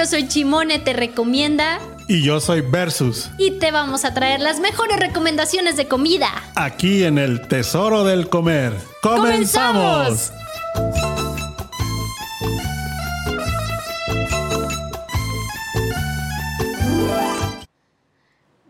Yo 0.00 0.06
soy 0.06 0.26
Chimone, 0.28 0.78
te 0.78 0.94
recomienda. 0.94 1.78
Y 2.08 2.22
yo 2.22 2.40
soy 2.40 2.62
Versus. 2.62 3.28
Y 3.36 3.58
te 3.58 3.70
vamos 3.70 4.06
a 4.06 4.14
traer 4.14 4.40
las 4.40 4.58
mejores 4.58 4.98
recomendaciones 4.98 5.76
de 5.76 5.88
comida. 5.88 6.30
Aquí 6.54 7.04
en 7.04 7.18
el 7.18 7.46
Tesoro 7.48 8.02
del 8.04 8.30
Comer. 8.30 8.72
¡Comenzamos! 9.02 10.32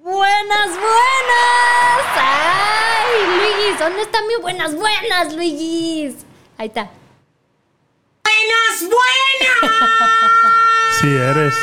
¡Buenas, 0.02 0.66
buenas! 0.66 2.06
¡Ay, 2.16 3.36
Luis! 3.36 3.78
¿Dónde 3.78 4.02
están 4.02 4.26
mis 4.26 4.40
buenas, 4.42 4.74
buenas, 4.74 5.32
Luis? 5.36 6.26
Ahí 6.58 6.66
está. 6.66 6.90
¡Buenas, 8.24 8.80
buenas! 8.80 10.69
Sí, 11.00 11.08
eres. 11.08 11.54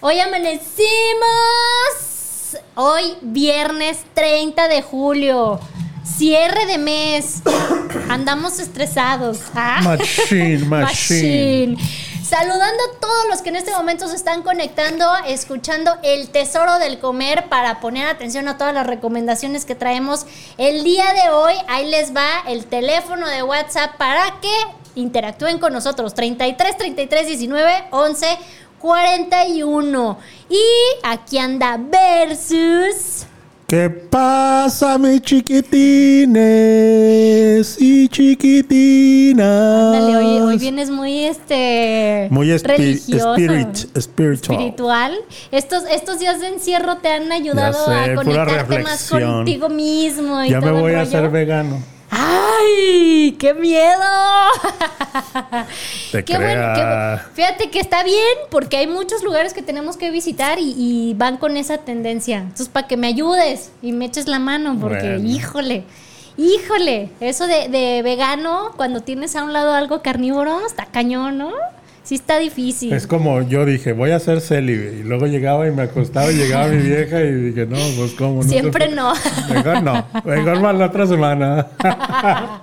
Hoy 0.00 0.20
amanecimos. 0.20 0.86
Hoy, 2.76 3.16
viernes 3.22 4.04
30 4.14 4.68
de 4.68 4.82
julio. 4.82 5.58
Cierre 6.04 6.66
de 6.66 6.78
mes. 6.78 7.42
Andamos 8.08 8.60
estresados. 8.60 9.40
Ah. 9.52 9.80
Machine, 9.82 10.58
machine. 10.66 11.76
Saludando 12.22 12.84
a 12.84 13.00
todos 13.00 13.26
los 13.28 13.42
que 13.42 13.48
en 13.48 13.56
este 13.56 13.72
momento 13.72 14.06
se 14.06 14.14
están 14.14 14.44
conectando, 14.44 15.04
escuchando 15.26 15.98
el 16.04 16.28
tesoro 16.28 16.78
del 16.78 17.00
comer 17.00 17.48
para 17.48 17.80
poner 17.80 18.06
atención 18.06 18.46
a 18.46 18.56
todas 18.56 18.72
las 18.72 18.86
recomendaciones 18.86 19.64
que 19.64 19.74
traemos 19.74 20.26
el 20.56 20.84
día 20.84 21.12
de 21.14 21.30
hoy. 21.30 21.54
Ahí 21.66 21.90
les 21.90 22.14
va 22.14 22.42
el 22.46 22.66
teléfono 22.66 23.26
de 23.26 23.42
WhatsApp 23.42 23.96
para 23.96 24.38
que 24.40 24.79
interactúen 24.94 25.58
con 25.58 25.72
nosotros. 25.72 26.14
33 26.14 26.76
33 26.76 27.26
19 27.26 27.70
11 27.90 28.26
41. 28.78 30.18
Y 30.48 30.58
aquí 31.02 31.38
anda 31.38 31.76
Versus. 31.78 33.26
¿Qué 33.66 33.88
pasa, 33.88 34.98
mis 34.98 35.22
chiquitines 36.40 37.76
y 37.80 38.08
chiquitinas? 38.08 39.92
Dale, 39.92 40.16
hoy, 40.16 40.40
hoy 40.40 40.58
vienes 40.58 40.90
muy 40.90 41.24
este 41.24 42.26
Muy 42.30 42.56
religioso, 42.58 43.36
spirit- 43.36 43.86
spiritual. 44.00 44.56
espiritual. 44.58 45.16
Estos, 45.52 45.84
estos 45.88 46.18
días 46.18 46.40
de 46.40 46.48
encierro 46.48 46.96
te 46.96 47.08
han 47.12 47.30
ayudado 47.30 47.86
sé, 47.86 47.92
a 48.10 48.14
conectarte 48.16 48.78
más 48.80 49.08
contigo 49.08 49.68
mismo. 49.68 50.42
Y 50.42 50.50
Ya 50.50 50.60
me 50.60 50.66
todo 50.66 50.76
el 50.76 50.82
voy 50.82 50.94
a 50.94 51.02
hacer 51.02 51.28
vegano. 51.30 51.78
¡Ay! 52.10 53.36
¡Qué 53.38 53.54
miedo! 53.54 54.00
Te 56.12 56.24
Qué 56.24 56.36
bueno, 56.36 56.72
qué 56.74 57.18
Fíjate 57.34 57.70
que 57.70 57.80
está 57.80 58.02
bien, 58.02 58.36
porque 58.50 58.76
hay 58.78 58.86
muchos 58.86 59.22
lugares 59.22 59.54
que 59.54 59.62
tenemos 59.62 59.96
que 59.96 60.10
visitar 60.10 60.58
y, 60.58 60.74
y 60.76 61.14
van 61.14 61.36
con 61.36 61.56
esa 61.56 61.78
tendencia. 61.78 62.38
Entonces, 62.38 62.68
para 62.68 62.86
que 62.88 62.96
me 62.96 63.06
ayudes 63.06 63.70
y 63.82 63.92
me 63.92 64.06
eches 64.06 64.26
la 64.26 64.38
mano, 64.38 64.76
porque, 64.80 65.16
Bueno. 65.16 65.28
híjole, 65.28 65.84
híjole, 66.36 67.10
eso 67.20 67.46
de, 67.46 67.68
de 67.68 68.02
vegano, 68.02 68.72
cuando 68.76 69.00
tienes 69.00 69.36
a 69.36 69.44
un 69.44 69.52
lado 69.52 69.72
algo 69.72 70.02
carnívoro, 70.02 70.66
está 70.66 70.86
cañón, 70.86 71.38
¿no? 71.38 71.52
Sí 72.02 72.14
está 72.14 72.38
difícil. 72.38 72.92
Es 72.92 73.06
como 73.06 73.42
yo 73.42 73.64
dije, 73.66 73.92
voy 73.92 74.10
a 74.10 74.18
ser 74.18 74.40
célibe. 74.40 74.98
Y 75.00 75.02
luego 75.02 75.26
llegaba 75.26 75.66
y 75.68 75.70
me 75.70 75.82
acostaba 75.82 76.30
y 76.32 76.34
llegaba 76.36 76.66
mi 76.68 76.78
vieja 76.78 77.20
y 77.20 77.32
dije, 77.32 77.66
no, 77.66 77.76
pues 77.96 78.12
cómo. 78.16 78.42
Siempre 78.42 78.88
se- 78.88 78.94
no. 78.94 79.12
Mejor 79.52 79.82
no. 79.82 80.06
Mejor 80.24 80.60
más 80.60 80.74
la 80.76 80.86
otra 80.86 81.06
semana. 81.06 81.66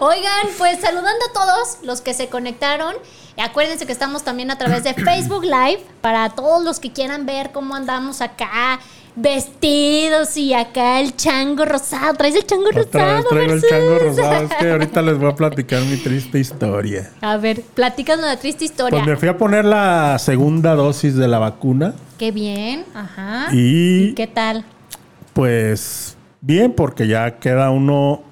Oigan, 0.00 0.46
pues 0.58 0.80
saludando 0.80 1.24
a 1.30 1.32
todos 1.32 1.78
los 1.82 2.00
que 2.00 2.14
se 2.14 2.28
conectaron. 2.28 2.94
Acuérdense 3.38 3.86
que 3.86 3.92
estamos 3.92 4.22
también 4.24 4.50
a 4.50 4.58
través 4.58 4.84
de 4.84 4.92
Facebook 4.94 5.44
Live 5.44 5.80
para 6.00 6.28
todos 6.30 6.62
los 6.62 6.80
que 6.80 6.92
quieran 6.92 7.24
ver 7.26 7.50
cómo 7.50 7.74
andamos 7.74 8.20
acá 8.20 8.78
vestidos 9.16 10.36
y 10.36 10.54
acá 10.54 11.00
el 11.00 11.14
chango 11.16 11.64
rosado. 11.64 12.14
¿Traes 12.14 12.34
el 12.34 12.46
chango 12.46 12.68
Otra 12.68 12.82
rosado? 12.82 13.16
vez 13.16 13.26
traigo 13.28 13.52
el 13.52 13.62
chango 13.62 13.98
rosado. 14.08 14.44
Es 14.44 14.54
que 14.54 14.70
ahorita 14.70 15.02
les 15.02 15.18
voy 15.18 15.30
a 15.30 15.34
platicar 15.34 15.82
mi 15.82 15.96
triste 15.96 16.38
historia. 16.38 17.10
A 17.20 17.36
ver, 17.36 17.62
platícanos 17.62 18.24
la 18.24 18.36
triste 18.38 18.64
historia. 18.64 18.98
Pues 18.98 19.06
me 19.06 19.16
fui 19.16 19.28
a 19.28 19.36
poner 19.36 19.64
la 19.64 20.18
segunda 20.18 20.74
dosis 20.74 21.14
de 21.16 21.28
la 21.28 21.38
vacuna 21.38 21.94
Qué 22.18 22.30
bien, 22.32 22.84
ajá. 22.94 23.48
y 23.52 24.14
¿Qué 24.14 24.26
tal? 24.26 24.64
pues 25.32 26.16
bien 26.40 26.72
porque 26.72 27.06
ya 27.06 27.38
queda 27.38 27.70
uno... 27.70 28.22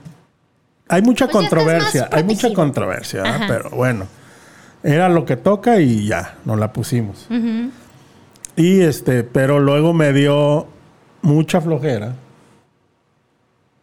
Hay 0.89 1.03
mucha 1.03 1.27
Pues 1.27 1.37
controversia, 1.37 2.09
hay 2.11 2.25
mucha 2.25 2.53
controversia, 2.53 3.45
pero 3.47 3.71
bueno, 3.71 4.07
era 4.83 5.09
lo 5.09 5.25
que 5.25 5.37
toca 5.37 5.79
y 5.81 6.07
ya, 6.09 6.35
nos 6.45 6.59
la 6.59 6.73
pusimos. 6.73 7.29
Y 8.61 8.81
este, 8.83 9.25
pero 9.25 9.59
luego 9.59 9.93
me 9.95 10.13
dio 10.13 10.67
mucha 11.23 11.61
flojera 11.61 12.15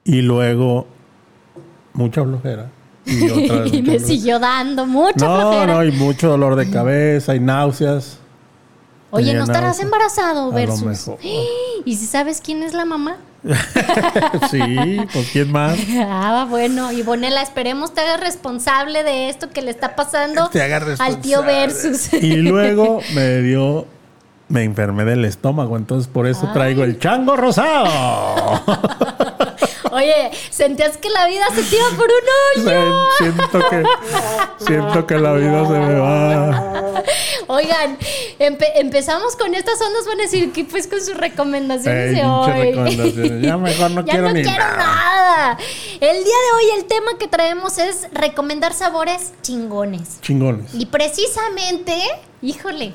y 0.04 0.22
luego 0.22 0.88
mucha 1.94 2.24
flojera 2.24 2.70
y 3.06 3.30
otra 3.30 3.60
vez 3.62 3.74
y 3.74 3.82
mucha 3.82 3.92
me 3.92 4.00
flojera. 4.00 4.06
siguió 4.06 4.40
dando 4.40 4.86
mucha 4.86 5.26
No, 5.26 5.40
flojera. 5.52 5.74
no, 5.74 5.84
y 5.84 5.92
mucho 5.92 6.30
dolor 6.30 6.56
de 6.56 6.70
cabeza 6.70 7.36
y 7.36 7.40
náuseas. 7.40 8.20
Oye, 9.10 9.28
Tenía 9.28 9.40
¿no 9.40 9.44
estarás 9.46 9.78
náuseas. 9.80 9.86
embarazado, 9.86 10.42
A 10.42 10.46
lo 10.46 10.52
Versus? 10.52 10.84
mejor. 10.84 11.18
¿Y 11.86 11.96
si 11.96 12.06
sabes 12.06 12.42
quién 12.42 12.62
es 12.64 12.74
la 12.74 12.86
mamá? 12.86 13.18
sí, 14.52 14.98
pues 15.14 15.30
quién 15.32 15.52
más. 15.52 15.78
Ah, 16.00 16.46
bueno, 16.50 16.92
y 16.92 17.02
Bonela, 17.02 17.42
esperemos 17.42 17.94
te 17.94 18.02
hagas 18.02 18.20
responsable 18.20 19.04
de 19.04 19.30
esto 19.30 19.50
que 19.50 19.62
le 19.62 19.72
está 19.72 19.96
pasando 19.96 20.50
al 21.00 21.22
tío. 21.22 21.44
Versus. 21.44 22.14
Y 22.14 22.36
luego 22.38 23.00
me 23.16 23.42
dio, 23.42 23.86
me 24.50 24.64
enfermé 24.64 25.04
del 25.06 25.26
estómago, 25.26 25.76
entonces 25.78 26.08
por 26.12 26.26
eso 26.28 26.50
traigo 26.54 26.84
el 26.84 27.00
chango 27.00 27.36
rosado. 27.36 27.86
Oye, 29.92 30.32
sentías 30.52 30.98
que 30.98 31.10
la 31.10 31.28
vida 31.28 31.46
se 31.56 31.64
te 31.64 31.76
iba 31.76 31.90
por 31.98 32.08
un 32.08 32.66
hoyo. 32.70 33.08
siento 33.18 33.60
que, 33.70 33.84
siento 34.66 35.08
que 35.08 35.18
la 35.18 35.34
vida 35.34 35.66
se 35.66 35.74
me 35.74 35.94
va. 35.96 37.04
Oigan, 37.48 37.98
empe- 38.40 38.72
empezamos 38.76 39.36
con 39.38 39.56
estas 39.56 39.82
ondas, 39.82 40.06
van 40.06 40.20
a 40.20 40.24
decir 40.24 40.52
que 40.52 40.66
pues 40.66 40.88
con 40.88 41.00
sus 41.02 41.16
recomendaciones 41.18 42.10
Ey, 42.10 42.16
de 42.16 42.26
hoy. 42.26 42.52
recomendaciones. 42.52 43.42
Ya 43.42 43.58
mejor 43.58 43.92
no 43.92 44.02
Ya 44.06 44.12
quiero 44.14 44.28
no 44.28 44.34
ni 44.34 44.44
quiero 44.44 44.58
nada. 44.60 44.78
nada. 44.78 45.58
El 46.00 46.24
día 46.24 46.36
de 46.36 46.52
hoy 46.58 46.80
el 46.80 46.86
tema 46.86 47.12
que 47.18 47.28
traemos 47.28 47.78
es 47.78 48.08
recomendar 48.12 48.74
sabores 48.74 49.34
chingones. 49.42 50.20
Chingones. 50.22 50.74
Y 50.76 50.86
precisamente, 50.88 51.98
híjole, 52.42 52.94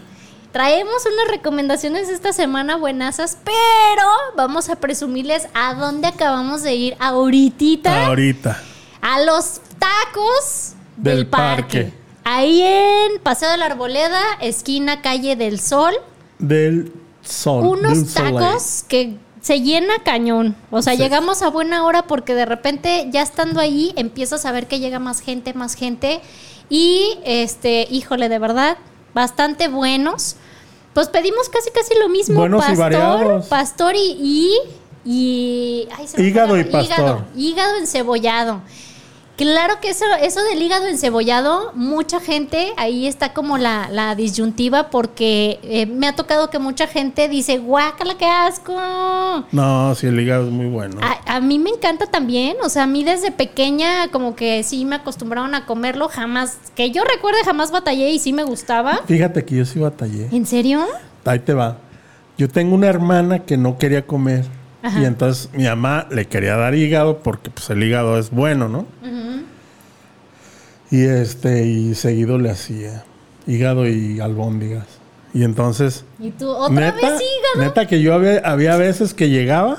traemos 0.53 1.05
unas 1.13 1.29
recomendaciones 1.29 2.09
esta 2.09 2.33
semana 2.33 2.77
buenazas, 2.77 3.39
pero 3.45 4.07
vamos 4.37 4.69
a 4.69 4.77
presumirles 4.77 5.49
a 5.55 5.75
dónde 5.75 6.09
acabamos 6.09 6.63
de 6.63 6.75
ir 6.75 6.97
ahorita. 7.01 8.07
Ahorita. 8.07 8.63
A 9.01 9.21
los 9.23 9.61
tacos 9.79 10.75
del, 10.97 11.17
Del 11.19 11.27
parque. 11.27 11.83
parque. 11.85 11.93
Ahí 12.25 12.63
en 12.63 13.21
Paseo 13.23 13.51
de 13.51 13.57
la 13.57 13.67
Arboleda, 13.67 14.21
esquina 14.41 15.03
Calle 15.03 15.35
del 15.35 15.59
Sol. 15.59 15.95
Del 16.39 16.93
sol. 17.23 17.67
Unos 17.67 17.99
del 17.99 18.09
soleil. 18.09 18.37
tacos 18.37 18.85
que 18.87 19.17
se 19.41 19.61
llena 19.61 19.95
cañón. 20.05 20.55
O 20.71 20.83
sea, 20.83 20.93
Sí. 20.95 21.01
llegamos 21.01 21.43
a 21.43 21.49
buena 21.49 21.85
hora 21.85 22.03
porque 22.07 22.35
de 22.35 22.45
repente 22.45 23.09
ya 23.11 23.23
estando 23.23 23.59
ahí 23.61 23.93
empiezas 23.97 24.45
a 24.45 24.53
ver 24.53 24.69
que 24.69 24.79
llega 24.79 25.01
más 25.01 25.21
gente, 25.21 25.53
más 25.55 25.75
gente. 25.75 26.21
Y 26.69 27.19
este, 27.25 27.89
híjole, 27.91 28.29
de 28.29 28.39
verdad, 28.39 28.77
bastante 29.15 29.67
buenos. 29.67 30.37
Pues 30.95 31.09
pedimos 31.09 31.49
casi 31.49 31.71
casi 31.71 31.95
lo 31.99 32.09
mismo. 32.09 32.39
Buenos 32.39 32.63
y 32.65 32.69
pastor, 32.69 32.79
variados. 32.79 33.47
pastor 33.47 33.95
y, 33.97 34.17
y, 34.21 34.59
y- 35.05 35.89
ay, 35.97 36.07
se 36.07 36.17
me 36.17 36.23
fue 36.23 36.25
Hígado 36.25 36.59
y 36.59 36.65
pastor. 36.65 36.99
Hígado, 36.99 37.25
hígado 37.37 37.77
encebollado. 37.79 38.61
Claro 39.43 39.81
que 39.81 39.91
eso, 39.91 40.05
eso 40.21 40.41
del 40.45 40.63
hígado 40.63 40.87
encebollado, 40.87 41.73
mucha 41.75 42.21
gente, 42.21 42.73
ahí 42.77 43.09
está 43.09 43.33
como 43.33 43.59
la, 43.59 43.89
la 43.91 44.15
disyuntiva, 44.15 44.89
porque 44.89 45.59
eh, 45.65 45.87
me 45.87 46.07
ha 46.07 46.15
tocado 46.15 46.49
que 46.49 46.61
mucha 46.61 46.87
gente 46.87 47.29
dice, 47.29 47.59
guácala, 47.59 48.17
qué 48.17 48.27
asco. 48.27 48.73
No, 49.51 49.95
sí, 49.97 50.07
el 50.07 50.21
hígado 50.21 50.47
es 50.47 50.53
muy 50.53 50.67
bueno. 50.67 51.01
A, 51.03 51.37
a 51.37 51.41
mí 51.41 51.59
me 51.59 51.71
encanta 51.71 52.07
también, 52.07 52.57
o 52.63 52.69
sea, 52.69 52.85
a 52.85 52.87
mí 52.87 53.03
desde 53.03 53.33
pequeña 53.33 54.13
como 54.13 54.37
que 54.37 54.63
sí 54.63 54.85
me 54.85 54.95
acostumbraron 54.95 55.57
a 55.57 55.67
comerlo, 55.67 56.09
jamás, 56.09 56.59
que 56.77 56.93
yo 56.93 57.03
recuerde, 57.03 57.43
jamás 57.45 57.73
batallé 57.73 58.11
y 58.11 58.21
sí 58.21 58.33
me 58.33 58.45
gustaba. 58.45 59.01
Fíjate 59.09 59.45
que 59.45 59.57
yo 59.57 59.65
sí 59.65 59.81
batallé. 59.81 60.29
¿En 60.31 60.47
serio? 60.47 60.87
Ahí 61.25 61.41
te 61.41 61.53
va. 61.53 61.79
Yo 62.39 62.49
tengo 62.49 62.77
una 62.77 62.87
hermana 62.87 63.41
que 63.41 63.57
no 63.57 63.77
quería 63.77 64.07
comer. 64.07 64.45
Ajá. 64.83 65.01
Y 65.01 65.05
entonces 65.05 65.49
mi 65.55 65.65
mamá 65.65 66.07
le 66.11 66.27
quería 66.27 66.57
dar 66.57 66.75
hígado 66.75 67.19
porque 67.19 67.51
pues 67.51 67.71
el 67.71 67.83
hígado 67.83 68.19
es 68.19 68.31
bueno, 68.31 68.69
¿no? 68.69 68.87
Y 70.91 71.05
este, 71.05 71.67
y 71.67 71.95
seguido 71.95 72.39
le 72.39 72.51
hacía 72.51 73.05
hígado 73.47 73.87
y 73.89 74.21
albóndigas. 74.21 74.87
Y 75.35 75.45
entonces, 75.45 76.05
¿Y 76.19 76.31
tú 76.31 76.51
otra 76.51 76.93
vez 76.93 77.03
hígado? 77.03 77.21
neta 77.57 77.87
que 77.87 78.03
yo 78.03 78.13
había, 78.15 78.41
había 78.41 78.77
veces 78.77 79.15
que 79.15 79.31
llegaba, 79.31 79.79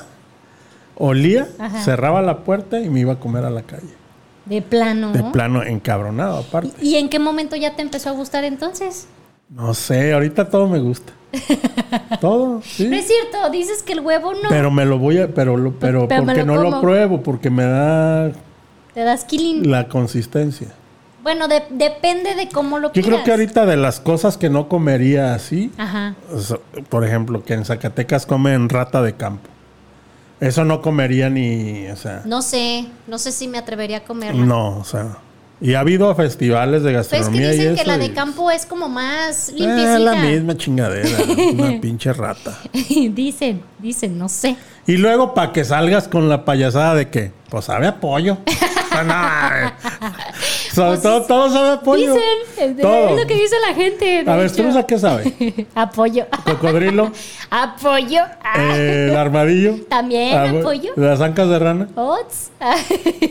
olía, 0.96 1.46
Ajá. 1.58 1.82
cerraba 1.82 2.20
la 2.22 2.38
puerta 2.38 2.80
y 2.80 2.90
me 2.90 3.00
iba 3.00 3.12
a 3.12 3.20
comer 3.20 3.44
a 3.44 3.50
la 3.50 3.62
calle. 3.62 3.94
De 4.46 4.60
plano. 4.60 5.12
De 5.12 5.22
plano 5.22 5.62
encabronado 5.62 6.38
aparte. 6.38 6.72
¿Y 6.84 6.96
en 6.96 7.08
qué 7.08 7.18
momento 7.20 7.54
ya 7.54 7.76
te 7.76 7.82
empezó 7.82 8.08
a 8.10 8.12
gustar 8.12 8.42
entonces? 8.44 9.06
No 9.48 9.72
sé, 9.74 10.12
ahorita 10.12 10.48
todo 10.50 10.68
me 10.68 10.80
gusta. 10.80 11.12
todo, 12.20 12.62
sí. 12.64 12.86
No 12.88 12.96
es 12.96 13.06
cierto, 13.06 13.50
dices 13.50 13.82
que 13.82 13.92
el 13.94 14.00
huevo 14.00 14.32
no. 14.34 14.48
Pero 14.48 14.70
me 14.70 14.84
lo 14.84 14.98
voy 14.98 15.18
a, 15.18 15.28
pero, 15.28 15.56
lo- 15.56 15.72
pero, 15.72 16.08
porque 16.08 16.44
lo 16.44 16.44
no 16.44 16.62
lo 16.62 16.80
pruebo, 16.80 17.22
porque 17.22 17.50
me 17.50 17.64
da 17.64 18.32
Te 18.94 19.00
das 19.00 19.24
killing. 19.24 19.70
la 19.70 19.88
consistencia. 19.88 20.68
Bueno, 21.22 21.48
de- 21.48 21.62
depende 21.70 22.34
de 22.34 22.48
cómo 22.50 22.78
lo 22.78 22.92
Yo 22.92 23.02
creo 23.02 23.24
que 23.24 23.30
ahorita 23.30 23.64
de 23.64 23.76
las 23.78 23.98
cosas 23.98 24.36
que 24.36 24.50
no 24.50 24.68
comería 24.68 25.34
así, 25.34 25.72
Ajá. 25.78 26.14
por 26.90 27.04
ejemplo, 27.04 27.42
que 27.44 27.54
en 27.54 27.64
Zacatecas 27.64 28.26
comen 28.26 28.68
rata 28.68 29.00
de 29.00 29.14
campo. 29.14 29.48
Eso 30.40 30.64
no 30.64 30.82
comería 30.82 31.30
ni, 31.30 31.86
o 31.88 31.96
sea, 31.96 32.20
No 32.26 32.42
sé, 32.42 32.86
no 33.06 33.18
sé 33.18 33.32
si 33.32 33.48
me 33.48 33.56
atrevería 33.56 33.98
a 33.98 34.04
comerla. 34.04 34.44
no, 34.44 34.78
o 34.78 34.84
sea. 34.84 35.16
Y 35.64 35.74
ha 35.74 35.80
habido 35.80 36.14
festivales 36.14 36.82
de 36.82 36.90
es 36.90 37.08
que 37.08 37.16
gastronomía 37.16 37.48
y 37.54 37.56
dicen 37.56 37.72
eso. 37.74 37.82
que 37.82 37.88
la 37.88 37.96
de 37.98 38.12
campo 38.12 38.50
es 38.50 38.66
como 38.66 38.88
más 38.88 39.48
Eh, 39.48 39.52
limpiecita. 39.56 39.98
la 39.98 40.14
misma 40.16 40.56
chingadera, 40.56 41.18
una 41.54 41.80
pinche 41.80 42.12
rata. 42.12 42.58
dicen, 42.72 43.62
dicen, 43.78 44.18
no 44.18 44.28
sé. 44.28 44.56
Y 44.86 44.98
luego 44.98 45.32
para 45.32 45.52
que 45.52 45.64
salgas 45.64 46.06
con 46.06 46.28
la 46.28 46.44
payasada 46.44 46.94
de 46.94 47.08
que, 47.08 47.32
pues 47.48 47.64
sabe 47.64 47.86
a 47.86 47.98
pollo. 47.98 48.38
No, 48.94 49.72
Sobre 50.74 50.98
todo, 50.98 51.22
todo 51.22 51.50
sabe 51.50 51.70
a 51.70 51.80
pollo. 51.80 52.14
Dicen, 52.14 52.70
es, 52.76 52.82
Todo. 52.82 53.08
es 53.10 53.20
lo 53.20 53.26
que 53.26 53.34
dice 53.34 53.56
la 53.66 53.74
gente. 53.74 54.24
A 54.26 54.36
ver, 54.36 54.46
hecho. 54.50 54.62
¿tú 54.70 54.78
a 54.78 54.86
qué 54.86 54.98
sabe? 54.98 55.66
Apoyo. 55.74 56.26
Cocodrilo, 56.44 57.12
Apoyo. 57.50 58.22
Ah, 58.42 58.76
eh, 58.76 59.08
el 59.10 59.16
armadillo. 59.16 59.76
También 59.88 60.36
Ah, 60.36 60.50
apoyo. 60.60 60.92
Las 60.96 61.20
ancas 61.20 61.48
de 61.48 61.58
rana. 61.58 61.88
Ots. 61.94 62.50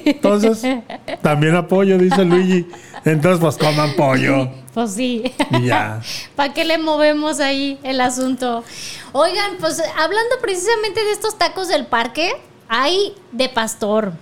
Entonces, 0.06 0.66
también 1.22 1.56
apoyo, 1.56 1.98
dice 1.98 2.24
Luigi. 2.24 2.68
Entonces, 3.06 3.40
pues 3.42 3.58
coman 3.58 3.94
pollo. 3.96 4.50
Pues 4.74 4.94
sí. 4.94 5.34
Ya. 5.62 6.02
¿Para 6.36 6.54
qué 6.54 6.64
le 6.66 6.78
movemos 6.78 7.40
ahí 7.40 7.78
el 7.84 8.00
asunto? 8.02 8.64
Oigan, 9.12 9.58
pues 9.60 9.82
hablando 9.98 10.36
precisamente 10.42 11.04
de 11.04 11.12
estos 11.12 11.38
tacos 11.38 11.68
del 11.68 11.86
parque, 11.86 12.32
hay 12.70 13.14
de 13.32 13.50
pastor, 13.50 14.14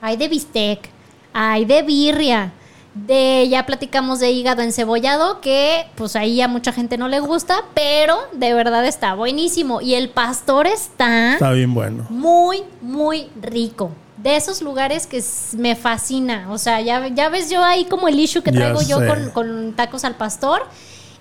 hay 0.00 0.16
de 0.16 0.28
bistec, 0.28 0.88
hay 1.34 1.66
de 1.66 1.82
birria, 1.82 2.52
de 2.94 3.46
ya 3.50 3.66
platicamos 3.66 4.20
de 4.20 4.30
hígado 4.30 4.62
encebollado, 4.62 5.40
que 5.40 5.84
pues 5.96 6.14
ahí 6.16 6.40
a 6.40 6.48
mucha 6.48 6.72
gente 6.72 6.96
no 6.96 7.08
le 7.08 7.18
gusta, 7.20 7.56
pero 7.74 8.16
de 8.32 8.54
verdad 8.54 8.86
está 8.86 9.14
buenísimo. 9.14 9.80
Y 9.80 9.94
el 9.94 10.08
pastor 10.10 10.66
está 10.68 11.34
Está 11.34 11.50
bien 11.50 11.74
bueno. 11.74 12.06
muy, 12.08 12.62
muy 12.80 13.28
rico. 13.42 13.90
De 14.16 14.36
esos 14.36 14.62
lugares 14.62 15.06
que 15.06 15.22
me 15.58 15.76
fascina. 15.76 16.46
O 16.50 16.56
sea, 16.56 16.80
ya, 16.80 17.08
ya 17.08 17.28
ves 17.28 17.50
yo 17.50 17.62
ahí 17.62 17.84
como 17.84 18.08
el 18.08 18.18
issue 18.18 18.42
que 18.42 18.52
traigo 18.52 18.80
yo 18.80 19.04
con, 19.06 19.30
con 19.30 19.72
tacos 19.74 20.04
al 20.04 20.14
pastor. 20.14 20.62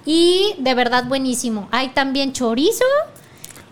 Y 0.06 0.54
de 0.60 0.74
verdad 0.76 1.06
buenísimo. 1.06 1.68
Hay 1.72 1.90
también 1.90 2.32
chorizo. 2.34 2.86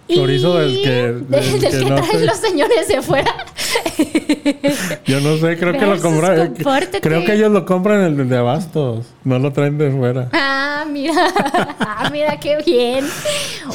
y- 0.07 0.15
Chorizo 0.15 0.57
del 0.57 0.81
que- 0.81 0.89
del, 0.89 1.27
del 1.29 1.59
del 1.61 1.71
que 1.71 1.79
que 1.79 1.85
no 1.89 1.95
traen 1.95 2.25
los 2.25 2.37
señores 2.37 2.87
de 2.87 3.01
fuera. 3.01 3.33
Yo 5.05 5.19
no 5.21 5.37
sé, 5.37 5.57
creo 5.57 5.73
que 5.73 5.85
lo 5.85 5.99
compran. 6.01 6.53
Creo 7.01 7.25
que 7.25 7.33
ellos 7.33 7.51
lo 7.51 7.65
compran 7.65 8.03
en 8.05 8.19
el 8.19 8.29
de 8.29 8.37
Abastos. 8.37 9.05
No 9.23 9.39
lo 9.39 9.51
traen 9.53 9.77
de 9.77 9.91
fuera. 9.91 10.29
Ah, 10.33 10.85
mira. 10.89 11.13
Ah, 11.79 12.09
mira 12.11 12.39
qué 12.39 12.57
bien. 12.65 13.05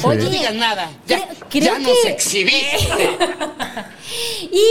Oye, 0.03 0.17
No 0.23 0.29
digas 0.29 0.53
nada. 0.55 0.89
Ya, 1.07 1.19
creo- 1.27 1.37
creo 1.49 1.63
ya 1.73 1.79
nos 1.79 1.97
que- 2.03 2.09
exhibiste. 2.09 3.17
Y, 4.51 4.63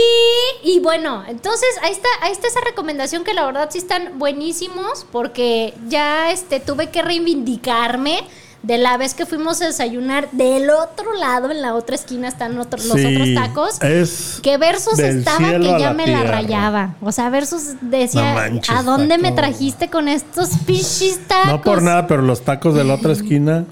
y 0.63 0.79
bueno, 0.79 1.23
entonces 1.27 1.69
ahí 1.83 1.91
está, 1.91 2.07
ahí 2.21 2.31
está 2.31 2.47
esa 2.47 2.59
recomendación 2.61 3.23
que 3.23 3.33
la 3.33 3.45
verdad 3.45 3.69
sí 3.71 3.77
están 3.77 4.17
buenísimos 4.17 5.05
porque 5.11 5.73
ya 5.87 6.31
este, 6.31 6.59
tuve 6.59 6.89
que 6.89 7.01
reivindicarme 7.03 8.21
de 8.67 8.77
la 8.77 8.97
vez 8.97 9.13
que 9.13 9.25
fuimos 9.25 9.61
a 9.61 9.65
desayunar 9.67 10.29
del 10.33 10.69
otro 10.69 11.13
lado, 11.13 11.49
en 11.51 11.61
la 11.61 11.73
otra 11.73 11.95
esquina 11.95 12.27
están 12.27 12.53
los 12.55 12.67
Sí, 12.67 13.05
otros 13.15 13.29
tacos. 13.33 13.81
Es 13.81 14.39
Que 14.43 14.57
Versus 14.57 14.99
estaba 14.99 15.51
que 15.53 15.63
ya 15.63 15.79
la 15.79 15.93
me 15.93 16.05
la 16.05 16.23
rayaba. 16.23 16.95
O 17.01 17.13
sea, 17.13 17.29
Versus 17.29 17.75
decía, 17.79 18.33
No 18.33 18.35
manches, 18.35 18.75
¿a 18.75 18.83
dónde 18.83 19.17
me 19.17 19.31
trajiste 19.31 19.89
con 19.89 20.09
estos 20.09 20.49
pinches 20.65 21.25
tacos? 21.27 21.47
No 21.47 21.61
por 21.61 21.81
nada, 21.81 22.07
pero 22.07 22.21
los 22.21 22.41
tacos 22.41 22.75
de 22.75 22.83
la 22.83 22.95
otra 22.95 23.13
esquina. 23.13 23.63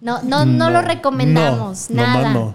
No, 0.00 0.22
no, 0.22 0.46
no, 0.46 0.70
lo 0.70 0.80
recomendamos, 0.80 1.90
no, 1.90 2.02
nada. 2.02 2.32
no. 2.32 2.54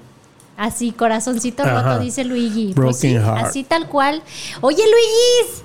Así, 0.56 0.92
corazoncito 0.94 1.63
Ajá. 1.63 1.81
roto, 1.81 2.00
dice 2.00 2.24
Luigi. 2.24 2.74
Pues 2.74 3.00
sí, 3.00 3.16
heart. 3.16 3.48
así 3.48 3.63
tal 3.66 3.89
cual. 3.89 4.22
Oye, 4.62 4.78
Luigi, 4.81 5.62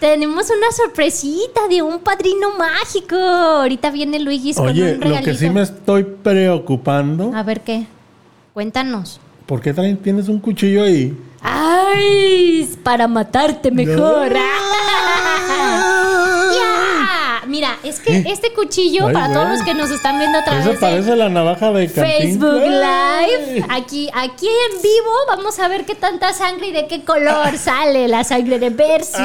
tenemos 0.00 0.50
una 0.50 0.72
sorpresita 0.72 1.68
de 1.68 1.82
un 1.82 2.00
padrino 2.00 2.56
mágico. 2.58 3.14
Ahorita 3.16 3.90
viene 3.90 4.18
Luigi 4.18 4.54
con 4.54 4.68
Oye, 4.68 4.94
un 4.94 5.10
lo 5.10 5.20
que 5.20 5.34
sí 5.34 5.48
me 5.50 5.62
estoy 5.62 6.04
preocupando. 6.04 7.32
A 7.34 7.42
ver 7.42 7.60
qué. 7.60 7.86
Cuéntanos. 8.54 9.20
¿Por 9.46 9.60
qué 9.60 9.72
traen, 9.72 9.96
tienes 9.98 10.28
un 10.28 10.40
cuchillo 10.40 10.82
ahí? 10.82 11.16
¡Ay! 11.42 12.68
Para 12.82 13.06
matarte 13.06 13.70
mejor. 13.70 14.32
Ah. 14.36 15.86
Mira, 17.50 17.78
es 17.82 17.98
que 18.00 18.24
este 18.28 18.52
cuchillo, 18.52 19.08
Ay, 19.08 19.12
para 19.12 19.32
todos 19.32 19.48
los 19.48 19.62
que 19.62 19.74
nos 19.74 19.90
están 19.90 20.18
viendo 20.18 20.38
a 20.38 20.44
través 20.44 20.62
Eso 20.62 20.72
de 20.74 20.78
parece 20.78 21.16
la 21.16 21.28
navaja 21.28 21.72
de 21.72 21.88
Facebook. 21.88 22.62
Live. 22.62 23.64
Aquí, 23.68 24.08
aquí 24.14 24.46
en 24.46 24.80
vivo 24.82 25.10
vamos 25.28 25.58
a 25.58 25.66
ver 25.66 25.84
qué 25.84 25.94
tanta 25.96 26.32
sangre 26.32 26.68
y 26.68 26.72
de 26.72 26.86
qué 26.86 27.04
color 27.04 27.58
sale 27.58 28.06
la 28.08 28.22
sangre 28.24 28.58
de 28.58 28.70
Versus. 28.70 29.18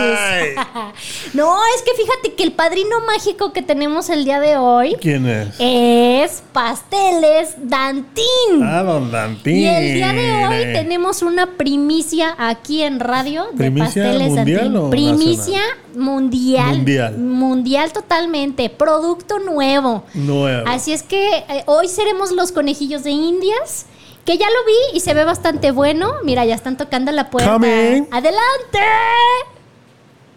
No, 1.33 1.57
es 1.75 1.81
que 1.83 1.92
fíjate 2.01 2.33
que 2.36 2.44
el 2.44 2.51
padrino 2.54 3.01
mágico 3.06 3.51
que 3.51 3.62
tenemos 3.62 4.10
el 4.10 4.24
día 4.25 4.39
de 4.39 4.57
hoy 4.57 4.95
¿Quién 5.01 5.25
es? 5.27 5.50
es 5.60 6.44
Pasteles 6.54 7.56
Dantín. 7.57 8.63
Ah, 8.63 8.83
don 8.83 9.12
Dantín. 9.12 9.57
Y 9.57 9.68
el 9.68 9.94
día 9.95 10.13
de 10.13 10.45
hoy 10.48 10.74
tenemos 10.74 11.22
una 11.22 11.57
primicia 11.57 12.36
aquí 12.38 12.81
en 12.83 13.00
radio 13.00 13.45
de 13.51 13.57
¿Primicia 13.57 14.04
Pasteles 14.04 14.30
mundial 14.31 14.60
Dantín. 14.63 14.77
o 14.77 14.89
Primicia 14.89 15.62
mundial. 15.95 16.75
Mundial. 16.77 17.18
Mundial 17.18 17.92
totalmente. 18.15 18.69
Producto 18.69 19.39
nuevo. 19.39 20.03
Nuevo. 20.13 20.67
Así 20.67 20.94
es 20.94 21.03
que 21.03 21.38
eh, 21.38 21.63
hoy 21.65 21.88
seremos 21.89 22.31
los 22.31 22.51
conejillos 22.51 23.03
de 23.03 23.12
Indias. 23.12 23.85
Que 24.25 24.38
ya 24.39 24.47
lo 24.47 24.65
vi 24.65 24.97
y 24.97 25.01
se 25.01 25.13
ve 25.13 25.23
bastante 25.23 25.69
bueno. 25.69 26.13
Mira, 26.23 26.45
ya 26.45 26.56
están 26.56 26.77
tocando 26.77 27.12
la 27.12 27.29
puerta. 27.29 27.51
Coming. 27.51 28.07
¡Adelante! 28.09 28.79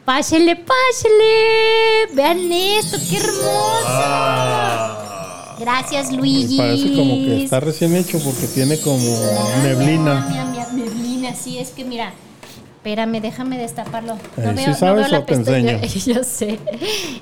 Pásele, 0.04 0.56
pásele. 0.56 2.12
Vean 2.12 2.52
esto, 2.52 2.98
qué 3.08 3.16
hermoso. 3.16 3.48
Gracias, 5.58 6.12
Luigi. 6.12 6.60
Ah. 6.60 6.64
Parece 6.64 6.94
como 6.94 7.14
que 7.14 7.44
está 7.44 7.60
recién 7.60 7.96
hecho 7.96 8.18
porque 8.22 8.46
tiene 8.46 8.78
como 8.78 9.08
neblina. 9.62 10.26
Mira, 10.28 10.44
mira, 10.44 10.68
mira, 10.72 10.84
neblina, 10.90 11.34
sí, 11.34 11.58
es 11.58 11.70
que 11.70 11.84
mira. 11.84 12.12
Espérame, 12.78 13.20
déjame 13.20 13.58
destaparlo. 13.58 14.16
Eh, 14.36 14.54
¿sí 14.64 14.72
sabes 14.72 15.08
o 15.08 15.10
te 15.10 15.20
pestaña. 15.34 15.72
enseño? 15.72 16.14
Yo 16.14 16.22
sé. 16.22 16.60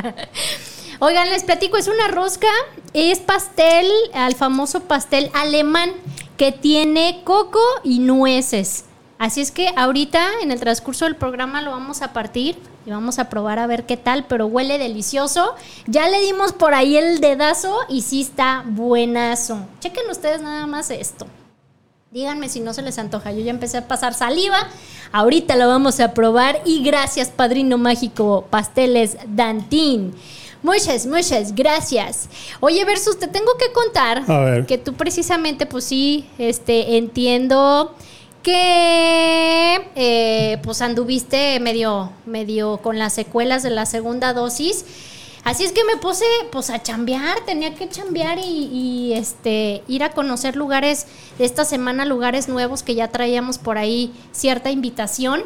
Oigan, 1.00 1.28
les 1.30 1.42
platico, 1.42 1.76
es 1.76 1.88
una 1.88 2.06
rosca, 2.06 2.46
es 2.94 3.18
pastel, 3.18 3.90
al 4.14 4.36
famoso 4.36 4.84
pastel 4.84 5.30
alemán 5.34 5.90
que 6.36 6.52
tiene 6.52 7.22
coco 7.24 7.60
y 7.82 7.98
nueces. 7.98 8.84
Así 9.18 9.40
es 9.40 9.50
que 9.50 9.72
ahorita 9.76 10.24
en 10.42 10.52
el 10.52 10.60
transcurso 10.60 11.06
del 11.06 11.16
programa 11.16 11.60
lo 11.60 11.72
vamos 11.72 12.02
a 12.02 12.12
partir 12.12 12.56
y 12.86 12.90
vamos 12.90 13.18
a 13.18 13.28
probar 13.28 13.58
a 13.58 13.66
ver 13.66 13.84
qué 13.84 13.96
tal, 13.96 14.26
pero 14.26 14.46
huele 14.46 14.78
delicioso. 14.78 15.56
Ya 15.88 16.08
le 16.08 16.20
dimos 16.20 16.52
por 16.52 16.72
ahí 16.72 16.96
el 16.96 17.18
dedazo 17.20 17.76
y 17.88 18.02
sí 18.02 18.20
está 18.20 18.62
buenazo. 18.64 19.66
Chequen 19.80 20.08
ustedes 20.08 20.40
nada 20.40 20.68
más 20.68 20.90
esto. 20.90 21.26
Díganme 22.12 22.48
si 22.48 22.58
no 22.58 22.74
se 22.74 22.82
les 22.82 22.98
antoja. 22.98 23.30
Yo 23.30 23.38
ya 23.38 23.50
empecé 23.52 23.78
a 23.78 23.86
pasar 23.86 24.14
saliva. 24.14 24.58
Ahorita 25.12 25.54
lo 25.54 25.68
vamos 25.68 26.00
a 26.00 26.12
probar. 26.12 26.60
Y 26.64 26.82
gracias, 26.82 27.28
Padrino 27.28 27.78
Mágico 27.78 28.46
Pasteles 28.50 29.16
Dantín. 29.28 30.12
Muchas, 30.64 31.06
muchas 31.06 31.54
gracias. 31.54 32.28
Oye, 32.58 32.84
Versus, 32.84 33.16
te 33.16 33.28
tengo 33.28 33.52
que 33.56 33.70
contar 33.72 34.24
A 34.28 34.40
ver. 34.40 34.66
que 34.66 34.76
tú 34.76 34.94
precisamente, 34.94 35.66
pues 35.66 35.84
sí, 35.84 36.26
este, 36.38 36.96
entiendo 36.96 37.94
que 38.42 39.88
eh, 39.94 40.58
pues 40.64 40.82
anduviste 40.82 41.60
medio, 41.60 42.10
medio 42.26 42.78
con 42.78 42.98
las 42.98 43.12
secuelas 43.12 43.62
de 43.62 43.70
la 43.70 43.86
segunda 43.86 44.32
dosis. 44.32 44.84
Así 45.44 45.64
es 45.64 45.72
que 45.72 45.84
me 45.84 45.96
puse 45.96 46.24
pues 46.52 46.70
a 46.70 46.82
chambear, 46.82 47.44
tenía 47.46 47.74
que 47.74 47.88
chambear 47.88 48.38
y, 48.38 48.68
y, 48.72 49.12
este 49.14 49.82
ir 49.88 50.04
a 50.04 50.10
conocer 50.10 50.54
lugares 50.54 51.06
de 51.38 51.44
esta 51.44 51.64
semana, 51.64 52.04
lugares 52.04 52.48
nuevos 52.48 52.82
que 52.82 52.94
ya 52.94 53.08
traíamos 53.08 53.58
por 53.58 53.78
ahí 53.78 54.12
cierta 54.32 54.70
invitación. 54.70 55.42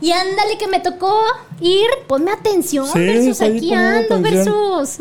Y 0.00 0.12
ándale 0.12 0.56
que 0.58 0.68
me 0.68 0.78
tocó 0.78 1.20
ir, 1.60 1.86
ponme 2.06 2.30
atención, 2.30 2.86
Sí, 2.86 3.00
versus 3.00 3.40
aquí 3.40 3.74
ando, 3.74 4.20
versus. 4.20 4.98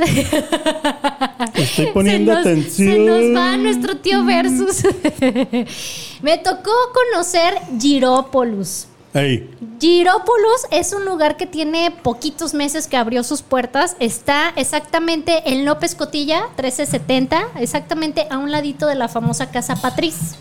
Estoy 1.54 1.88
poniendo 1.94 2.32
se 2.34 2.38
nos, 2.38 2.48
atención. 2.48 2.94
Se 2.94 3.00
nos 3.00 3.36
va 3.36 3.58
nuestro 3.58 3.98
tío 3.98 4.26
versus. 4.26 4.84
me 6.22 6.38
tocó 6.40 6.72
conocer 6.94 7.60
Girópolis. 7.80 8.88
Ey, 9.18 9.50
Girópolis 9.80 10.68
es 10.70 10.94
un 10.94 11.04
lugar 11.06 11.38
que 11.38 11.48
tiene 11.48 11.90
poquitos 12.04 12.54
meses 12.54 12.88
que 12.88 12.98
abrió 12.98 13.24
sus 13.24 13.42
puertas. 13.42 13.96
Está 14.00 14.54
exactamente 14.56 15.42
en 15.52 15.66
López 15.66 15.96
Cotilla, 15.96 16.44
1370, 16.58 17.48
exactamente 17.60 18.28
a 18.30 18.38
un 18.38 18.52
ladito 18.52 18.86
de 18.86 18.94
la 18.96 19.08
famosa 19.08 19.50
Casa 19.50 19.76
Patriz. 19.76 20.36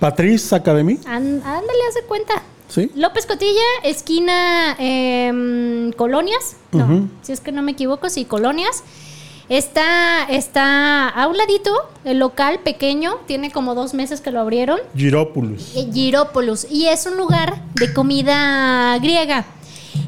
Patrice 0.00 0.54
Academy. 0.54 0.94
Án- 1.04 1.42
ándale, 1.44 1.78
hace 1.90 2.02
cuenta. 2.08 2.42
Sí. 2.68 2.90
López 2.94 3.26
Cotilla, 3.26 3.60
esquina 3.84 4.76
em, 4.78 5.92
Colonias. 5.92 6.56
No, 6.72 7.08
si 7.20 7.32
es 7.32 7.40
que 7.40 7.52
no 7.52 7.60
me 7.60 7.72
equivoco, 7.72 8.08
sí, 8.08 8.24
Colonias. 8.24 8.82
Está, 9.52 10.24
está 10.30 11.10
a 11.10 11.26
un 11.26 11.36
ladito, 11.36 11.70
el 12.06 12.18
local 12.18 12.60
pequeño, 12.60 13.16
tiene 13.26 13.50
como 13.50 13.74
dos 13.74 13.92
meses 13.92 14.22
que 14.22 14.30
lo 14.30 14.40
abrieron. 14.40 14.78
Girópolis. 14.96 15.76
eh, 15.76 15.90
Girópolis. 15.92 16.66
Y 16.70 16.86
es 16.86 17.04
un 17.04 17.18
lugar 17.18 17.60
de 17.74 17.92
comida 17.92 18.96
griega. 18.96 19.44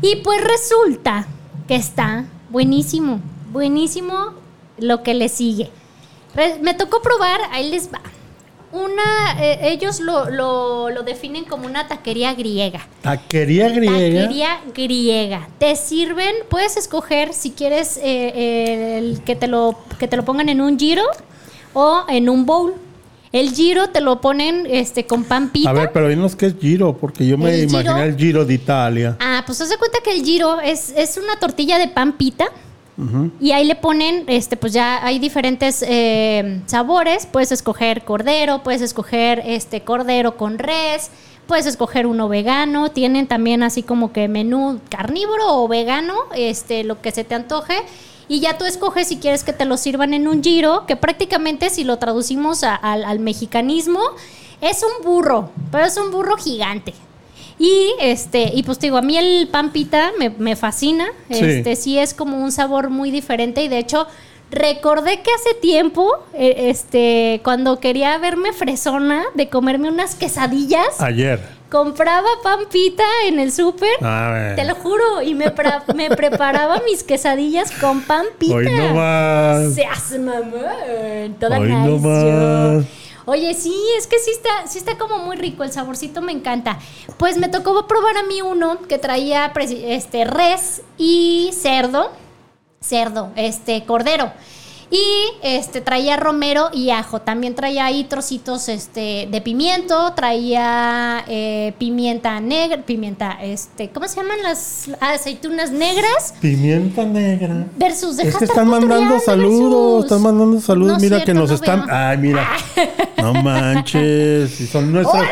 Y 0.00 0.16
pues 0.16 0.42
resulta 0.42 1.26
que 1.68 1.74
está 1.74 2.24
buenísimo, 2.48 3.20
buenísimo 3.52 4.32
lo 4.78 5.02
que 5.02 5.12
le 5.12 5.28
sigue. 5.28 5.68
Me 6.62 6.72
tocó 6.72 7.02
probar, 7.02 7.38
ahí 7.52 7.68
les 7.68 7.92
va. 7.92 8.00
Una, 8.75 9.40
eh, 9.40 9.69
ellos 9.73 10.00
lo, 10.00 10.28
lo- 10.31 10.90
lo 10.90 11.02
definen 11.04 11.45
como 11.45 11.66
una 11.66 11.87
taquería 11.87 12.35
griega. 12.35 12.87
Taquería 13.02 13.69
griega. 13.69 14.23
Taquería 14.23 14.61
griega. 14.75 15.49
Te 15.61 15.76
sirven, 15.76 16.35
puedes 16.49 16.76
escoger 16.76 17.33
si 17.35 17.52
quieres 17.52 17.97
eh, 17.99 18.02
eh, 18.35 18.99
el 18.99 19.23
que, 19.25 19.37
te 19.37 19.47
lo, 19.47 19.78
que 19.99 20.09
te 20.09 20.16
lo 20.16 20.25
pongan 20.25 20.49
en 20.49 20.61
un 20.61 20.76
giro 20.76 21.04
o 21.73 22.04
en 22.09 22.28
un 22.28 22.47
bowl. 22.47 22.75
El 23.31 23.50
giro 23.52 23.90
te 23.90 24.00
lo 24.00 24.21
ponen 24.21 24.66
este, 24.69 25.07
con 25.07 25.23
pan 25.25 25.50
pita. 25.50 25.71
A 25.71 25.73
ver, 25.73 25.93
pero 25.93 26.09
dinos 26.09 26.35
qué 26.35 26.47
es 26.47 26.54
giro, 26.61 26.97
porque 26.97 27.26
yo 27.26 27.38
me 27.38 27.52
El 27.54 27.69
imaginé 27.71 27.93
giro- 27.95 28.02
el 28.04 28.16
giro 28.16 28.45
de 28.45 28.54
Italia. 28.54 29.16
Ah, 29.21 29.43
pues 29.47 29.61
haz 29.61 29.69
de 29.71 29.76
cuenta 29.76 29.99
que 30.04 30.12
el 30.12 30.25
giro 30.25 30.61
es, 30.61 30.90
es 30.97 31.16
una 31.16 31.37
tortilla 31.38 31.78
de 31.78 31.87
pan 31.88 32.16
pita. 32.16 32.47
Y 33.40 33.52
ahí 33.52 33.64
le 33.64 33.74
ponen, 33.74 34.24
este, 34.28 34.56
pues 34.56 34.72
ya 34.72 35.04
hay 35.04 35.18
diferentes 35.18 35.84
eh, 35.86 36.62
sabores. 36.66 37.26
Puedes 37.26 37.52
escoger 37.52 38.04
cordero, 38.04 38.62
puedes 38.62 38.82
escoger 38.82 39.42
este 39.44 39.80
cordero 39.80 40.36
con 40.36 40.58
res, 40.58 41.10
puedes 41.46 41.66
escoger 41.66 42.06
uno 42.06 42.28
vegano. 42.28 42.90
Tienen 42.90 43.26
también 43.26 43.62
así 43.62 43.82
como 43.82 44.12
que 44.12 44.28
menú 44.28 44.80
carnívoro 44.90 45.62
o 45.62 45.68
vegano, 45.68 46.14
este, 46.36 46.84
lo 46.84 47.00
que 47.00 47.10
se 47.10 47.24
te 47.24 47.34
antoje. 47.34 47.74
Y 48.28 48.40
ya 48.40 48.56
tú 48.56 48.64
escoges 48.64 49.08
si 49.08 49.18
quieres 49.18 49.44
que 49.44 49.52
te 49.52 49.64
lo 49.64 49.76
sirvan 49.76 50.14
en 50.14 50.28
un 50.28 50.42
giro, 50.42 50.86
que 50.86 50.96
prácticamente 50.96 51.70
si 51.70 51.84
lo 51.84 51.98
traducimos 51.98 52.62
al 52.62 53.18
mexicanismo, 53.18 54.00
es 54.60 54.82
un 54.82 55.04
burro, 55.04 55.50
pero 55.70 55.84
es 55.84 55.96
un 55.98 56.10
burro 56.10 56.36
gigante. 56.36 56.94
Y 57.58 57.94
este, 58.00 58.50
y 58.54 58.62
pues 58.64 58.78
te 58.78 58.87
digo, 58.87 58.96
a 58.96 59.02
mí 59.02 59.16
el 59.16 59.49
pan 59.49 59.70
pita 59.70 60.12
me, 60.18 60.30
me 60.30 60.56
fascina. 60.56 61.06
Sí. 61.30 61.44
Este, 61.44 61.76
sí 61.76 61.99
es 61.99 62.12
como 62.14 62.37
un 62.42 62.50
sabor 62.50 62.90
muy 62.90 63.11
diferente. 63.11 63.62
Y 63.62 63.68
de 63.68 63.78
hecho, 63.78 64.06
recordé 64.50 65.20
que 65.23 65.30
hace 65.32 65.54
tiempo, 65.61 66.11
eh, 66.32 66.70
este, 66.70 67.40
cuando 67.44 67.78
quería 67.80 68.18
verme 68.18 68.52
fresona 68.52 69.25
de 69.34 69.49
comerme 69.49 69.88
unas 69.88 70.14
quesadillas, 70.14 71.00
Ayer. 71.00 71.40
compraba 71.70 72.28
pan 72.42 72.61
pita 72.70 73.04
en 73.26 73.38
el 73.38 73.52
súper. 73.52 74.02
A 74.02 74.30
ver. 74.32 74.56
Te 74.56 74.64
lo 74.64 74.75
juro, 74.75 75.23
y 75.23 75.34
me, 75.34 75.52
me 75.94 76.11
preparaba 76.11 76.80
mis 76.88 77.02
quesadillas 77.04 77.70
con 77.73 78.02
pan 78.02 78.26
pita. 78.38 78.54
Hoy 78.54 78.68
no 78.70 78.94
más. 78.94 79.76
Mamón. 80.18 81.34
Toda 81.38 81.58
Hoy 81.58 81.68
nice 81.68 82.00
no 82.00 82.80
yo. 82.80 82.84
Oye, 83.26 83.54
sí, 83.54 83.75
es 83.97 84.07
que 84.07 84.19
sí 84.19 84.31
está, 84.31 84.66
sí 84.66 84.78
está 84.78 84.99
como 84.99 85.19
muy 85.19 85.37
rico, 85.37 85.64
el 85.64 85.73
saborcito 85.73 86.21
me 86.21 86.33
encanta. 86.33 86.78
Pues 87.19 87.38
me 87.38 87.49
tocó 87.49 87.87
probar 87.87 88.19
a 88.19 88.23
mí 88.23 88.43
uno 88.43 88.83
que 88.83 88.99
traía 88.99 89.52
este 89.57 90.25
res 90.25 90.83
y 90.99 91.50
cerdo, 91.54 92.11
cerdo, 92.81 93.31
este 93.37 93.85
cordero. 93.87 94.31
Y 94.94 95.32
este 95.42 95.80
traía 95.80 96.16
romero 96.16 96.68
y 96.72 96.90
ajo. 96.90 97.20
También 97.20 97.56
traía 97.56 97.84
ahí 97.86 98.04
trocitos 98.04 98.68
este, 98.68 99.26
de 99.28 99.40
pimiento, 99.40 100.12
traía 100.14 101.24
eh, 101.26 101.74
pimienta 101.78 102.38
negra, 102.38 102.80
pimienta, 102.82 103.38
este, 103.42 103.88
¿cómo 103.90 104.06
se 104.06 104.20
llaman 104.20 104.40
las 104.44 104.88
aceitunas 105.00 105.72
negras? 105.72 106.34
Pimienta 106.40 107.02
negra. 107.04 107.66
Versus, 107.76 108.20
Es 108.20 108.36
que 108.36 108.44
están 108.44 108.68
mandando 108.68 109.18
saludos, 109.18 110.02
versus. 110.02 110.04
están 110.04 110.22
mandando 110.22 110.60
saludos. 110.60 110.92
No, 110.92 110.98
mira 111.00 111.16
cierto, 111.16 111.26
que 111.26 111.34
nos 111.34 111.48
no 111.50 111.54
están. 111.56 111.86
veo. 111.86 111.94
Ay, 111.96 112.18
mira. 112.18 112.48
No 113.16 113.32
manches. 113.32 114.60
Y 114.60 114.66
son 114.66 114.92
nuestros, 114.92 115.16
¡Hola! 115.16 115.30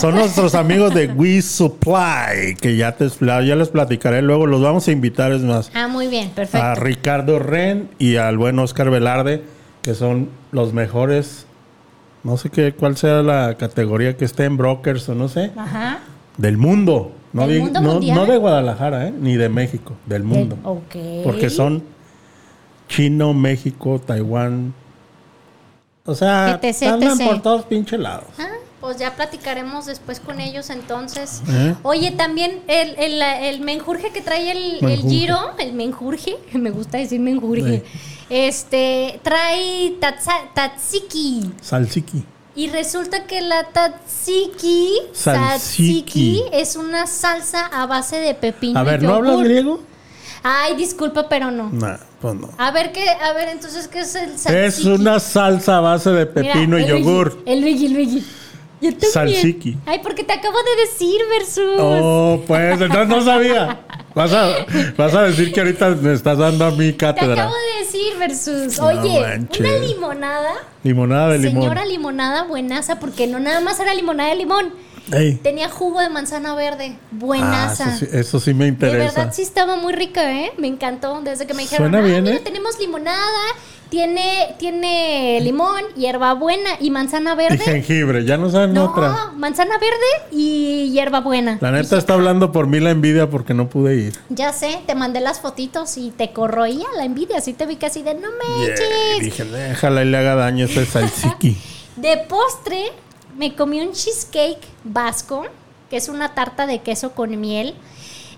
Son 0.00 0.14
nuestros 0.14 0.54
amigos 0.54 0.94
de 0.94 1.06
We 1.08 1.40
Supply, 1.42 2.54
que 2.60 2.76
ya 2.76 2.92
te 2.96 3.08
ya 3.08 3.56
les 3.56 3.68
platicaré 3.68 4.22
luego. 4.22 4.46
Los 4.46 4.62
vamos 4.62 4.86
a 4.88 4.92
invitar, 4.92 5.32
es 5.32 5.42
más, 5.42 5.70
Ah, 5.74 5.88
muy 5.88 6.08
bien, 6.08 6.30
perfecto. 6.30 6.64
a 6.66 6.74
Ricardo 6.74 7.38
Ren 7.38 7.88
y 7.98 8.16
al 8.16 8.36
buen 8.38 8.58
Oscar 8.58 8.90
Velarde, 8.90 9.42
que 9.82 9.94
son 9.94 10.28
los 10.52 10.72
mejores. 10.72 11.46
No 12.22 12.36
sé 12.36 12.50
qué, 12.50 12.72
cuál 12.72 12.96
sea 12.96 13.22
la 13.22 13.54
categoría 13.56 14.16
que 14.16 14.24
esté 14.24 14.44
en 14.44 14.56
brokers 14.56 15.08
o 15.10 15.14
no 15.14 15.28
sé. 15.28 15.52
Ajá. 15.56 15.98
Del 16.38 16.56
mundo. 16.56 17.12
No, 17.32 17.46
¿Del 17.46 17.56
di- 17.56 17.60
mundo 17.64 17.80
no, 18.14 18.26
de 18.26 18.36
Guadalajara, 18.38 19.08
¿eh? 19.08 19.12
ni 19.18 19.36
de 19.36 19.48
México, 19.48 19.94
del 20.06 20.22
mundo. 20.22 20.56
Ok. 20.64 20.96
Porque 21.24 21.50
son 21.50 21.82
Chino, 22.88 23.34
México, 23.34 24.00
Taiwán. 24.04 24.72
O 26.06 26.14
sea, 26.14 26.58
etc, 26.62 26.82
andan 26.84 27.20
etc. 27.20 27.26
por 27.28 27.42
todos 27.42 27.64
pinche 27.64 27.98
lados. 27.98 28.26
Ah, 28.38 28.48
pues 28.84 28.98
ya 28.98 29.16
platicaremos 29.16 29.86
después 29.86 30.20
con 30.20 30.40
ellos 30.40 30.68
entonces. 30.68 31.40
¿Eh? 31.48 31.74
Oye, 31.84 32.10
también 32.10 32.60
el, 32.68 32.94
el, 32.98 33.22
el 33.22 33.60
menjurje 33.62 34.10
que 34.10 34.20
trae 34.20 34.50
el, 34.50 34.84
el 34.84 35.00
giro, 35.08 35.38
el 35.58 35.72
menjurje, 35.72 36.36
me 36.52 36.68
gusta 36.70 36.98
decir 36.98 37.18
menjurje, 37.18 37.82
este, 38.28 39.20
trae 39.22 39.94
tatsa- 39.98 40.52
tatsiki. 40.52 41.50
Salsiki. 41.62 42.24
Y 42.54 42.68
resulta 42.68 43.24
que 43.24 43.40
la 43.40 43.64
tatsiki, 43.72 44.90
Salsiki. 45.14 46.42
tatsiki 46.42 46.42
es 46.52 46.76
una 46.76 47.06
salsa 47.06 47.64
a 47.64 47.86
base 47.86 48.16
de 48.20 48.34
pepino. 48.34 48.78
A 48.78 48.82
ver, 48.82 49.02
¿no 49.02 49.14
hablas 49.14 49.40
griego? 49.40 49.80
Ay, 50.42 50.76
disculpa, 50.76 51.26
pero 51.30 51.50
no. 51.50 51.70
Nah, 51.70 51.96
pues 52.20 52.34
no. 52.34 52.50
A 52.58 52.70
ver, 52.70 52.92
¿qué? 52.92 53.08
A 53.08 53.32
ver, 53.32 53.48
entonces, 53.48 53.88
¿qué 53.88 54.00
es 54.00 54.14
el 54.14 54.32
tatsiki? 54.32 54.54
Es 54.54 54.84
una 54.84 55.20
salsa 55.20 55.78
a 55.78 55.80
base 55.80 56.10
de 56.10 56.26
Mira, 56.26 56.52
pepino 56.52 56.78
y 56.78 56.84
yogur. 56.86 57.42
El 57.46 57.62
Luigi, 57.62 57.86
el 57.86 57.94
Luigi. 57.94 58.26
Yo 58.84 58.90
también. 58.90 59.12
Salsiki. 59.12 59.76
Ay, 59.86 60.00
porque 60.02 60.24
te 60.24 60.32
acabo 60.32 60.58
de 60.58 60.82
decir, 60.82 61.20
Versus. 61.30 61.76
Oh, 61.78 62.42
pues 62.46 62.80
entonces 62.80 63.08
no 63.08 63.22
sabía. 63.24 63.80
Vas 64.14 64.32
a, 64.32 64.48
vas 64.96 65.12
a 65.14 65.22
decir 65.24 65.52
que 65.52 65.60
ahorita 65.60 65.88
me 65.90 66.12
estás 66.12 66.38
dando 66.38 66.66
a 66.66 66.70
mi 66.70 66.92
te 66.92 66.96
cátedra. 66.98 67.32
acabo 67.44 67.54
de 67.54 67.84
decir, 67.84 68.12
Versus. 68.18 68.78
Oye, 68.78 69.18
una 69.58 69.72
limonada. 69.78 70.52
Limonada 70.82 71.30
de 71.30 71.38
limón. 71.38 71.62
Señora 71.62 71.84
limonada 71.86 72.44
buenaza, 72.44 73.00
porque 73.00 73.26
no 73.26 73.40
nada 73.40 73.60
más 73.60 73.80
era 73.80 73.94
limonada 73.94 74.30
de 74.30 74.36
limón. 74.36 74.72
Ey. 75.12 75.34
Tenía 75.34 75.68
jugo 75.68 76.00
de 76.00 76.08
manzana 76.08 76.54
verde. 76.54 76.96
Ah, 76.96 77.06
Buenaza. 77.10 77.90
eso, 77.94 77.98
sí, 77.98 78.06
eso 78.12 78.40
sí 78.40 78.54
me 78.54 78.64
De 78.64 78.68
interesa. 78.70 79.20
verdad 79.20 79.34
sí 79.34 79.42
estaba 79.42 79.76
muy 79.76 79.92
rica, 79.92 80.32
¿eh? 80.32 80.52
Me 80.56 80.66
encantó. 80.66 81.20
Desde 81.22 81.46
que 81.46 81.52
me 81.52 81.62
dijeron, 81.62 81.90
Suena 81.90 81.98
"Ah, 81.98 82.08
bien, 82.08 82.22
mira, 82.24 82.36
¿eh? 82.36 82.40
tenemos 82.42 82.78
limonada 82.78 83.20
Tiene, 83.90 84.54
tiene 84.58 85.38
limón, 85.40 85.82
hierbabuena 85.96 86.70
y 86.80 86.90
manzana 86.90 87.34
Y 87.34 87.36
verde. 87.36 87.58
jengibre, 87.58 88.24
ya 88.24 88.36
no 88.36 88.50
saben 88.50 88.72
No, 88.72 88.86
otra. 88.86 89.30
manzana 89.36 89.78
verde 89.78 90.28
y 90.32 90.90
hierbabuena. 90.92 91.58
La 91.60 91.70
neta 91.70 91.96
está 91.96 92.14
hablando 92.14 92.50
por 92.50 92.66
mí 92.66 92.80
la 92.80 92.90
envidia 92.90 93.30
porque 93.30 93.54
no 93.54 93.68
pude 93.68 93.94
ir. 93.96 94.18
Ya 94.30 94.52
sé, 94.52 94.80
te 94.86 94.94
mandé 94.94 95.20
las 95.20 95.40
fotitos 95.40 95.96
y 95.96 96.10
te 96.10 96.32
corroía 96.32 96.86
la 96.96 97.04
envidia. 97.04 97.38
Así 97.38 97.52
te 97.52 97.66
vi 97.66 97.76
casi 97.76 98.02
de 98.02 98.14
no 98.14 98.28
me 98.30 98.64
Yeah, 98.64 98.74
eches. 98.74 99.20
dije, 99.24 99.44
déjala 99.44 100.02
y 100.02 100.06
le 100.06 100.16
haga 100.16 100.34
daño 100.34 100.64
a 100.64 100.68
ese 100.68 100.86
salsiki. 100.86 101.56
De 101.96 102.16
postre, 102.28 102.86
me 103.38 103.54
comí 103.54 103.80
un 103.80 103.92
cheesecake 103.92 104.58
vasco, 104.82 105.44
que 105.90 105.96
es 105.98 106.08
una 106.08 106.34
tarta 106.34 106.66
de 106.66 106.80
queso 106.80 107.12
con 107.12 107.38
miel. 107.40 107.74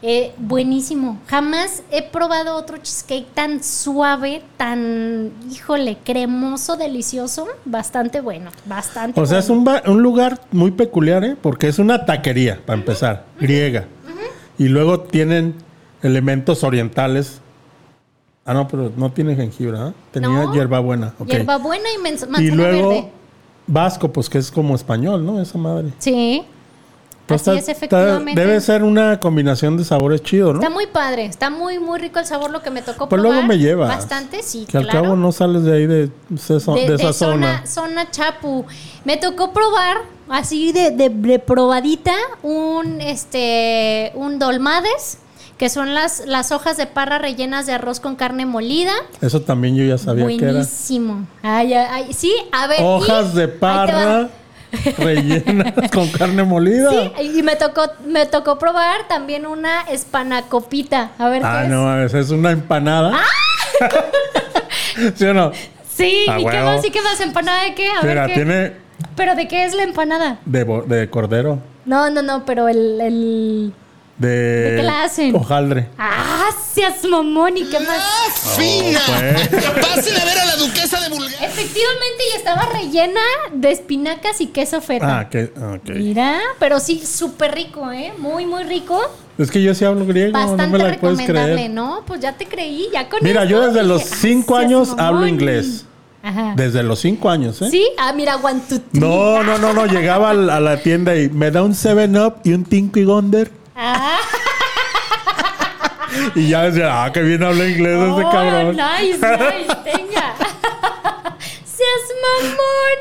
Eh, 0.02 0.32
buenísimo. 0.38 1.18
Jamás 1.26 1.82
he 1.90 2.02
probado 2.02 2.56
otro 2.56 2.76
cheesecake 2.78 3.26
tan 3.34 3.62
suave, 3.62 4.42
tan, 4.56 5.32
híjole, 5.50 5.98
cremoso, 6.04 6.76
delicioso. 6.76 7.46
Bastante 7.64 8.20
bueno, 8.20 8.50
bastante 8.66 9.20
O 9.20 9.26
sea, 9.26 9.38
es 9.38 9.48
un, 9.48 9.66
un 9.86 10.02
lugar 10.02 10.40
muy 10.52 10.70
peculiar, 10.70 11.24
¿eh? 11.24 11.36
Porque 11.40 11.68
es 11.68 11.78
una 11.78 12.04
taquería, 12.04 12.60
para 12.64 12.78
empezar, 12.78 13.24
griega. 13.40 13.86
Y 14.58 14.68
luego 14.68 15.00
tienen 15.00 15.54
elementos 16.02 16.62
orientales. 16.64 17.40
Ah, 18.44 18.54
no, 18.54 18.68
pero 18.68 18.92
no 18.96 19.10
tiene 19.12 19.34
jengibre, 19.34 19.76
¿ah? 19.78 19.92
Tenía 20.12 20.28
No. 20.44 20.54
hierbabuena. 20.54 21.14
Hierbabuena 21.26 21.84
y 21.94 22.00
manzana 22.02 22.40
Y 22.40 22.50
luego 22.50 22.88
verde. 22.90 23.10
vasco, 23.66 24.12
pues 24.12 24.28
que 24.30 24.38
es 24.38 24.50
como 24.50 24.74
español, 24.74 25.26
¿no? 25.26 25.40
Esa 25.40 25.58
madre. 25.58 25.92
Sí. 25.98 26.44
Pues 27.26 27.42
Así 27.42 27.50
está- 27.58 27.72
es, 27.72 27.76
está- 27.82 27.96
efectivamente. 27.96 28.40
debe 28.40 28.60
ser 28.60 28.84
una 28.84 29.18
combinación 29.18 29.76
de 29.76 29.84
sabores 29.84 30.22
chido, 30.22 30.52
¿no? 30.52 30.60
Está 30.60 30.70
muy 30.70 30.86
padre, 30.86 31.26
está 31.26 31.50
muy, 31.50 31.78
muy 31.80 31.98
rico 31.98 32.20
el 32.20 32.26
sabor, 32.26 32.50
lo 32.50 32.62
que 32.62 32.70
me 32.70 32.82
tocó 32.82 33.08
Pues 33.08 33.20
probar. 33.20 33.38
luego 33.38 33.48
me 33.48 33.58
lleva. 33.58 33.88
Bastante, 33.88 34.42
sí, 34.44 34.64
Que 34.70 34.78
al 34.78 34.84
claro. 34.84 35.02
cabo 35.02 35.16
no 35.16 35.32
sales 35.32 35.64
de 35.64 35.74
ahí 35.74 35.86
de, 35.86 36.10
esa- 36.34 36.72
de, 36.72 36.80
de 36.82 36.88
de 36.88 36.94
esa 36.94 37.12
zona, 37.12 37.62
zona. 37.64 37.66
zona 37.66 38.10
Chapu. 38.12 38.64
Me 39.04 39.16
tocó 39.16 39.52
probar 39.52 39.96
así 40.28 40.70
de, 40.72 40.92
de- 40.92 41.38
probadita 41.40 42.12
un 42.44 43.00
este 43.00 44.12
un 44.14 44.38
dolmades, 44.38 45.18
que 45.58 45.68
son 45.68 45.94
las, 45.94 46.24
las 46.26 46.52
hojas 46.52 46.76
de 46.76 46.86
parra 46.86 47.18
rellenas 47.18 47.66
de 47.66 47.72
arroz 47.72 47.98
con 47.98 48.14
carne 48.14 48.46
molida. 48.46 48.92
Eso 49.20 49.40
también 49.42 49.74
yo 49.74 49.84
ya 49.84 49.98
sabía 49.98 50.26
que 50.28 50.34
era. 50.36 50.52
Buenísimo. 50.52 51.26
Ay, 51.42 51.72
ay. 51.72 52.12
Sí, 52.12 52.32
a 52.52 52.66
ver. 52.66 52.80
y- 52.80 52.84
Hojas 52.84 53.34
de 53.34 53.48
parra. 53.48 54.28
rellenas 54.98 55.72
con 55.92 56.08
carne 56.10 56.42
molida. 56.44 56.90
Sí, 56.90 57.12
y 57.38 57.42
me 57.42 57.56
tocó, 57.56 57.82
me 58.06 58.26
tocó 58.26 58.58
probar 58.58 59.08
también 59.08 59.46
una 59.46 59.82
espanacopita. 59.82 61.10
A 61.18 61.28
ver 61.28 61.42
Ah, 61.44 61.58
qué 61.60 61.64
es. 61.66 61.70
no, 61.70 62.02
esa 62.04 62.18
es 62.18 62.30
una 62.30 62.50
empanada. 62.52 63.18
¿Sí 65.14 65.24
o 65.24 65.34
no? 65.34 65.52
Sí, 65.88 66.26
Ah, 66.28 66.40
¿y 66.40 66.44
qué 66.46 66.60
más? 66.60 66.84
¿Y 66.84 66.90
qué 66.90 67.00
más? 67.02 67.20
¿Empanada 67.20 67.62
de 67.64 67.74
qué? 67.74 67.88
A 67.90 68.02
Mira, 68.02 68.22
ver 68.22 68.26
qué. 68.28 68.34
tiene 68.34 68.72
¿Pero 69.14 69.34
de 69.34 69.48
qué 69.48 69.64
es 69.64 69.74
la 69.74 69.82
empanada? 69.82 70.38
de, 70.44 70.64
de 70.86 71.08
cordero. 71.10 71.58
No, 71.84 72.10
no, 72.10 72.22
no, 72.22 72.44
pero 72.44 72.68
el. 72.68 73.00
el... 73.00 73.72
De, 74.18 74.28
¿De 74.28 74.76
qué 74.76 74.82
la 74.82 75.04
hacen? 75.04 75.34
Hojaldre. 75.36 75.88
¡Ah! 75.98 76.48
Seas 76.72 77.04
mamón 77.04 77.56
y 77.56 77.64
qué 77.64 77.80
más. 77.80 78.02
¡Fina! 78.56 79.00
pues. 79.06 79.64
Pasen 79.64 80.16
a 80.20 80.24
ver 80.24 80.38
a 80.38 80.44
la 80.46 80.56
duquesa 80.56 81.00
de 81.00 81.08
Bulgaria. 81.10 81.38
Efectivamente, 81.46 82.22
y 82.32 82.36
estaba 82.36 82.62
rellena 82.72 83.20
de 83.52 83.70
espinacas 83.72 84.40
y 84.40 84.46
queso 84.48 84.80
feta. 84.80 85.20
Ah, 85.20 85.28
que, 85.28 85.44
ok. 85.56 85.88
Mira, 85.96 86.38
pero 86.58 86.80
sí, 86.80 87.02
súper 87.04 87.54
rico, 87.54 87.90
¿eh? 87.92 88.12
Muy, 88.18 88.46
muy 88.46 88.64
rico. 88.64 89.00
Es 89.38 89.50
que 89.50 89.62
yo 89.62 89.74
sí 89.74 89.84
hablo 89.84 90.06
griego, 90.06 90.32
Bastante 90.32 90.66
no 90.66 90.70
me 90.72 90.78
la 90.78 90.84
puedes 90.98 91.18
recomendable, 91.18 91.54
creer. 91.54 91.70
¿no? 91.70 92.02
Pues 92.06 92.20
ya 92.20 92.32
te 92.32 92.46
creí, 92.46 92.88
ya 92.92 93.08
con 93.08 93.20
Mira, 93.22 93.42
esto 93.42 93.50
yo 93.50 93.60
desde 93.66 93.72
dije, 93.82 93.84
los 93.86 94.02
"Ah, 94.12 94.16
cinco 94.18 94.56
años 94.56 94.88
mamón". 94.88 95.04
hablo 95.04 95.26
inglés. 95.26 95.84
Ajá. 96.22 96.54
Desde 96.56 96.82
los 96.82 96.98
cinco 97.00 97.28
años, 97.30 97.60
¿eh? 97.62 97.68
Sí, 97.70 97.86
ah, 97.98 98.12
mira, 98.14 98.36
one, 98.36 98.60
two, 98.68 98.80
three. 98.90 99.00
No, 99.00 99.42
no, 99.44 99.58
no, 99.58 99.72
no. 99.74 99.86
Llegaba 99.86 100.30
a 100.30 100.34
la 100.60 100.78
tienda 100.82 101.14
y 101.16 101.28
me 101.28 101.50
da 101.50 101.62
un 101.62 101.72
7-Up 101.74 102.36
y 102.44 102.52
un 102.52 102.64
Tinky 102.64 103.04
Gonder. 103.04 103.50
Ah, 103.76 104.18
Y 106.34 106.48
ya 106.48 106.62
decía, 106.62 107.04
ah, 107.04 107.12
que 107.12 107.20
bien 107.20 107.42
habla 107.42 107.66
inglés 107.68 107.98
oh, 107.98 108.18
este 108.18 108.30
cabrón. 108.30 108.76
nice, 108.76 109.18
nice, 109.18 109.74
tenga. 109.84 110.34
Seas 111.64 112.06
mamón. 112.22 112.98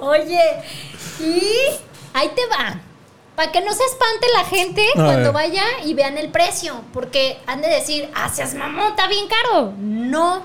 Oye, 0.00 0.40
y 1.20 1.42
ahí 2.14 2.30
te 2.34 2.46
va. 2.46 2.76
Para 3.36 3.50
que 3.52 3.60
no 3.60 3.72
se 3.72 3.84
espante 3.84 4.26
la 4.34 4.44
gente 4.44 4.86
A 4.90 4.94
cuando 4.94 5.32
ver. 5.32 5.32
vaya 5.32 5.64
y 5.84 5.94
vean 5.94 6.16
el 6.16 6.28
precio. 6.30 6.80
Porque 6.92 7.38
han 7.46 7.60
de 7.60 7.68
decir, 7.68 8.08
ah, 8.14 8.28
seas 8.30 8.54
mamón, 8.54 8.90
está 8.90 9.08
bien 9.08 9.26
caro. 9.28 9.74
No, 9.78 10.42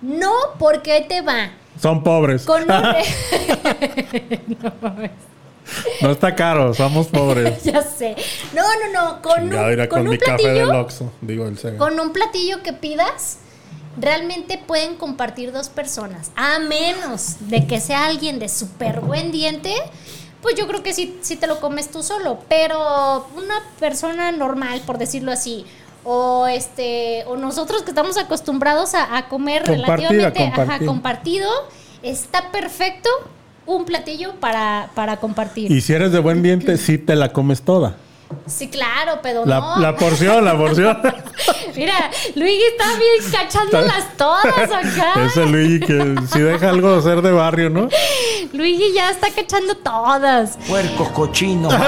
no, 0.00 0.32
porque 0.58 0.92
ahí 0.92 1.06
te 1.06 1.20
va. 1.22 1.50
Son 1.80 2.02
pobres. 2.02 2.44
Con 2.44 2.62
un... 2.62 2.68
No 4.62 4.72
está 6.10 6.34
caro, 6.34 6.74
somos 6.74 7.06
pobres. 7.08 7.62
ya 7.64 7.82
sé. 7.82 8.16
No, 8.54 8.62
no, 8.62 8.92
no. 8.92 9.22
Con 9.22 9.44
un, 9.44 9.50
con 9.50 9.86
con 9.88 10.00
un 10.02 10.08
mi 10.08 10.18
café 10.18 10.42
platillo. 10.42 10.66
del 10.66 10.76
Oxxo, 10.76 11.12
digo 11.20 11.46
el 11.46 11.58
Sega. 11.58 11.78
Con 11.78 11.98
un 12.00 12.12
platillo 12.12 12.62
que 12.62 12.72
pidas, 12.72 13.38
realmente 13.98 14.58
pueden 14.58 14.96
compartir 14.96 15.52
dos 15.52 15.68
personas. 15.68 16.30
A 16.36 16.58
menos 16.58 17.36
de 17.40 17.66
que 17.66 17.80
sea 17.80 18.06
alguien 18.06 18.38
de 18.38 18.48
súper 18.48 19.00
buen 19.00 19.32
diente, 19.32 19.74
pues 20.42 20.54
yo 20.54 20.66
creo 20.66 20.82
que 20.82 20.94
sí, 20.94 21.18
sí 21.22 21.36
te 21.36 21.46
lo 21.46 21.60
comes 21.60 21.90
tú 21.90 22.02
solo. 22.02 22.38
Pero 22.48 23.26
una 23.36 23.62
persona 23.78 24.32
normal, 24.32 24.82
por 24.86 24.98
decirlo 24.98 25.32
así, 25.32 25.66
o 26.04 26.46
este, 26.46 27.24
o 27.26 27.36
nosotros 27.36 27.82
que 27.82 27.90
estamos 27.90 28.16
acostumbrados 28.16 28.94
a, 28.94 29.16
a 29.16 29.28
comer 29.28 29.66
relativamente 29.66 30.44
ajá, 30.46 30.78
compartido, 30.84 31.50
está 32.02 32.50
perfecto 32.50 33.10
un 33.76 33.84
platillo 33.84 34.34
para, 34.40 34.90
para 34.94 35.18
compartir. 35.18 35.70
Y 35.70 35.80
si 35.80 35.92
eres 35.92 36.12
de 36.12 36.18
buen 36.18 36.42
diente, 36.42 36.76
sí 36.78 36.98
te 36.98 37.14
la 37.16 37.32
comes 37.32 37.62
toda. 37.62 37.94
Sí, 38.46 38.68
claro, 38.68 39.18
pero 39.24 39.44
La, 39.44 39.58
no. 39.58 39.78
la 39.80 39.96
porción, 39.96 40.44
la 40.44 40.56
porción. 40.56 40.96
Mira, 41.76 41.94
Luigi 42.36 42.62
está 42.62 42.84
bien 42.96 43.32
cachándolas 43.32 44.16
todas 44.16 44.70
acá. 44.70 45.24
Ese 45.26 45.46
Luigi 45.46 45.80
que 45.80 46.14
si 46.32 46.38
deja 46.38 46.68
algo 46.68 46.94
de 46.94 47.02
ser 47.02 47.22
de 47.22 47.32
barrio, 47.32 47.70
¿no? 47.70 47.88
Luigi 48.52 48.92
ya 48.94 49.10
está 49.10 49.30
cachando 49.34 49.74
todas. 49.76 50.58
Puercos, 50.68 51.08
cochinos. 51.08 51.74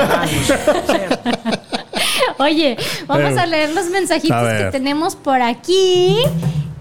Oye, 2.39 2.77
vamos 3.07 3.33
Eh, 3.37 3.41
a 3.41 3.47
leer 3.47 3.71
los 3.71 3.87
mensajitos 3.87 4.49
que 4.59 4.69
tenemos 4.73 5.15
por 5.17 5.41
aquí. 5.41 6.17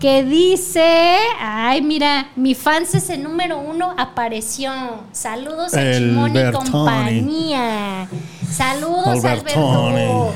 Que 0.02 0.24
dice, 0.24 1.16
ay, 1.40 1.84
mira, 1.84 2.30
mi 2.36 2.56
fans 2.56 2.96
ese 2.96 3.20
número 3.20 3.60
uno 3.60 3.94
apareció. 3.96 4.72
Saludos 5.12 5.76
a 5.76 5.82
El 5.84 6.10
Chimón 6.10 6.32
y 6.32 6.34
Bertoni. 6.34 6.70
compañía. 6.72 8.08
Saludos. 8.52 9.24
Alberto. 9.24 10.34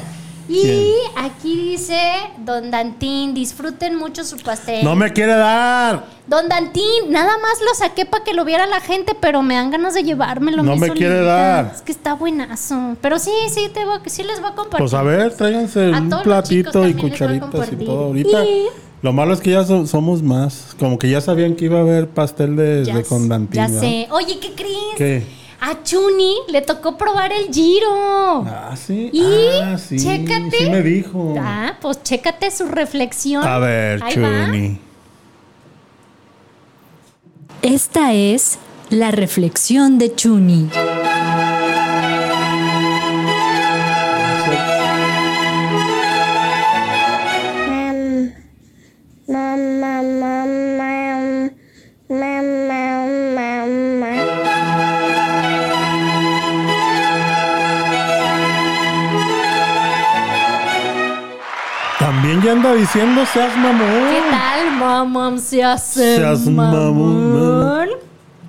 Y 0.47 0.93
aquí 1.15 1.71
dice 1.71 1.99
Don 2.38 2.69
Dantín, 2.69 3.34
disfruten 3.34 3.95
mucho 3.95 4.23
su 4.23 4.38
pastel. 4.38 4.84
No 4.84 4.95
me 4.95 5.12
quiere 5.12 5.34
dar. 5.34 6.06
Don 6.28 6.47
Dantín, 6.47 7.10
nada 7.10 7.32
más 7.39 7.60
lo 7.67 7.73
saqué 7.73 8.06
para 8.06 8.23
que 8.23 8.36
lo 8.36 8.45
viera 8.45 8.67
la 8.67 8.80
gente, 8.82 9.17
pero 9.19 9.41
me 9.41 9.56
dan 9.56 9.71
ganas 9.71 9.95
de 9.95 10.04
llevármelo. 10.04 10.62
No 10.62 10.75
me 10.75 10.91
quiere 10.91 11.21
dar. 11.23 11.71
Es 11.73 11.82
que 11.82 11.91
está 11.91 12.13
buenazo. 12.13 12.95
Pero 13.01 13.17
sí, 13.17 13.32
sí, 13.51 13.71
te 13.73 13.84
voy, 13.86 13.97
sí 14.06 14.21
les 14.21 14.39
voy 14.39 14.51
a 14.51 14.54
compartir. 14.54 14.78
Pues 14.78 14.93
a 14.93 15.01
ver, 15.01 15.34
tráiganse 15.36 15.91
A 15.91 15.97
un 16.01 16.12
platito 16.21 16.88
y 16.88 16.93
cucharitas 16.93 17.71
y 17.71 17.75
todo. 17.78 18.04
Ahorita, 18.06 18.45
Y- 18.45 18.67
lo 19.06 19.13
malo 19.13 19.34
es 19.36 19.39
que 19.39 19.52
ya 19.52 19.63
so- 19.63 19.86
somos 19.86 20.24
más. 20.24 20.76
Como 20.80 20.98
que 20.98 21.08
ya 21.08 21.22
sabían 21.22 21.56
que 21.56 21.65
iba 21.65 21.78
a 21.78 21.82
haber 21.82 22.10
pastel 22.10 22.56
de, 22.56 22.84
Ya 22.86 22.96
de 22.96 23.04
sé, 23.04 23.08
con 23.10 23.30
Dantín, 23.30 23.54
Ya 23.56 23.68
¿verdad? 23.68 23.80
sé. 23.82 24.08
Oye, 24.10 24.39
¿qué 24.39 24.54
crees? 24.56 24.96
¿Qué? 24.98 25.24
A 25.62 25.84
Chuni 25.84 26.38
le 26.50 26.63
tocó 26.63 26.98
probar 26.98 27.32
el 27.32 27.54
giro. 27.54 28.44
Ah, 28.48 28.76
sí. 28.76 29.12
Y 29.13 29.24
ah, 29.63 29.78
sí. 29.78 29.98
chécate. 30.00 30.58
Sí 30.58 30.70
me 30.72 30.82
dijo. 30.82 31.36
Ah, 31.39 31.76
pues 31.80 32.02
chécate 32.02 32.50
su 32.50 32.65
reflexión. 32.65 33.44
A 33.46 33.60
ver, 33.60 34.02
Ahí 34.04 34.15
va. 34.20 34.46
Chuni. 34.48 34.80
Esta 37.62 38.13
es 38.13 38.58
la 38.89 39.12
reflexión 39.12 40.00
de 40.00 40.15
Chuni. 40.15 40.68
Ya 62.46 62.52
anda 62.52 62.74
diciendo 62.76 63.26
seas 63.26 63.58
mamón. 63.58 63.80
¿Qué 63.80 64.22
tal, 64.30 64.72
mamón? 64.78 65.40
Se 65.40 65.64
hace 65.64 66.18
Seas 66.18 66.46
mamón. 66.46 67.90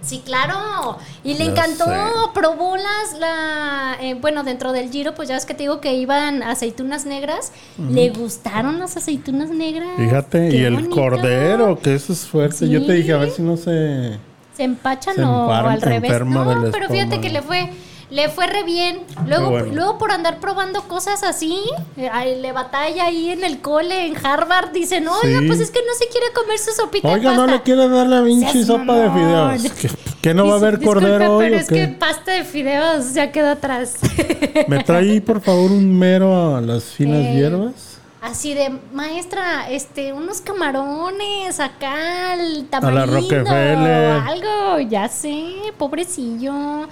Sí, 0.03 0.23
claro. 0.25 0.99
Y 1.25 1.33
le 1.35 1.47
Ya 1.47 1.51
encantó, 1.53 1.87
sé. 1.87 1.99
probó 2.35 2.77
las, 2.77 3.19
la, 3.19 3.97
eh, 4.01 4.15
bueno, 4.21 4.45
dentro 4.45 4.71
del 4.73 4.91
giro, 4.91 5.15
pues 5.15 5.29
ya 5.29 5.35
ves 5.35 5.47
que 5.47 5.55
te 5.55 5.65
digo 5.65 5.81
que 5.81 5.95
iban 5.95 6.43
aceitunas 6.43 7.07
negras. 7.07 7.53
Le 7.91 8.11
gustaron 8.11 8.79
las 8.79 8.97
aceitunas 8.97 9.49
negras. 9.49 9.89
Fíjate, 9.97 10.51
Qué 10.51 10.59
y 10.59 10.65
el 10.65 10.89
cordero, 10.91 11.79
que 11.81 11.95
eso 11.95 12.13
es 12.13 12.27
fuerte. 12.27 12.69
Yo 12.69 12.85
te 12.85 12.93
dije, 12.93 13.15
a 13.15 13.17
ver 13.17 13.31
si 13.31 13.43
no 13.43 13.57
se... 13.57 14.19
Se 14.57 14.63
empachan 14.63 15.17
Se 15.17 15.25
o, 15.25 15.53
al 15.53 15.81
revés. 15.83 16.25
No, 16.25 16.65
pero 16.71 16.89
fíjate 16.89 17.21
que 17.21 17.31
le 17.31 17.43
fue, 17.43 17.71
le 18.11 18.29
fue 18.29 18.47
re 18.47 18.62
bien. 18.62 19.01
Luego, 19.27 19.51
bueno. 19.51 19.73
luego 19.73 19.99
por 19.99 20.12
andar 20.12 20.38
probando 20.40 20.83
cosas 20.88 21.23
así, 21.23 21.61
eh, 21.97 22.38
le 22.40 22.53
batalla 22.53 23.07
ahí 23.07 23.31
en 23.31 23.42
el 23.45 23.61
cole, 23.61 24.07
en 24.07 24.14
Harvard, 24.25 24.71
dicen, 24.73 25.07
oiga, 25.09 25.40
Sí. 25.40 25.47
pues 25.47 25.61
es 25.61 25.71
que 25.71 25.81
no 25.81 25.92
se 25.99 26.07
quiere 26.09 26.27
comer 26.35 26.59
su 26.59 26.71
sopita 26.73 27.09
Oiga, 27.09 27.31
de 27.33 27.37
no 27.37 27.47
le 27.47 27.62
quiere 27.62 27.88
dar 27.88 28.07
la 28.07 28.23
pinche 28.23 28.53
Seas 28.53 28.66
sopa 28.66 28.95
de 28.97 29.11
fideos. 29.11 29.62
¿Que, 29.81 29.90
que 30.23 30.35
no 30.35 30.47
va 30.47 30.55
a 30.55 30.57
haber 30.57 30.79
"Disculpe, 30.79 31.01
cordero 31.07 31.37
hoy 31.37 31.45
pero 31.45 31.57
o 31.57 31.61
es 31.61 31.69
que 31.69 31.88
pasta 31.88 32.33
de 32.33 32.45
fideos 32.45 33.14
ya 33.14 33.33
quedó 33.33 33.51
atrás. 33.51 33.95
¿Me 34.69 34.83
trae 34.85 35.21
por 35.21 35.40
favor, 35.40 35.71
un 35.73 35.99
mero 35.99 36.57
a 36.57 36.61
las 36.61 36.85
finas 36.85 37.25
Eh, 37.27 37.33
hierbas? 37.35 37.97
Así 38.23 38.55
de, 38.55 38.73
maestra, 38.92 39.71
este, 39.71 40.12
unos 40.12 40.40
camarones 40.40 41.61
acá, 41.61 42.35
el 42.35 42.62
la 42.62 42.69
tamarindo, 42.71 43.07
Rockefeller. 43.21 44.12
algo, 44.27 44.81
ya 44.88 45.09
sé, 45.09 45.55
pobrecillo. 45.79 46.88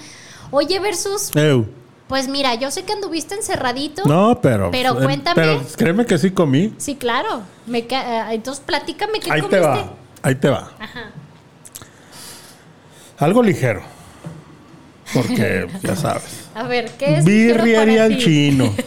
Oye, 0.54 0.78
versus, 0.78 1.34
Eu. 1.34 1.66
pues 2.06 2.28
mira, 2.28 2.54
yo 2.54 2.70
sé 2.70 2.84
que 2.84 2.92
anduviste 2.92 3.34
encerradito. 3.34 4.04
No, 4.04 4.40
pero... 4.40 4.70
Pero 4.70 4.92
eh, 5.00 5.04
cuéntame. 5.04 5.34
Pero 5.34 5.62
créeme 5.76 6.06
que 6.06 6.16
sí 6.18 6.30
comí. 6.30 6.72
Sí, 6.78 6.94
claro. 6.94 7.42
Me 7.66 7.86
ca- 7.86 8.30
eh, 8.30 8.34
entonces, 8.34 8.62
platícame 8.64 9.18
qué 9.20 9.32
Ahí 9.32 9.40
comiste. 9.40 9.60
te 9.60 9.66
va. 9.66 9.92
Ahí 10.22 10.34
te 10.36 10.48
va. 10.48 10.70
Ajá. 10.78 11.10
Algo 13.18 13.42
ligero. 13.42 13.82
Porque, 15.12 15.66
ya 15.82 15.96
sabes. 15.96 16.48
A 16.54 16.64
ver, 16.64 16.90
¿qué 16.98 17.16
es? 17.18 17.24
Birrería 17.24 18.08
ti? 18.08 18.18
chino. 18.18 18.72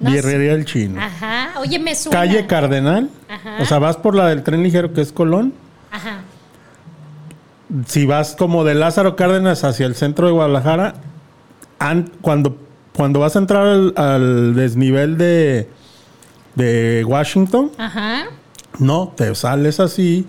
No 0.00 0.10
Birrería 0.10 0.52
el 0.54 0.64
chino. 0.64 0.98
Ajá. 0.98 1.50
Oye, 1.60 1.78
me 1.78 1.94
suena. 1.94 2.20
Calle 2.20 2.46
Cardenal. 2.46 3.10
Ajá. 3.28 3.58
O 3.60 3.66
sea, 3.66 3.78
vas 3.78 3.98
por 3.98 4.14
la 4.14 4.28
del 4.28 4.42
tren 4.42 4.62
ligero 4.62 4.94
que 4.94 5.02
es 5.02 5.12
Colón. 5.12 5.52
Ajá. 5.90 6.22
Si 7.86 8.06
vas 8.06 8.34
como 8.36 8.64
de 8.64 8.74
Lázaro 8.74 9.16
Cárdenas 9.16 9.62
hacia 9.64 9.86
el 9.86 9.94
centro 9.94 10.26
de 10.26 10.32
Guadalajara, 10.32 10.94
an- 11.78 12.10
cuando, 12.20 12.56
cuando 12.94 13.20
vas 13.20 13.36
a 13.36 13.38
entrar 13.38 13.66
al, 13.66 13.94
al 13.96 14.54
desnivel 14.54 15.16
de, 15.18 15.68
de 16.56 17.04
Washington, 17.06 17.70
Ajá. 17.78 18.24
no, 18.78 19.12
te 19.16 19.34
sales 19.34 19.78
así 19.78 20.26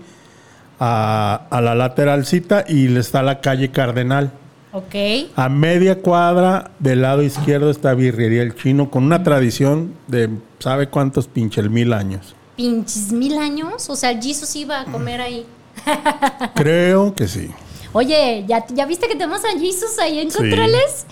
a, 0.79 1.47
a 1.49 1.61
la 1.61 1.73
lateralcita 1.75 2.65
y 2.67 2.87
le 2.89 2.99
está 2.99 3.23
la 3.23 3.41
calle 3.41 3.71
Cardenal. 3.71 4.31
Ok. 4.73 4.95
A 5.35 5.49
media 5.49 5.99
cuadra 5.99 6.71
del 6.79 7.01
lado 7.01 7.23
izquierdo 7.23 7.69
está 7.71 7.93
Birrería 7.93 8.41
el 8.41 8.55
Chino 8.55 8.89
con 8.89 9.03
una 9.03 9.21
tradición 9.23 9.93
de 10.07 10.29
sabe 10.59 10.87
cuántos 10.87 11.27
pinches 11.27 11.69
mil 11.69 11.91
años. 11.91 12.35
Pinches 12.55 13.11
mil 13.11 13.37
años. 13.37 13.89
O 13.89 13.95
sea, 13.97 14.13
Jesus 14.21 14.55
iba 14.55 14.79
a 14.81 14.85
comer 14.85 15.19
ahí. 15.19 15.45
Creo 16.55 17.13
que 17.15 17.27
sí. 17.27 17.49
Oye, 17.93 18.45
¿ya, 18.47 18.65
¿ya 18.67 18.85
viste 18.85 19.07
que 19.07 19.15
tenemos 19.15 19.43
a 19.43 19.51
Jesus 19.59 19.97
ahí 19.99 20.19
en 20.19 20.31
Sí. 20.31 20.37
controles? 20.37 21.05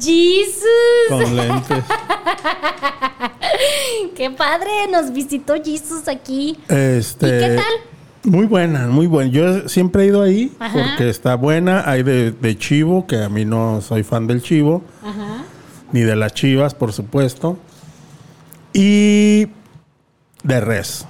Jesus. 0.00 0.62
Con 1.08 1.36
lentes. 1.36 1.84
Qué 4.16 4.30
padre, 4.30 4.70
nos 4.90 5.12
visitó 5.12 5.54
Jesus 5.62 6.08
aquí. 6.08 6.58
Este, 6.68 7.26
¿Y 7.26 7.30
qué 7.30 7.56
tal? 7.56 8.32
Muy 8.32 8.46
buena, 8.46 8.86
muy 8.86 9.06
buena. 9.06 9.30
Yo 9.30 9.68
siempre 9.68 10.04
he 10.04 10.06
ido 10.06 10.22
ahí 10.22 10.52
Ajá. 10.58 10.72
porque 10.90 11.10
está 11.10 11.34
buena. 11.34 11.82
Hay 11.90 12.02
de, 12.02 12.30
de 12.30 12.56
chivo, 12.56 13.06
que 13.06 13.22
a 13.22 13.28
mí 13.28 13.44
no 13.44 13.80
soy 13.82 14.02
fan 14.02 14.26
del 14.26 14.42
chivo, 14.42 14.82
Ajá. 15.02 15.44
ni 15.92 16.00
de 16.00 16.16
las 16.16 16.32
chivas, 16.32 16.74
por 16.74 16.92
supuesto. 16.92 17.58
Y 18.72 19.48
de 20.44 20.60
res. 20.60 21.06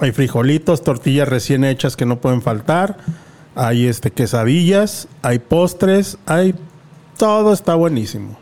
Hay 0.00 0.12
frijolitos, 0.12 0.82
tortillas 0.82 1.28
recién 1.28 1.64
hechas 1.64 1.96
que 1.96 2.04
no 2.06 2.20
pueden 2.20 2.42
faltar. 2.42 2.98
Hay 3.54 3.86
este 3.86 4.10
quesadillas, 4.10 5.08
hay 5.22 5.38
postres, 5.38 6.18
hay 6.26 6.54
todo 7.16 7.52
está 7.54 7.74
buenísimo. 7.74 8.36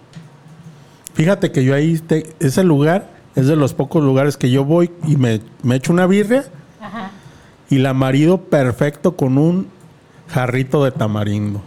Fíjate 1.15 1.53
que 1.53 1.63
yo 1.63 1.75
ahí 1.75 1.99
te- 1.99 2.35
ese 2.41 2.65
lugar 2.65 3.09
es 3.37 3.47
de 3.47 3.55
los 3.55 3.73
pocos 3.75 4.03
lugares 4.03 4.37
que 4.37 4.51
yo 4.51 4.65
voy 4.65 4.91
y 5.07 5.17
me, 5.17 5.41
me 5.63 5.77
echo 5.77 5.93
una 5.93 6.07
birria 6.07 6.45
Ajá. 6.81 7.11
y 7.71 7.79
la 7.79 7.95
marido 7.95 8.39
perfecto 8.39 9.15
con 9.17 9.39
un 9.39 9.69
jarrito 10.29 10.83
de 10.83 10.91
tamarindo. 10.91 11.63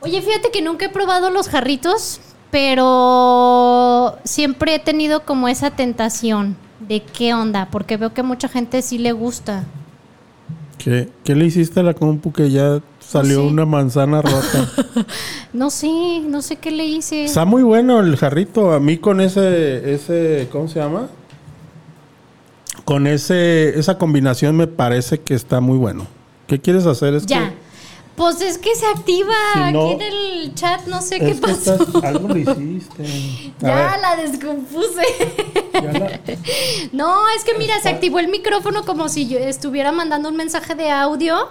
Oye, 0.00 0.22
fíjate 0.22 0.50
que 0.52 0.62
nunca 0.62 0.86
he 0.86 0.88
probado 0.90 1.30
los 1.30 1.48
jarritos, 1.48 2.20
pero 2.52 4.16
siempre 4.24 4.76
he 4.76 4.78
tenido 4.78 5.24
como 5.24 5.48
esa 5.48 5.70
tentación 5.72 6.56
de 6.88 7.02
qué 7.02 7.34
onda, 7.34 7.68
porque 7.70 7.96
veo 7.96 8.12
que 8.14 8.22
mucha 8.22 8.48
gente 8.48 8.82
sí 8.82 8.98
le 8.98 9.12
gusta. 9.12 9.64
¿Qué, 10.78 11.08
qué 11.24 11.34
le 11.34 11.44
hiciste 11.44 11.80
a 11.80 11.82
la 11.82 11.94
compu 11.94 12.32
que 12.32 12.50
ya 12.50 12.80
salió 12.98 13.40
sé. 13.42 13.46
una 13.46 13.66
manzana 13.66 14.22
rota? 14.22 14.70
No 15.52 15.68
sé, 15.68 16.20
no 16.26 16.40
sé 16.40 16.56
qué 16.56 16.70
le 16.70 16.86
hice. 16.86 17.24
Está 17.24 17.44
muy 17.44 17.62
bueno 17.62 18.00
el 18.00 18.16
jarrito. 18.16 18.72
A 18.72 18.80
mí 18.80 18.96
con 18.96 19.20
ese, 19.20 19.92
ese, 19.92 20.48
¿cómo 20.50 20.66
se 20.66 20.80
llama? 20.80 21.08
Con 22.86 23.06
ese, 23.06 23.78
esa 23.78 23.98
combinación 23.98 24.56
me 24.56 24.66
parece 24.66 25.20
que 25.20 25.34
está 25.34 25.60
muy 25.60 25.76
bueno. 25.76 26.06
¿Qué 26.46 26.58
quieres 26.58 26.86
hacer? 26.86 27.12
Es 27.12 27.26
Ya. 27.26 27.52
Pues 28.16 28.40
es 28.42 28.58
que 28.58 28.74
se 28.76 28.86
activa 28.86 29.32
Si 29.54 29.72
no- 29.72 29.84
aquí 29.84 29.92
en 29.94 30.02
el 30.02 30.54
chat, 30.54 30.86
no 30.86 31.00
sé 31.00 31.18
qué 31.18 31.34
pasó. 31.34 31.74
estás- 31.74 32.04
algo 32.04 32.28
lo 32.28 32.36
hiciste. 32.36 33.02
A 33.62 33.66
Ya 33.66 33.74
ver, 33.74 34.00
la 34.00 34.16
descompuse. 34.16 35.02
ya 35.72 35.80
la- 35.92 36.20
No, 36.92 37.28
es 37.36 37.44
que 37.44 37.54
mira, 37.56 37.80
se 37.80 37.88
activó 37.88 38.18
el 38.18 38.28
micrófono 38.28 38.84
como 38.84 39.08
si 39.08 39.28
yo 39.28 39.38
estuviera 39.38 39.92
mandando 39.92 40.28
un 40.28 40.36
mensaje 40.36 40.74
de 40.74 40.90
audio. 40.90 41.48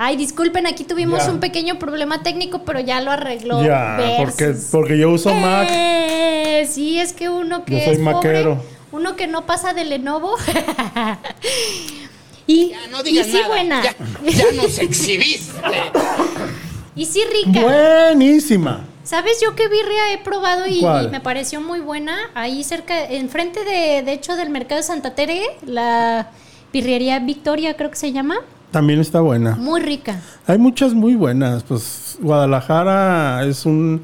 Ay, 0.00 0.16
disculpen, 0.16 0.66
aquí 0.66 0.84
tuvimos 0.84 1.24
Ya. 1.24 1.32
un 1.32 1.40
pequeño 1.40 1.78
problema 1.78 2.22
técnico, 2.22 2.62
pero 2.64 2.78
ya 2.80 3.00
lo 3.00 3.10
arregló. 3.10 3.64
ya, 3.64 3.98
porque, 4.18 4.54
porque 4.70 4.96
yo 4.98 5.10
uso 5.10 5.34
Mac. 5.34 5.66
Eh, 5.70 6.68
sí, 6.70 7.00
es 7.00 7.12
que 7.12 7.28
uno 7.28 7.64
que 7.64 7.78
Yo 7.78 7.84
soy 7.84 7.92
es 7.94 7.98
pobre, 7.98 8.12
maquero. 8.14 8.62
uno 8.92 9.16
que 9.16 9.26
no 9.26 9.44
pasa 9.46 9.72
de 9.74 9.84
Lenovo. 9.86 10.36
y, 12.48 12.70
Ya 12.70 12.86
no 12.90 13.00
y 13.04 13.22
sí 13.22 13.34
nada. 13.34 13.46
buena. 13.48 13.82
Ya, 13.84 13.94
ya 14.24 14.52
nos 14.56 14.78
exhibiste. 14.78 15.52
Y 16.96 17.04
sí 17.04 17.20
rica. 17.44 17.60
Buenísima. 17.62 18.84
¿Sabes 19.04 19.40
yo 19.40 19.54
qué 19.54 19.68
birria 19.68 20.12
he 20.12 20.18
probado 20.18 20.66
y, 20.66 20.80
y 20.80 21.08
me 21.10 21.20
pareció 21.20 21.60
muy 21.60 21.78
buena? 21.80 22.16
Ahí 22.34 22.64
cerca, 22.64 23.04
enfrente 23.04 23.64
de, 23.64 24.02
de 24.02 24.12
hecho, 24.12 24.34
del 24.36 24.50
mercado 24.50 24.80
de 24.80 24.82
Santa 24.82 25.14
Tere, 25.14 25.42
la 25.64 26.30
birrería 26.72 27.18
Victoria 27.20 27.76
creo 27.76 27.90
que 27.90 27.96
se 27.96 28.12
llama. 28.12 28.36
También 28.70 29.00
está 29.00 29.20
buena. 29.20 29.54
Muy 29.56 29.80
rica. 29.80 30.20
Hay 30.46 30.58
muchas 30.58 30.92
muy 30.92 31.14
buenas. 31.14 31.62
Pues 31.62 32.18
Guadalajara 32.20 33.44
es 33.46 33.64
un, 33.64 34.02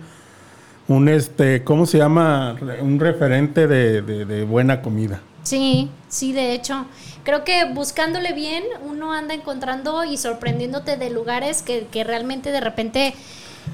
un 0.88 1.08
este, 1.08 1.64
¿cómo 1.64 1.86
se 1.86 1.98
llama? 1.98 2.56
Un 2.80 3.00
referente 3.00 3.66
de, 3.66 4.02
de- 4.02 4.24
de 4.24 4.44
buena 4.44 4.82
comida. 4.82 5.20
Sí, 5.42 5.90
sí, 6.08 6.32
de 6.32 6.52
hecho. 6.54 6.86
Creo 7.22 7.44
que 7.44 7.64
buscándole 7.72 8.32
bien, 8.32 8.64
uno 8.86 9.12
anda 9.12 9.32
encontrando 9.34 10.04
y 10.04 10.16
sorprendiéndote 10.18 10.96
de 10.96 11.10
lugares 11.10 11.62
que, 11.62 11.86
que 11.90 12.04
realmente 12.04 12.52
de 12.52 12.60
repente 12.60 13.14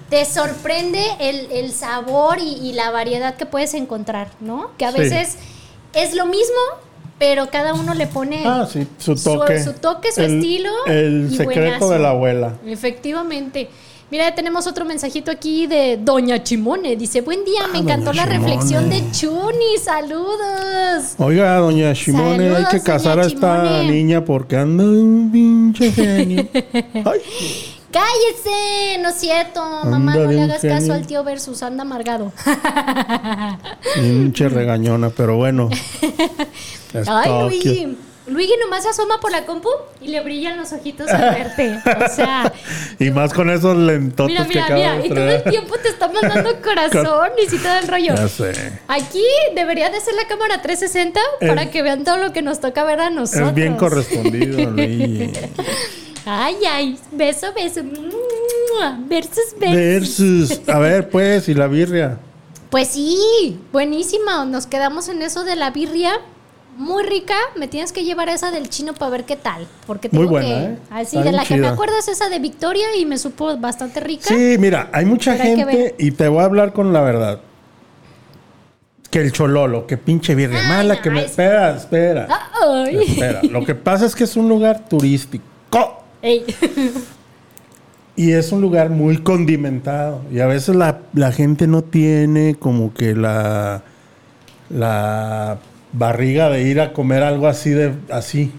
te 0.09 0.25
sorprende 0.25 1.03
el, 1.19 1.51
el 1.51 1.73
sabor 1.73 2.39
y, 2.41 2.55
y 2.55 2.73
la 2.75 2.91
variedad 2.93 3.35
que 3.37 3.47
puedes 3.47 3.75
encontrar, 3.75 4.29
¿no? 4.41 4.71
Que 4.79 4.85
a 4.85 4.93
Sí. 4.93 4.99
veces 4.99 5.37
es 5.95 6.15
lo 6.15 6.27
mismo, 6.27 6.57
pero 7.19 7.51
cada 7.51 7.75
uno 7.75 7.95
le 7.95 8.07
pone 8.07 8.45
Ah, 8.47 8.69
sí, 8.71 8.87
su 8.99 9.17
toque. 9.17 9.63
su, 9.63 9.73
toque, 9.75 10.13
su 10.13 10.21
El- 10.23 10.37
estilo. 10.37 10.71
El 10.87 11.29
y 11.33 11.37
secreto 11.37 11.61
buenazo. 11.61 11.91
de 11.91 11.99
la 11.99 12.11
abuela. 12.11 12.55
Efectivamente. 12.67 13.69
Mira, 14.11 14.35
tenemos 14.35 14.67
otro 14.67 14.85
mensajito 14.85 15.31
aquí 15.31 15.67
de 15.69 15.97
Doña 16.03 16.43
Chimone. 16.43 16.97
Dice, 16.97 17.21
buen 17.21 17.45
día, 17.45 17.69
me 17.73 17.79
Ah, 17.79 17.83
encantó 17.83 18.07
Doña 18.07 18.27
la 18.27 18.33
reflexión 18.33 18.91
Chimone. 18.91 19.03
de 19.03 19.11
Chuni. 19.13 19.79
Saludos. 19.83 21.15
Oiga, 21.19 21.57
doña 21.59 21.93
Shimone, 21.93 22.57
hay 22.57 22.65
que 22.67 22.81
casar 22.83 23.21
a 23.21 23.27
esta 23.27 23.63
Chimone. 23.63 23.85
niña 23.93 24.25
porque 24.25 24.57
anda 24.57 24.83
un 24.85 25.31
pinche 25.33 25.93
genio. 25.93 26.45
Ay, 26.55 27.21
Cállese, 27.93 29.01
no 29.03 29.09
es 29.11 29.17
cierto. 29.17 29.61
Mamá, 29.85 30.13
Anda 30.13 30.25
no 30.25 30.31
le 30.33 30.43
hagas 30.43 30.63
caso 30.63 30.93
al 30.93 31.07
tío 31.07 31.23
versus 31.25 31.61
anda 31.63 31.83
amargado. 31.83 32.33
pinche 33.97 34.49
regañona, 34.49 35.11
pero 35.11 35.37
bueno. 35.37 35.69
Ay, 37.07 37.29
Tokio. 37.29 38.10
Luigi. 38.27 38.53
Nomás 38.63 38.83
se 38.85 38.91
asoma 38.91 39.21
por 39.21 39.33
la 39.33 39.47
compu 39.47 39.69
y 40.01 40.09
le 40.09 40.21
brillan 40.21 40.57
los 40.57 40.73
ojitos 40.73 41.09
al 41.09 41.35
verte. 41.35 41.79
O 42.05 42.09
sea, 42.15 42.53
Y 42.99 43.11
más 43.11 43.33
con 43.33 43.51
esos 43.51 43.77
lentotos 43.77 44.29
mira, 44.29 44.45
mira, 44.45 44.75
mira. 44.75 44.97
de 44.99 45.07
Y 45.07 45.09
todo 45.09 45.31
el 45.31 45.43
tiempo 45.45 45.75
te 45.79 45.89
está 45.89 46.09
mandando 46.09 46.61
corazón 46.63 47.31
y 47.43 47.49
si 47.49 47.59
te 47.59 47.69
da 47.69 47.79
el 47.81 47.89
rollo. 47.89 48.15
Ya 48.15 48.29
sé. 48.29 48.81
Aquí 48.89 49.25
debería 49.55 49.91
de 49.91 50.01
ser 50.01 50.15
la 50.15 50.27
cámara 50.27 50.61
360 50.63 51.21
para 51.47 51.71
que 51.71 51.83
vean 51.83 52.05
todo 52.05 52.19
lo 52.19 52.33
que 52.33 52.43
nos 52.43 52.61
toca 52.61 52.85
ver 52.85 53.01
a 53.01 53.11
nosotros. 53.11 53.49
Es 53.49 53.55
bien 53.55 53.77
correspondido, 53.77 54.71
Luigi. 54.71 55.33
Ay, 56.27 56.57
ay, 56.71 56.99
beso, 57.13 57.53
beso. 57.55 57.81
Versus 59.09 59.55
versus. 59.59 60.49
Versus. 60.49 60.69
A 60.69 60.79
ver, 60.79 61.09
pues, 61.09 61.49
y 61.49 61.55
la 61.55 61.67
birria. 61.67 62.19
Pues 62.71 62.89
sí, 62.89 63.59
buenísima. 63.73 64.45
Nos 64.45 64.67
quedamos 64.67 65.09
en 65.09 65.23
eso 65.23 65.45
de 65.45 65.57
la 65.57 65.71
birria. 65.71 66.21
Muy 66.81 67.03
rica, 67.03 67.35
me 67.57 67.69
tienes 67.69 67.93
que 67.93 68.05
llevar 68.05 68.31
esa 68.31 68.51
del 68.51 68.71
chino 68.71 68.95
para 68.95 69.11
ver 69.11 69.25
qué 69.25 69.37
tal. 69.37 69.67
Porque 69.87 70.09
Muy 70.13 70.21
tengo 70.21 70.31
buena, 70.31 70.49
que. 70.49 70.65
¿eh? 70.65 70.79
Así, 70.91 71.19
Está 71.19 71.31
de 71.31 71.37
la 71.37 71.45
que 71.45 71.57
me 71.59 71.67
acuerdo 71.69 71.99
es 71.99 72.09
esa 72.09 72.31
de 72.31 72.39
Victoria 72.39 72.87
y 72.99 73.05
me 73.05 73.19
supo 73.19 73.55
bastante 73.59 74.01
rica. 74.01 74.25
Sí, 74.29 74.57
mira, 74.59 74.89
hay 74.91 75.05
mucha 75.05 75.33
hay 75.33 75.57
gente, 75.57 75.95
y 75.99 76.13
te 76.13 76.27
voy 76.27 76.41
a 76.41 76.47
hablar 76.47 76.73
con 76.73 76.95
la 76.95 77.03
verdad. 77.03 77.41
Que 79.11 79.19
el 79.21 79.31
chololo, 79.31 79.87
que 79.87 79.99
pinche 79.99 80.33
Ay, 80.35 80.49
mala, 80.69 80.95
no, 80.95 81.03
que 81.03 81.11
me. 81.11 81.21
es- 81.21 81.33
Espera, 81.33 81.77
espera. 81.77 82.29
Espera. 82.89 83.41
Lo 83.43 83.63
que 83.67 83.75
pasa 83.75 84.07
es 84.07 84.15
que 84.15 84.25
es 84.25 84.35
un 84.37 84.49
lugar 84.49 84.89
turístico. 84.89 85.45
Ey. 86.23 86.47
Y 88.17 88.33
es 88.33 88.53
un 88.53 88.61
lugar 88.63 88.89
muy 88.89 89.19
condimentado. 89.19 90.23
Y 90.33 90.41
a 90.41 90.47
veces 90.47 90.77
la, 90.77 91.01
la 91.13 91.31
gente 91.33 91.67
no 91.67 91.83
tiene 91.83 92.55
como 92.55 92.95
que 92.95 93.15
la, 93.15 93.83
la 94.71 95.59
barriga 95.93 96.49
de 96.51 96.63
ir 96.63 96.81
a 96.81 96.93
comer 96.93 97.23
algo 97.23 97.47
así 97.49 97.71
de 97.71 97.95
así. 98.11 98.53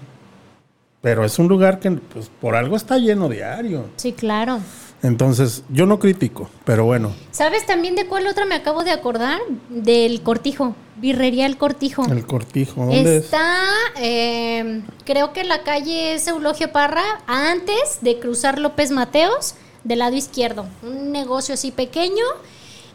Pero 1.01 1.25
es 1.25 1.39
un 1.39 1.47
lugar 1.47 1.79
que 1.79 1.91
pues, 1.91 2.29
por 2.39 2.55
algo 2.55 2.75
está 2.75 2.97
lleno 2.97 3.27
diario. 3.27 3.85
Sí, 3.95 4.13
claro. 4.13 4.59
Entonces, 5.03 5.63
yo 5.69 5.87
no 5.87 5.97
critico, 5.97 6.47
pero 6.63 6.85
bueno, 6.85 7.11
¿Sabes 7.31 7.65
también 7.65 7.95
de 7.95 8.05
cuál 8.05 8.27
otra 8.27 8.45
me 8.45 8.53
acabo 8.53 8.83
de 8.83 8.91
acordar? 8.91 9.39
Del 9.69 10.21
Cortijo. 10.21 10.75
Birrería 10.97 11.47
El 11.47 11.57
Cortijo. 11.57 12.05
el 12.05 12.27
cortijo, 12.27 12.81
¿dónde 12.85 13.17
es? 13.17 13.23
Está, 13.23 13.63
eh, 13.99 14.81
creo 15.03 15.33
que 15.33 15.43
la 15.43 15.63
calle 15.63 16.13
es 16.13 16.27
Eulogio 16.27 16.71
Parra, 16.71 17.01
antes 17.25 17.97
de 18.01 18.19
cruzar 18.19 18.59
López 18.59 18.91
Mateos, 18.91 19.55
del 19.83 19.97
lado 19.99 20.15
izquierdo. 20.15 20.67
Un 20.83 21.11
negocio 21.11 21.55
así 21.55 21.71
pequeño. 21.71 22.23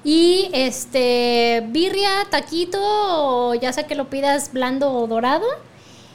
Y 0.07 0.49
este, 0.53 1.65
birria, 1.67 2.29
taquito, 2.31 2.79
o 2.81 3.55
ya 3.57 3.73
sea 3.73 3.89
que 3.89 3.97
lo 3.97 4.09
pidas 4.09 4.53
blando 4.53 4.93
o 4.93 5.09
dorado. 5.09 5.45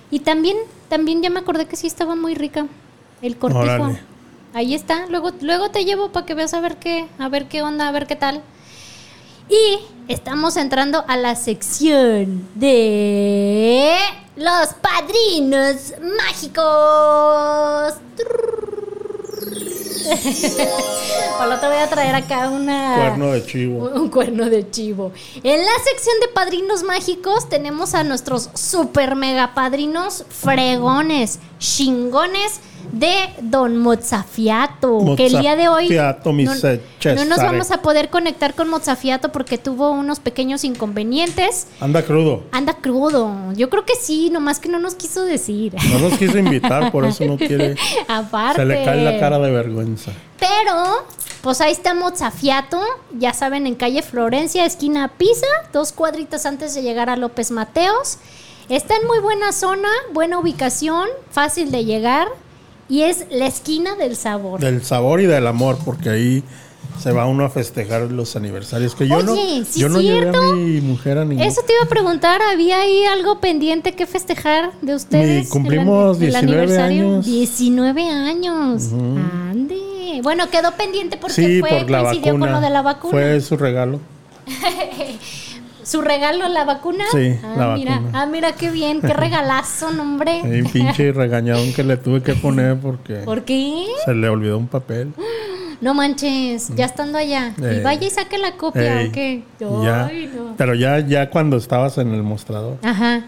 Y 0.10 0.22
también, 0.22 0.56
también 0.88 1.22
ya 1.22 1.30
me 1.30 1.42
acordé 1.42 1.66
que 1.66 1.76
sí 1.76 1.88
estaba 1.88 2.16
muy 2.16 2.34
rica. 2.34 2.68
El 3.22 3.36
cortijo. 3.36 3.92
Ahí 4.54 4.76
está. 4.76 5.08
Luego, 5.08 5.32
luego 5.42 5.72
te 5.72 5.84
llevo 5.84 6.10
para 6.14 6.26
que 6.26 6.36
veas 6.36 6.54
a 6.54 6.62
ver 6.62 6.78
qué, 6.78 7.10
a 7.20 7.28
ver 7.28 7.50
qué 7.50 7.64
onda, 7.64 7.90
a 7.90 7.92
ver 7.92 8.08
qué 8.08 8.16
tal. 8.16 8.42
Y 9.50 9.80
estamos 10.08 10.56
entrando 10.56 11.04
a 11.06 11.18
la 11.18 11.36
sección 11.36 12.48
de 12.56 13.98
los 14.38 14.70
padrinos 14.82 15.96
mágicos. 16.18 17.96
Para 21.38 21.60
te 21.60 21.68
voy 21.68 21.78
a 21.78 21.90
traer 21.90 22.16
acá 22.16 22.50
una 22.50 22.96
Cuerno 22.96 23.32
de 23.32 23.46
chivo. 23.46 23.90
un 23.96 24.10
cuerno 24.10 24.50
de 24.50 24.70
chivo. 24.70 25.12
En 25.44 25.60
la 25.60 25.72
sección 25.84 26.20
de 26.22 26.28
padrinos 26.28 26.84
mágicos 26.84 27.50
tenemos 27.50 27.94
a 27.96 28.04
nuestros 28.04 28.50
super 28.54 29.16
mega 29.16 29.54
padrinos 29.54 30.26
fregones, 30.30 31.40
chingones 31.60 32.60
de 32.92 33.14
Don 33.42 33.78
Mozafiato. 33.78 35.16
Que 35.16 35.28
el 35.28 35.40
día 35.40 35.56
de 35.56 35.68
hoy 35.68 35.90
no, 35.90 37.16
no 37.16 37.26
nos 37.26 37.38
vamos 37.38 37.72
a 37.72 37.82
poder 37.82 38.10
conectar 38.10 38.54
con 38.54 38.70
Mozafiato 38.70 39.32
porque 39.32 39.58
tuvo 39.58 39.92
unos 39.92 40.20
pequeños 40.20 40.64
inconvenientes. 40.64 41.68
Anda 41.80 42.04
crudo. 42.04 42.44
Anda 42.52 42.74
crudo. 42.74 43.32
Yo 43.56 43.70
creo 43.70 43.86
que 43.86 43.96
sí, 43.96 44.30
nomás 44.30 44.60
que 44.60 44.70
no 44.70 44.80
nos 44.80 44.96
quiso 44.96 45.24
decir. 45.26 45.76
No 45.92 46.00
nos 46.00 46.18
quiso 46.18 46.38
invitar, 46.38 46.92
por 46.92 47.06
eso 47.06 47.26
no 47.26 47.38
quiere. 47.38 47.76
Aparte. 48.08 48.62
Se 48.62 48.66
le 48.66 48.84
cae 48.84 49.04
la 49.04 49.20
cara 49.20 49.40
de 49.40 49.52
vergüenza. 49.52 50.12
Pero, 50.40 51.06
pues 51.42 51.62
ahí 51.62 51.72
está 51.72 51.94
Mozafiato, 51.94 52.82
ya 53.18 53.34
saben, 53.34 53.68
en 53.68 53.76
calle 53.76 54.02
Florencia, 54.02 54.66
esquina 54.66 55.10
Pisa, 55.18 55.46
dos 55.72 55.92
cuadritos 55.92 56.46
antes 56.46 56.74
de 56.74 56.82
llegar 56.82 57.10
a 57.10 57.16
López 57.16 57.52
Mateos. 57.52 58.18
Está 58.70 58.96
en 58.96 59.06
muy 59.06 59.20
buena 59.20 59.52
zona, 59.52 59.90
buena 60.14 60.40
ubicación, 60.40 61.08
fácil 61.30 61.72
de 61.72 61.86
llegar 61.86 62.28
y 62.92 63.02
es 63.04 63.26
la 63.32 63.48
esquina 63.48 63.96
del 63.96 64.16
sabor. 64.16 64.60
Del 64.60 64.84
sabor 64.84 65.22
y 65.22 65.26
del 65.26 65.48
amor, 65.48 65.78
porque 65.84 66.10
ahí 66.10 66.44
se 67.00 67.12
va 67.12 67.26
uno 67.26 67.46
a 67.46 67.50
festejar 67.50 68.02
los 68.12 68.36
aniversarios. 68.36 68.94
Que 68.94 69.08
yo 69.08 69.24
no, 69.24 69.32
Oye, 69.34 69.64
¿sí 69.68 69.80
yo 69.80 69.90
no 69.90 70.02
llevé 70.02 70.30
a 70.30 70.54
mi 70.54 70.82
mujer 70.82 71.18
a 71.18 71.26
ningún. 71.26 71.44
Eso 71.44 71.62
te 71.66 71.74
iba 71.74 71.84
a 71.84 71.88
preguntar, 71.90 72.42
¿había 72.42 72.82
ahí 72.82 73.06
algo 73.06 73.40
pendiente 73.40 73.94
que 73.94 74.06
festejar 74.06 74.72
de 74.82 74.94
ustedes? 74.96 75.46
Mi- 75.46 75.50
cumplimos 75.50 76.22
El 76.22 76.36
an- 76.36 76.44
el 76.44 76.50
19 76.52 76.62
aniversario? 76.62 77.04
años. 77.08 77.26
19 77.26 78.10
años. 78.10 78.84
Ande. 79.50 80.20
Bueno, 80.22 80.50
quedó 80.52 80.72
pendiente 80.74 81.18
porque 81.18 81.34
sí, 81.34 81.60
fue, 81.62 81.70
por 81.70 81.90
la 81.90 82.04
coincidió 82.04 82.34
vacuna. 82.34 82.46
con 82.46 82.54
lo 82.56 82.62
de 82.62 82.70
la 82.70 82.82
vacuna. 82.82 83.12
Fue 83.12 83.42
su 83.42 83.58
regalo. 83.58 84.00
¿Su 85.92 86.00
regalo, 86.02 86.48
la 86.48 86.64
vacuna? 86.64 87.04
Sí, 87.12 87.38
ah, 87.44 87.54
la 87.58 87.76
mira, 87.76 87.96
vacuna. 87.96 88.22
Ah, 88.22 88.26
mira 88.26 88.54
qué 88.54 88.72
bien, 88.72 89.02
qué 89.02 89.12
regalazo, 89.12 89.92
no, 89.92 90.04
hombre. 90.04 90.40
Hay 90.46 90.62
un 90.62 90.72
pinche 90.72 91.12
regañadón 91.12 91.74
que 91.74 91.84
le 91.84 91.98
tuve 91.98 92.24
que 92.24 92.34
poner 92.34 92.78
porque 92.78 93.16
¿Por 93.26 93.44
qué? 93.44 93.88
se 94.06 94.14
le 94.14 94.30
olvidó 94.30 94.58
un 94.58 94.68
papel. 94.68 95.12
No 95.82 95.96
manches, 95.96 96.70
ya 96.76 96.86
estando 96.86 97.18
allá. 97.18 97.56
y 97.58 97.82
vaya 97.82 98.06
y 98.06 98.12
saque 98.12 98.38
la 98.38 98.56
copia, 98.56 99.04
¿o 99.04 99.12
qué? 99.12 99.44
y 99.60 99.84
ya. 99.84 100.06
Ay, 100.06 100.32
no. 100.32 100.54
Pero 100.56 100.76
ya, 100.76 101.00
ya 101.00 101.32
cuando 101.32 101.58
estabas 101.58 101.98
en 101.98 102.14
el 102.14 102.22
mostrador. 102.22 102.78
Ajá. 102.84 103.24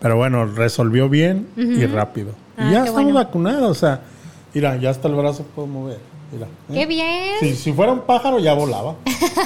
Pero 0.00 0.18
bueno, 0.18 0.44
resolvió 0.44 1.08
bien 1.08 1.48
y 1.56 1.86
rápido. 1.86 2.32
Ah, 2.58 2.66
y 2.68 2.72
ya 2.72 2.82
qué 2.82 2.88
estamos 2.90 3.04
bueno. 3.04 3.14
vacunados. 3.14 3.70
O 3.70 3.74
sea, 3.74 4.02
mira, 4.52 4.76
ya 4.76 4.90
hasta 4.90 5.08
el 5.08 5.14
brazo 5.14 5.46
puedo 5.54 5.66
mover. 5.66 5.98
Mira. 6.30 6.46
¿eh? 6.46 6.74
Qué 6.74 6.84
bien. 6.84 7.30
Si, 7.40 7.56
si 7.56 7.72
fuera 7.72 7.92
un 7.92 8.02
pájaro 8.02 8.38
ya 8.38 8.52
volaba. 8.52 8.96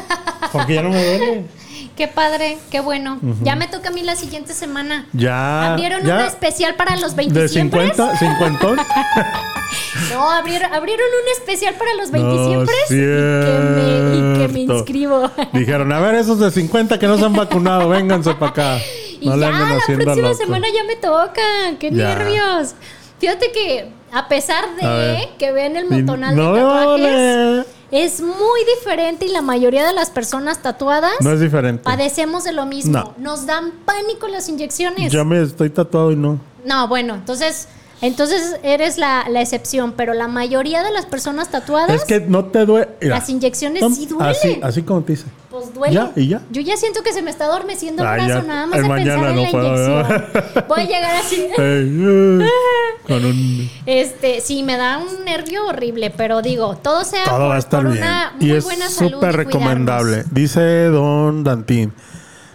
Porque 0.52 0.74
ya 0.74 0.82
no 0.82 0.90
me 0.90 1.04
duele. 1.04 1.44
Qué 1.98 2.06
padre, 2.08 2.58
qué 2.70 2.78
bueno. 2.78 3.18
Ya 3.42 3.56
me 3.56 3.66
toca 3.66 3.88
a 3.88 3.92
mí 3.92 4.02
la 4.02 4.14
siguiente 4.14 4.54
semana. 4.54 5.06
Ya. 5.12 5.72
¿Abrieron 5.72 6.04
ya 6.04 6.14
un 6.14 6.20
especial 6.22 6.76
para 6.76 6.96
los 6.96 7.16
20 7.16 7.38
De 7.40 7.48
50, 7.48 8.16
50. 8.16 8.68
No, 10.12 10.30
abrieron, 10.30 10.72
abrieron 10.72 11.04
un 11.06 11.32
especial 11.42 11.74
para 11.74 11.92
los 11.94 12.10
20 12.10 12.28
No, 12.28 12.62
y, 12.62 12.66
que 12.66 12.72
me, 12.88 14.14
y 14.14 14.38
que 14.38 14.48
me 14.48 14.54
cierto. 14.54 14.74
inscribo. 14.76 15.30
Dijeron, 15.52 15.92
a 15.92 16.00
ver, 16.00 16.14
esos 16.14 16.38
de 16.38 16.50
50 16.50 16.98
que 16.98 17.06
no 17.06 17.18
se 17.18 17.24
han 17.24 17.34
vacunado, 17.34 17.88
vénganse 17.88 18.32
para 18.34 18.50
acá. 18.52 18.78
Y 19.20 19.28
No 19.28 19.36
ya, 19.36 19.50
la 19.50 19.68
próxima 19.84 20.14
loco. 20.14 20.34
semana 20.34 20.68
ya 20.72 20.84
me 20.84 20.96
toca. 20.96 21.42
¡Qué 21.80 21.90
Ya. 21.90 22.14
nervios! 22.14 22.74
Fíjate 23.18 23.50
que, 23.50 23.90
a 24.12 24.28
pesar 24.28 24.64
de 24.80 25.28
que 25.36 25.50
ven 25.52 25.76
el 25.76 25.90
montonal 25.90 26.36
de 26.36 26.42
tatuajes. 26.42 27.66
Es 27.90 28.20
muy 28.20 28.60
diferente 28.76 29.24
y 29.26 29.28
la 29.30 29.40
mayoría 29.42 29.86
de 29.86 29.92
las 29.94 30.10
personas 30.10 30.60
tatuadas 30.62 31.12
No 31.20 31.32
es 31.32 31.40
diferente. 31.40 31.82
padecemos 31.84 32.44
de 32.44 32.52
lo 32.52 32.66
mismo. 32.66 32.92
No. 32.92 33.14
Nos 33.18 33.46
dan 33.46 33.72
pánico 33.84 34.28
las 34.28 34.48
inyecciones. 34.48 35.10
Yo 35.12 35.24
me 35.24 35.42
estoy 35.42 35.70
tatuado 35.70 36.12
y 36.12 36.16
no. 36.16 36.38
No, 36.64 36.86
bueno, 36.88 37.14
entonces, 37.14 37.66
entonces 38.02 38.56
eres 38.62 38.98
la, 38.98 39.26
la 39.30 39.40
excepción, 39.40 39.92
pero 39.96 40.12
la 40.12 40.28
mayoría 40.28 40.82
de 40.82 40.90
las 40.92 41.06
personas 41.06 41.50
tatuadas, 41.50 41.90
Es 41.90 42.04
que 42.04 42.20
no 42.20 42.44
te 42.46 42.66
duele. 42.66 42.88
Las 43.00 43.28
inyecciones 43.30 43.80
tom- 43.80 43.94
sí 43.94 44.06
duelen. 44.06 44.30
Así, 44.30 44.60
así 44.62 44.82
como 44.82 45.02
te 45.02 45.12
dice. 45.12 45.24
pues 45.50 45.72
duele. 45.72 45.94
Ya, 45.94 46.12
¿y 46.14 46.28
ya? 46.28 46.42
Yo 46.50 46.60
ya 46.60 46.76
siento 46.76 47.02
que 47.02 47.12
se 47.14 47.22
me 47.22 47.30
está 47.30 47.46
adormeciendo 47.46 48.02
el 48.02 48.08
Ah, 48.08 48.12
brazo 48.14 48.28
ya. 48.28 48.42
nada 48.42 48.66
más 48.66 48.78
El 48.78 48.82
de 48.84 48.88
pensar 48.94 49.14
en 49.16 49.20
no 49.22 49.26
la 49.26 49.48
inyección. 49.48 50.66
Voy 50.68 50.80
a 50.80 50.84
llegar 50.84 51.16
así. 51.16 51.48
Ey, 53.08 53.14
con 53.14 53.24
un. 53.24 53.70
Este, 53.86 54.40
sí, 54.40 54.62
me 54.62 54.76
da 54.76 54.98
un 54.98 55.24
nervio 55.24 55.66
horrible, 55.66 56.10
pero 56.10 56.42
digo, 56.42 56.76
todo 56.76 57.04
sea 57.04 57.24
Todo 57.24 57.38
por, 57.38 57.50
va 57.50 57.54
a 57.56 57.58
estar 57.58 57.82
por 57.82 57.92
bien. 57.92 58.04
una 58.04 58.32
Y 58.40 58.46
muy 58.46 58.56
es 58.58 58.64
buena 58.64 58.88
salud. 58.88 59.12
súper 59.14 59.36
recomendable. 59.36 60.24
Dice 60.30 60.84
Don 60.86 61.42
Dantín. 61.44 61.92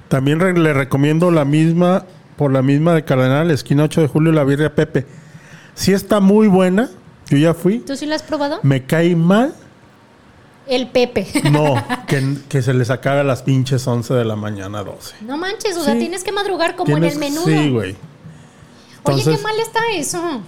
También 0.08 0.40
re- 0.40 0.54
le 0.58 0.74
recomiendo 0.74 1.32
la 1.32 1.44
misma, 1.44 2.06
por 2.38 2.52
la 2.54 2.62
misma 2.62 2.94
de 2.94 3.04
Cardenal, 3.04 3.50
esquina 3.52 3.84
8 3.84 4.02
de 4.02 4.08
julio, 4.08 4.32
la 4.32 4.44
birria 4.44 4.74
Pepe. 4.76 5.06
Sí 5.74 5.92
está 5.92 6.20
muy 6.20 6.48
buena. 6.48 6.90
Yo 7.30 7.38
ya 7.38 7.54
fui. 7.56 7.80
¿Tú 7.80 7.96
sí 7.96 8.06
lo 8.06 8.14
has 8.14 8.22
probado? 8.22 8.60
Me 8.64 8.84
cae 8.86 9.16
mal. 9.16 9.56
El 10.68 10.88
Pepe. 10.88 11.28
No, 11.52 11.76
que, 12.08 12.36
que 12.48 12.62
se 12.62 12.74
les 12.74 12.90
acabe 12.90 13.22
a 13.22 13.24
las 13.24 13.42
pinches 13.42 13.86
11 13.88 14.14
de 14.14 14.24
la 14.24 14.36
mañana, 14.36 14.84
12. 14.84 15.16
No 15.26 15.36
manches, 15.38 15.76
o 15.78 15.84
sea, 15.84 15.98
tienes 15.98 16.24
que 16.24 16.32
madrugar 16.32 16.76
como 16.76 16.96
en 16.96 17.04
el 17.04 17.18
menudo. 17.18 17.46
Sí, 17.46 17.70
güey. 17.70 17.96
Oye, 19.04 19.24
qué 19.24 19.38
mal 19.38 19.60
está 19.60 19.80
eso. 19.94 20.42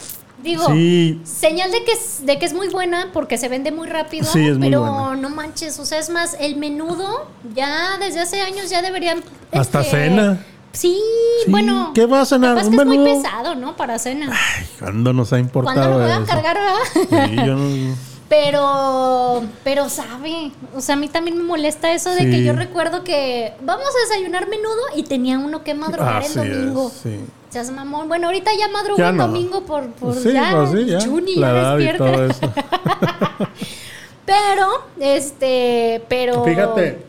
Digo, 0.43 0.67
Sí. 0.67 1.21
señal 1.23 1.71
de 1.71 1.83
que, 1.83 1.93
es, 1.93 2.25
de 2.25 2.37
que 2.37 2.45
es 2.45 2.53
muy 2.53 2.69
buena 2.69 3.09
porque 3.13 3.37
se 3.37 3.47
vende 3.49 3.71
muy 3.71 3.87
rápido, 3.87 4.25
Sí, 4.31 4.45
es 4.47 4.57
muy 4.57 4.67
pero 4.69 4.81
buena. 4.81 5.15
no 5.15 5.29
manches, 5.29 5.79
o 5.79 5.85
sea, 5.85 5.97
es 5.97 6.09
más, 6.09 6.35
el 6.39 6.55
menudo 6.57 7.27
ya 7.55 7.97
desde 7.99 8.19
hace 8.21 8.41
años 8.41 8.69
ya 8.69 8.81
deberían... 8.83 9.23
Hasta 9.51 9.81
este, 9.81 9.91
cena. 10.09 10.45
Sí, 10.71 10.99
Sí, 11.45 11.49
bueno. 11.51 11.91
¿qué 11.95 12.05
vas 12.05 12.23
a 12.31 12.35
cenar? 12.35 12.55
capaz 12.55 12.67
¿Un 12.67 12.75
que 12.75 12.81
es 12.81 12.85
muy 12.85 12.97
pesado, 12.99 13.55
¿no? 13.55 13.75
Para 13.75 13.97
cena. 13.97 14.29
Ay, 14.31 14.65
¿Cuándo 14.77 15.13
nos 15.13 15.31
ha 15.33 15.39
importado 15.39 15.77
¿Cuándo 15.77 15.99
lo 15.99 16.03
voy 16.05 16.23
a 16.23 16.25
cargar, 16.27 16.57
verdad? 16.57 17.27
Sí, 17.29 17.35
yo 17.37 17.55
no- 17.55 17.95
Pero, 18.29 19.43
pero 19.63 19.87
sabe, 19.87 20.51
o 20.75 20.81
sea, 20.81 20.93
a 20.95 20.97
mí 20.97 21.07
también 21.07 21.37
me 21.37 21.43
molesta 21.43 21.91
eso 21.93 22.09
de 22.09 22.21
Sí. 22.21 22.31
que 22.31 22.43
yo 22.43 22.53
recuerdo 22.53 23.03
que 23.03 23.53
vamos 23.61 23.85
a 23.87 24.07
desayunar 24.09 24.47
menudo 24.49 24.81
y 24.95 25.03
tenía 25.03 25.37
uno 25.39 25.63
que 25.63 25.73
madrugar 25.75 26.23
Así 26.23 26.39
el 26.39 26.49
domingo. 26.63 26.87
es, 26.87 27.01
sí. 27.03 27.19
Seas 27.55 27.71
mamón. 27.71 28.09
Bueno, 28.09 28.27
ahorita 28.27 28.51
ya 28.59 28.67
madrugo 28.67 28.97
Ya 28.97 29.11
el 29.11 29.15
no. 29.15 29.27
domingo 29.27 29.61
por, 29.65 29.87
por 29.91 30.13
Sí, 30.13 30.33
ya, 30.33 30.51
pues 30.53 30.71
sí, 30.71 30.85
ya. 30.87 30.97
Chuni, 30.97 31.37
la 31.37 31.77
todo 31.97 32.25
eso. 32.25 32.51
Pero, 34.25 34.67
este, 34.99 36.03
pero. 36.09 36.43
Fíjate, 36.43 37.05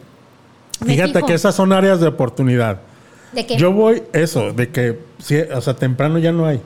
fíjate 0.84 1.14
fijo. 1.14 1.26
que 1.26 1.34
esas 1.34 1.52
son 1.52 1.72
áreas 1.72 1.98
de 1.98 2.06
oportunidad. 2.06 2.78
¿De 3.32 3.44
qué? 3.44 3.56
Yo 3.56 3.72
voy, 3.72 4.04
eso, 4.12 4.52
de 4.52 4.68
que, 4.70 5.00
sí, 5.18 5.36
o 5.36 5.60
sea, 5.60 5.74
temprano 5.74 6.18
ya 6.20 6.30
no 6.30 6.46
hay. 6.46 6.60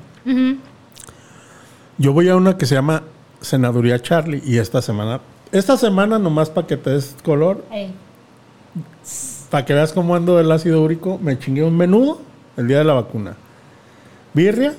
Yo 1.96 2.12
voy 2.12 2.28
a 2.28 2.36
una 2.36 2.58
que 2.58 2.66
se 2.66 2.74
llama 2.74 3.04
Senaduría 3.40 3.98
Charlie 4.02 4.42
y 4.44 4.58
esta 4.58 4.82
semana, 4.82 5.22
esta 5.52 5.78
semana 5.78 6.18
nomás 6.18 6.50
para 6.50 6.66
que 6.66 6.76
te 6.76 6.90
des 6.90 7.16
color, 7.24 7.64
para 9.48 9.64
que 9.64 9.72
veas 9.72 9.94
cómo 9.94 10.14
ando 10.16 10.36
del 10.36 10.52
ácido 10.52 10.82
úrico, 10.82 11.18
me 11.22 11.38
chingué 11.38 11.62
un 11.64 11.78
menudo 11.78 12.20
el 12.58 12.68
día 12.68 12.76
de 12.78 12.84
la 12.84 12.92
vacuna. 12.92 13.36
Birria, 14.34 14.74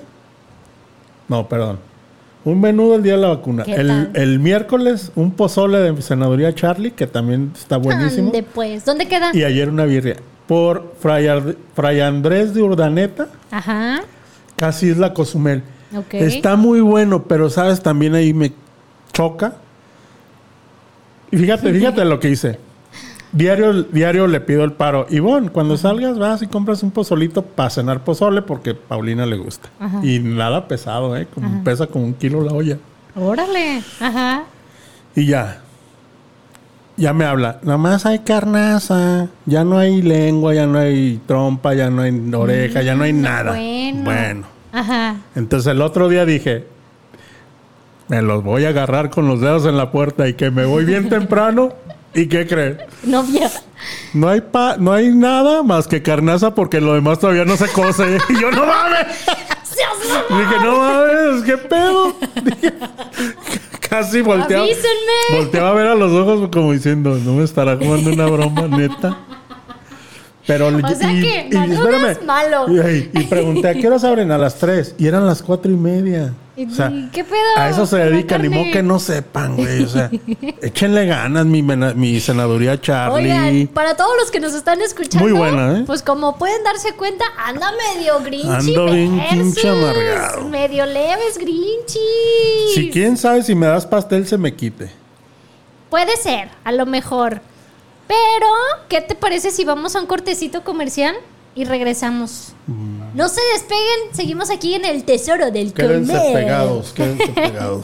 no, 1.27 1.47
perdón. 1.47 1.79
Un 2.43 2.59
menudo 2.59 2.95
el 2.95 3.03
día 3.03 3.13
de 3.13 3.19
la 3.19 3.27
vacuna. 3.27 3.63
¿Qué 3.63 3.73
El, 3.75 4.09
el 4.13 4.39
miércoles 4.39 5.11
un 5.15 5.31
pozole 5.31 5.77
de 5.79 6.01
Senaduría 6.01 6.53
Charlie, 6.55 6.91
que 6.91 7.05
también 7.05 7.51
está 7.55 7.77
buenísimo. 7.77 8.27
Ande, 8.27 8.41
pues. 8.43 8.83
¿Dónde 8.83 9.07
queda? 9.07 9.29
Y 9.33 9.43
ayer 9.43 9.69
una 9.69 9.85
birria. 9.85 10.15
Por 10.47 10.95
Fray, 10.99 11.27
Ar- 11.27 11.55
Fray 11.75 11.99
Andrés 12.01 12.53
de 12.53 12.61
Urdaneta, 12.63 13.27
Ajá. 13.51 14.01
casi 14.55 14.87
Isla 14.87 15.13
Cozumel. 15.13 15.61
Ok. 15.95 16.15
Está 16.15 16.55
muy 16.55 16.81
bueno, 16.81 17.23
pero 17.23 17.49
sabes, 17.49 17.81
también 17.81 18.15
ahí 18.15 18.33
me 18.33 18.51
choca. 19.13 19.53
Y 21.29 21.37
fíjate, 21.37 21.71
fíjate 21.73 22.03
lo 22.05 22.19
que 22.19 22.29
hice. 22.29 22.57
Diario, 23.33 23.83
diario 23.83 24.27
le 24.27 24.41
pido 24.41 24.63
el 24.63 24.73
paro. 24.73 25.07
Ivonne, 25.09 25.49
cuando 25.49 25.77
salgas 25.77 26.19
vas 26.19 26.41
y 26.41 26.47
compras 26.47 26.83
un 26.83 26.91
pozolito 26.91 27.43
para 27.43 27.69
cenar 27.69 28.03
pozole 28.03 28.41
porque 28.41 28.73
Paulina 28.75 29.25
le 29.25 29.37
gusta. 29.37 29.69
Y 30.03 30.19
nada 30.19 30.67
pesado, 30.67 31.15
¿eh? 31.15 31.27
Como 31.33 31.63
pesa 31.63 31.87
como 31.87 32.05
un 32.05 32.13
kilo 32.13 32.41
la 32.43 32.51
olla. 32.51 32.77
Órale. 33.15 33.81
Ajá. 34.01 34.43
Y 35.15 35.27
ya. 35.27 35.61
Ya 36.97 37.13
me 37.13 37.23
habla. 37.25 37.59
Nada 37.63 37.77
más 37.77 38.05
hay 38.05 38.19
carnaza. 38.19 39.27
Ya 39.45 39.63
no 39.63 39.77
hay 39.77 40.01
lengua, 40.01 40.53
ya 40.53 40.67
no 40.67 40.77
hay 40.77 41.21
trompa, 41.25 41.73
ya 41.73 41.89
no 41.89 42.01
hay 42.01 42.31
oreja, 42.33 42.81
ya 42.81 42.95
no 42.95 43.03
hay 43.05 43.13
nada. 43.13 43.51
Bueno. 43.51 44.03
Bueno. 44.03 44.43
Ajá. 44.73 45.15
Entonces 45.35 45.71
el 45.71 45.81
otro 45.81 46.09
día 46.09 46.25
dije, 46.25 46.67
me 48.07 48.21
los 48.21 48.43
voy 48.43 48.65
a 48.65 48.69
agarrar 48.69 49.09
con 49.09 49.25
los 49.27 49.39
dedos 49.39 49.65
en 49.65 49.77
la 49.77 49.89
puerta 49.89 50.27
y 50.27 50.33
que 50.33 50.51
me 50.51 50.65
voy 50.65 50.83
bien 50.83 51.07
temprano. 51.09 51.73
¿Y 52.13 52.27
qué 52.27 52.45
creen? 52.45 52.77
Novia. 53.03 53.49
No 54.13 54.27
hay 54.29 54.41
pa 54.41 54.75
no 54.77 54.91
hay 54.91 55.09
nada 55.09 55.63
más 55.63 55.87
que 55.87 56.01
carnaza 56.03 56.53
porque 56.53 56.81
lo 56.81 56.93
demás 56.93 57.19
todavía 57.19 57.45
no 57.45 57.57
se 57.57 57.67
cose. 57.69 58.17
Y 58.29 58.39
yo 58.39 58.51
no 58.51 58.65
mames. 58.65 59.07
¡Seas 59.63 60.27
Dije, 60.29 60.55
no 60.63 60.77
mames, 60.77 61.43
qué 61.43 61.57
pedo. 61.57 62.15
Dije, 62.43 62.73
Casi 63.89 64.21
volteaba. 64.21 64.63
Avísenme. 64.63 65.37
Volteaba 65.37 65.69
a 65.69 65.73
ver 65.73 65.87
a 65.87 65.95
los 65.95 66.11
ojos 66.11 66.49
como 66.51 66.71
diciendo, 66.71 67.17
no 67.23 67.33
me 67.33 67.43
estará 67.43 67.77
jugando 67.77 68.11
una 68.11 68.25
broma, 68.25 68.67
neta. 68.67 69.17
Pero 70.47 70.67
O 70.67 70.95
sea 70.95 71.09
que 71.09 71.49
Manudo 71.53 72.07
es 72.07 72.23
malo. 72.25 72.65
Y, 72.69 73.09
y 73.13 73.23
pregunté, 73.25 73.69
¿a 73.69 73.73
qué 73.73 73.87
horas 73.87 74.03
abren? 74.03 74.31
A 74.31 74.37
las 74.37 74.55
3. 74.55 74.95
Y 74.97 75.07
eran 75.07 75.25
las 75.25 75.41
cuatro 75.41 75.71
y 75.71 75.75
media. 75.75 76.33
¿Y 76.55 76.65
O 76.65 76.69
sea, 76.69 76.91
qué 77.13 77.23
pedo 77.23 77.39
A 77.55 77.69
eso 77.69 77.85
se 77.85 77.97
dedican, 77.97 78.41
ni 78.41 78.49
modo 78.49 78.65
que 78.73 78.83
no 78.83 78.99
sepan, 78.99 79.55
güey. 79.55 79.83
O 79.83 79.87
sea, 79.87 80.11
échenle 80.61 81.05
ganas, 81.05 81.45
mi, 81.45 82.19
senaduría 82.19 82.79
Charlie. 82.79 83.31
Oigan, 83.31 83.67
para 83.67 83.95
todos 83.95 84.11
los 84.19 84.31
que 84.31 84.41
nos 84.41 84.53
están 84.53 84.81
escuchando, 84.81 85.19
Muy 85.19 85.31
buena, 85.31 85.79
¿eh? 85.79 85.83
pues 85.87 86.03
como 86.03 86.37
pueden 86.37 86.61
darse 86.63 86.93
cuenta, 86.93 87.23
anda 87.37 87.71
medio 87.95 88.19
grinchy. 88.19 88.49
Ando 88.49 88.85
bien 88.85 89.21
pinche 89.29 89.69
amargado. 89.69 90.49
Medio 90.49 90.85
leves 90.85 91.37
grinchy. 91.37 91.99
Si 92.75 92.89
quién 92.91 93.15
sabe 93.15 93.43
si 93.43 93.55
me 93.55 93.67
das 93.67 93.85
pastel 93.85 94.27
se 94.27 94.37
me 94.37 94.53
quite. 94.53 94.91
Puede 95.89 96.17
ser, 96.17 96.49
a 96.65 96.73
lo 96.73 96.85
mejor. 96.85 97.41
Pero, 98.07 98.47
¿qué 98.89 98.99
te 98.99 99.15
parece 99.15 99.51
si 99.51 99.63
vamos 99.63 99.95
a 99.95 100.01
un 100.01 100.05
cortecito 100.05 100.65
comercial 100.65 101.15
y 101.55 101.65
regresamos? 101.65 102.53
Mm. 102.67 103.15
No 103.15 103.27
se 103.29 103.41
despeguen, 103.53 104.13
seguimos 104.13 104.49
aquí 104.49 104.73
en 104.75 104.85
el 104.85 105.03
tesoro 105.03 105.51
del 105.51 105.73
Quédense 105.73 106.13
comer. 106.13 106.33
pegados, 106.33 106.93
quédense 106.93 107.27
pegados. 107.35 107.83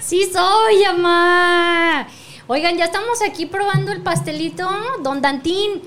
Sí 0.00 0.28
soy, 0.32 0.84
mamá. 0.96 2.08
Oigan, 2.46 2.76
ya 2.78 2.86
estamos 2.86 3.20
aquí 3.22 3.46
probando 3.46 3.92
el 3.92 4.00
pastelito, 4.00 4.66
don 5.02 5.20
Dantín. 5.20 5.82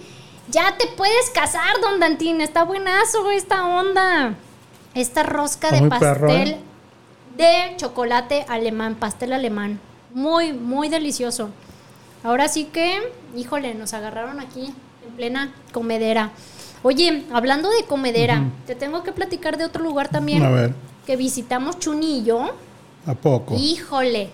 Ya 0.49 0.77
te 0.77 0.87
puedes 0.87 1.29
casar, 1.31 1.79
don 1.81 1.99
Dantín. 1.99 2.39
Está 2.41 2.63
buenazo 2.63 3.31
esta 3.31 3.65
onda. 3.65 4.35
Esta 4.93 5.23
rosca 5.23 5.69
Está 5.69 5.83
de 5.83 5.89
pastel 5.89 6.13
perro, 6.13 6.29
¿eh? 6.31 6.59
de 7.37 7.77
chocolate 7.77 8.45
alemán, 8.47 8.95
pastel 8.95 9.33
alemán. 9.33 9.79
Muy, 10.13 10.53
muy 10.53 10.89
delicioso. 10.89 11.49
Ahora 12.23 12.47
sí 12.47 12.65
que, 12.65 13.01
híjole, 13.35 13.73
nos 13.75 13.93
agarraron 13.93 14.39
aquí 14.39 14.73
en 15.05 15.15
plena 15.15 15.53
comedera. 15.71 16.31
Oye, 16.83 17.23
hablando 17.31 17.69
de 17.69 17.83
comedera, 17.85 18.43
te 18.65 18.75
tengo 18.75 19.03
que 19.03 19.11
platicar 19.11 19.57
de 19.57 19.65
otro 19.65 19.83
lugar 19.83 20.09
también 20.09 20.43
A 20.43 20.49
ver. 20.49 20.73
que 21.05 21.15
visitamos 21.15 21.77
Chunillo. 21.79 22.51
¿A 23.05 23.13
poco? 23.15 23.55
Híjole, 23.55 24.29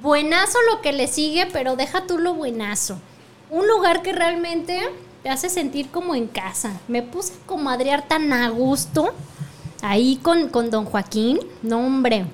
buenazo 0.00 0.58
lo 0.70 0.80
que 0.80 0.92
le 0.92 1.06
sigue, 1.06 1.46
pero 1.52 1.76
deja 1.76 2.06
tú 2.06 2.18
lo 2.18 2.34
buenazo. 2.34 2.98
Un 3.50 3.68
lugar 3.68 4.00
que 4.02 4.12
realmente 4.12 4.80
te 5.22 5.28
hace 5.28 5.50
sentir 5.50 5.90
como 5.90 6.14
en 6.14 6.26
casa. 6.28 6.80
Me 6.88 7.02
puse 7.02 7.34
a 7.34 7.46
comadrear 7.46 8.08
tan 8.08 8.32
a 8.32 8.48
gusto 8.48 9.12
ahí 9.82 10.18
con, 10.22 10.48
con 10.48 10.70
don 10.70 10.86
Joaquín. 10.86 11.40
No, 11.62 11.78
hombre, 11.78 12.24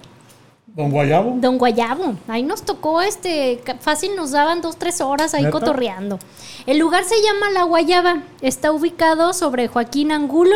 ¿Don 0.79 0.93
Guayabo? 0.93 1.35
don 1.41 1.59
Guayabo. 1.59 2.15
Ahí 2.29 2.45
nos 2.45 2.63
tocó, 2.63 3.01
este, 3.01 3.61
fácil 3.81 4.15
nos 4.15 4.31
daban 4.31 4.63
dos, 4.63 4.77
tres 4.77 5.01
horas 5.01 5.35
ahí 5.35 5.43
¿Neta? 5.43 5.51
cotorreando. 5.51 6.21
El 6.67 6.79
lugar 6.79 7.03
se 7.03 7.21
llama 7.21 7.51
La 7.51 7.65
Guayaba. 7.65 8.23
Está 8.43 8.71
ubicado 8.71 9.33
sobre 9.33 9.67
Joaquín 9.67 10.13
Angulo, 10.13 10.55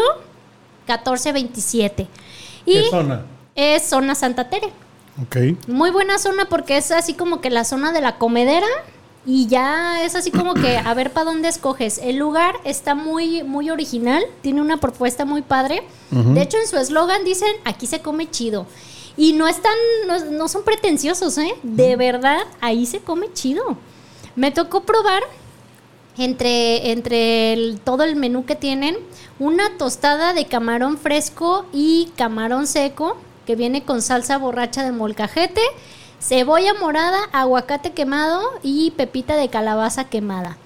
1427. 0.86 2.06
Y 2.66 2.72
¿Qué 2.72 2.88
zona? 2.88 3.24
es 3.56 3.82
zona 3.82 4.14
Santa 4.14 4.48
Tere. 4.48 4.68
Ok. 5.20 5.58
Muy 5.66 5.90
buena 5.90 6.20
zona 6.20 6.44
porque 6.44 6.76
es 6.76 6.92
así 6.92 7.14
como 7.14 7.40
que 7.40 7.50
la 7.50 7.64
zona 7.64 7.90
de 7.90 8.00
la 8.00 8.16
comedera 8.18 8.68
y 9.26 9.48
ya 9.48 10.04
es 10.04 10.14
así 10.14 10.30
como 10.30 10.54
que 10.54 10.76
a 10.78 10.94
ver 10.94 11.12
para 11.12 11.24
dónde 11.32 11.48
escoges. 11.48 11.98
El 11.98 12.18
lugar 12.18 12.54
está 12.62 12.94
muy 12.94 13.42
muy 13.42 13.70
original, 13.70 14.22
tiene 14.40 14.60
una 14.60 14.76
propuesta 14.76 15.24
muy 15.24 15.42
padre. 15.42 15.82
De 16.12 16.42
hecho 16.42 16.58
en 16.58 16.68
su 16.68 16.76
eslogan 16.76 17.24
dicen 17.24 17.50
aquí 17.64 17.88
se 17.88 18.00
come 18.00 18.30
chido. 18.30 18.66
Y 19.16 19.34
no 19.34 19.46
están 19.48 19.74
no, 20.06 20.18
no 20.30 20.48
son 20.48 20.64
pretenciosos, 20.64 21.36
¿eh? 21.38 21.54
De 21.62 21.96
verdad, 21.96 22.40
ahí 22.60 22.86
se 22.86 23.00
come 23.00 23.32
chido. 23.32 23.76
Me 24.36 24.50
tocó 24.50 24.82
probar 24.84 25.22
entre, 26.18 26.90
entre 26.92 27.52
el- 27.52 27.80
todo 27.82 28.04
el 28.04 28.16
menú 28.16 28.44
que 28.44 28.54
tienen, 28.54 28.96
una 29.38 29.76
tostada 29.78 30.34
de 30.34 30.46
camarón 30.46 30.98
fresco 30.98 31.66
y 31.72 32.10
camarón 32.16 32.66
seco, 32.66 33.16
que 33.46 33.56
viene 33.56 33.82
con 33.84 34.02
salsa 34.02 34.38
borracha 34.38 34.84
de 34.84 34.92
molcajete, 34.92 35.60
cebolla 36.20 36.74
morada, 36.74 37.18
aguacate 37.32 37.92
quemado 37.92 38.40
y 38.62 38.92
pepita 38.92 39.36
de 39.36 39.48
calabaza 39.48 40.04
quemada. 40.04 40.56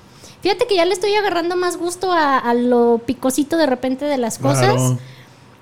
Fíjate 0.43 0.67
que 0.67 0.77
ya 0.77 0.85
le 0.85 0.93
estoy 0.93 1.15
agarrando 1.15 1.57
más 1.57 1.77
gusto 1.79 2.13
a, 2.13 2.39
a 2.39 2.55
lo 2.55 3.01
picosito 3.07 3.57
de 3.57 3.67
repente 3.67 4.05
de 4.05 4.19
las 4.19 4.39
cosas. 4.39 4.75
Claro. 4.75 4.99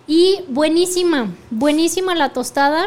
Y 0.07 0.41
buenísima, 0.49 1.35
buenísima 1.51 2.15
la 2.15 2.33
tostada. 2.33 2.87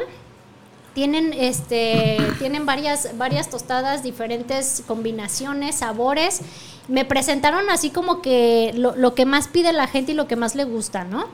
Tienen 0.94 1.34
este 1.34 2.18
tienen 2.40 2.66
varias 2.66 3.18
varias 3.18 3.50
tostadas, 3.50 4.04
diferentes 4.04 4.84
combinaciones, 4.88 5.76
sabores. 5.76 6.42
Me 6.88 7.06
presentaron 7.06 7.70
así 7.70 7.90
como 7.90 8.22
que 8.22 8.74
lo, 8.76 8.96
lo 8.96 9.14
que 9.14 9.26
más 9.26 9.48
pide 9.48 9.74
la 9.74 9.88
gente 9.88 10.14
y 10.14 10.16
lo 10.16 10.28
que 10.28 10.36
más 10.36 10.56
le 10.56 10.64
gusta, 10.64 11.04
¿no? 11.04 11.28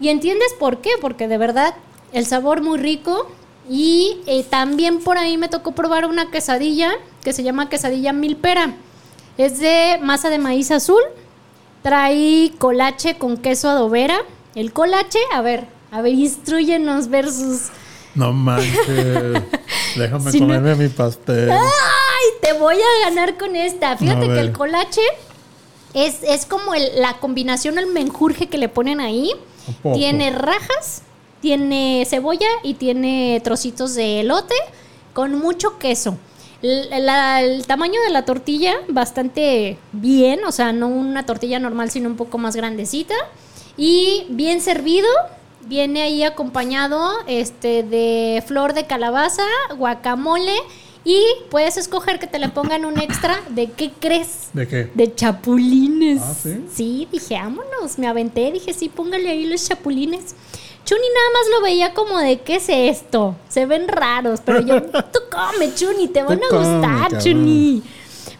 Y 0.00 0.08
entiendes 0.08 0.54
por 0.58 0.78
qué, 0.78 0.90
porque 1.00 1.28
de 1.28 1.38
verdad 1.38 1.74
el 2.12 2.26
sabor 2.26 2.62
muy 2.62 2.78
rico 2.78 3.28
y 3.68 4.20
eh, 4.26 4.44
también 4.44 5.00
por 5.00 5.18
ahí 5.18 5.38
me 5.38 5.48
tocó 5.48 5.72
probar 5.72 6.06
una 6.06 6.30
quesadilla 6.30 6.92
que 7.22 7.32
se 7.32 7.42
llama 7.42 7.68
quesadilla 7.68 8.12
milpera. 8.12 8.74
Es 9.38 9.58
de 9.58 9.98
masa 10.02 10.30
de 10.30 10.38
maíz 10.38 10.70
azul, 10.70 11.02
trae 11.82 12.52
colache 12.58 13.18
con 13.18 13.36
queso 13.36 13.68
adobera. 13.68 14.18
El 14.54 14.72
colache, 14.72 15.18
a 15.32 15.42
ver, 15.42 15.66
a 15.90 16.00
ver, 16.02 16.12
instruyenos 16.14 17.08
versus... 17.08 17.68
No 18.14 18.32
manches. 18.32 18.76
Déjame 19.96 20.30
Si 20.30 20.40
no- 20.40 20.46
comerme 20.46 20.74
mi 20.76 20.88
pastel. 20.88 21.50
¡Ay! 21.50 21.60
Te 22.40 22.52
voy 22.52 22.76
a 22.76 23.08
ganar 23.08 23.36
con 23.36 23.56
esta. 23.56 23.96
Fíjate 23.96 24.26
que 24.28 24.38
el 24.40 24.52
colache 24.52 25.00
es, 25.94 26.22
es 26.22 26.46
como 26.46 26.74
el- 26.74 27.00
la 27.00 27.14
combinación, 27.14 27.76
el 27.78 27.86
menjurje 27.88 28.46
que 28.48 28.58
le 28.58 28.68
ponen 28.68 29.00
ahí. 29.00 29.32
Tiene 29.94 30.30
rajas, 30.30 31.02
tiene 31.40 32.06
cebolla 32.08 32.46
y 32.62 32.74
tiene 32.74 33.40
trocitos 33.42 33.94
de 33.94 34.20
elote 34.20 34.54
con 35.12 35.36
mucho 35.38 35.78
queso. 35.78 36.16
La- 36.62 37.42
el 37.42 37.66
tamaño 37.66 38.00
de 38.02 38.10
la 38.10 38.24
tortilla 38.24 38.74
bastante 38.88 39.76
bien, 39.92 40.44
o 40.44 40.52
sea, 40.52 40.72
no 40.72 40.86
una 40.88 41.26
tortilla 41.26 41.58
normal, 41.58 41.90
sino 41.90 42.08
un 42.08 42.16
poco 42.16 42.38
más 42.38 42.54
grandecita. 42.54 43.14
Y 43.76 44.26
bien 44.30 44.60
servido. 44.60 45.08
viene 45.66 46.02
ahí 46.02 46.22
acompañado 46.22 47.10
este 47.26 47.82
de 47.82 48.44
flor 48.46 48.74
de 48.74 48.86
calabaza, 48.86 49.44
guacamole 49.78 50.54
y 51.04 51.22
puedes 51.50 51.76
escoger 51.76 52.18
que 52.18 52.26
te 52.26 52.38
le 52.38 52.48
pongan 52.48 52.84
un 52.84 52.98
extra 52.98 53.40
de 53.50 53.70
qué 53.70 53.92
crees? 53.98 54.48
¿De 54.54 54.66
qué? 54.66 54.90
De 54.94 55.14
chapulines. 55.14 56.22
Ah, 56.22 56.34
¿sí? 56.34 56.64
Sí, 56.72 57.08
dije, 57.12 57.34
vámonos, 57.34 57.98
me 57.98 58.06
aventé, 58.06 58.50
dije, 58.52 58.72
sí, 58.72 58.88
póngale 58.88 59.30
ahí 59.30 59.44
los 59.44 59.66
chapulines. 59.68 60.34
Chuni 60.84 61.00
nada 61.00 61.30
más 61.32 61.50
lo 61.50 61.62
veía 61.62 61.94
como 61.94 62.18
de, 62.18 62.40
¿qué 62.40 62.56
es 62.56 62.68
esto? 62.68 63.36
Se 63.48 63.66
ven 63.66 63.88
raros, 63.88 64.40
pero 64.44 64.60
yo, 64.60 64.82
tú 65.12 65.20
come, 65.30 65.74
Chuni, 65.74 66.08
te 66.08 66.22
van 66.22 66.40
a 66.42 66.56
gustar. 66.56 67.22
Chuni. 67.22 67.82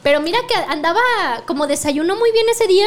Pero 0.03 0.21
mira 0.21 0.39
que 0.47 0.55
andaba 0.55 1.01
como 1.47 1.67
desayunó 1.67 2.17
muy 2.17 2.33
bien 2.33 2.47
ese 2.51 2.67
día. 2.67 2.87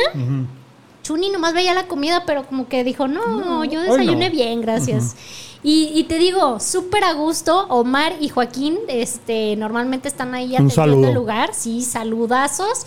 Chuni 1.07 1.29
nomás 1.29 1.53
veía 1.53 1.73
la 1.73 1.87
comida, 1.87 2.23
pero 2.25 2.45
como 2.45 2.67
que 2.67 2.83
dijo, 2.83 3.07
no, 3.07 3.63
yo 3.63 3.81
desayuné 3.81 4.29
no. 4.29 4.35
bien, 4.35 4.61
gracias. 4.61 5.15
y, 5.63 5.91
y 5.95 6.03
te 6.03 6.17
digo, 6.17 6.59
súper 6.59 7.05
a 7.05 7.13
gusto, 7.13 7.65
Omar 7.69 8.15
y 8.19 8.27
Joaquín, 8.27 8.77
este, 8.89 9.55
normalmente 9.55 10.09
están 10.09 10.35
ahí 10.35 10.55
atendiendo 10.55 11.07
el 11.07 11.13
lugar, 11.13 11.51
sí, 11.53 11.81
saludazos. 11.81 12.85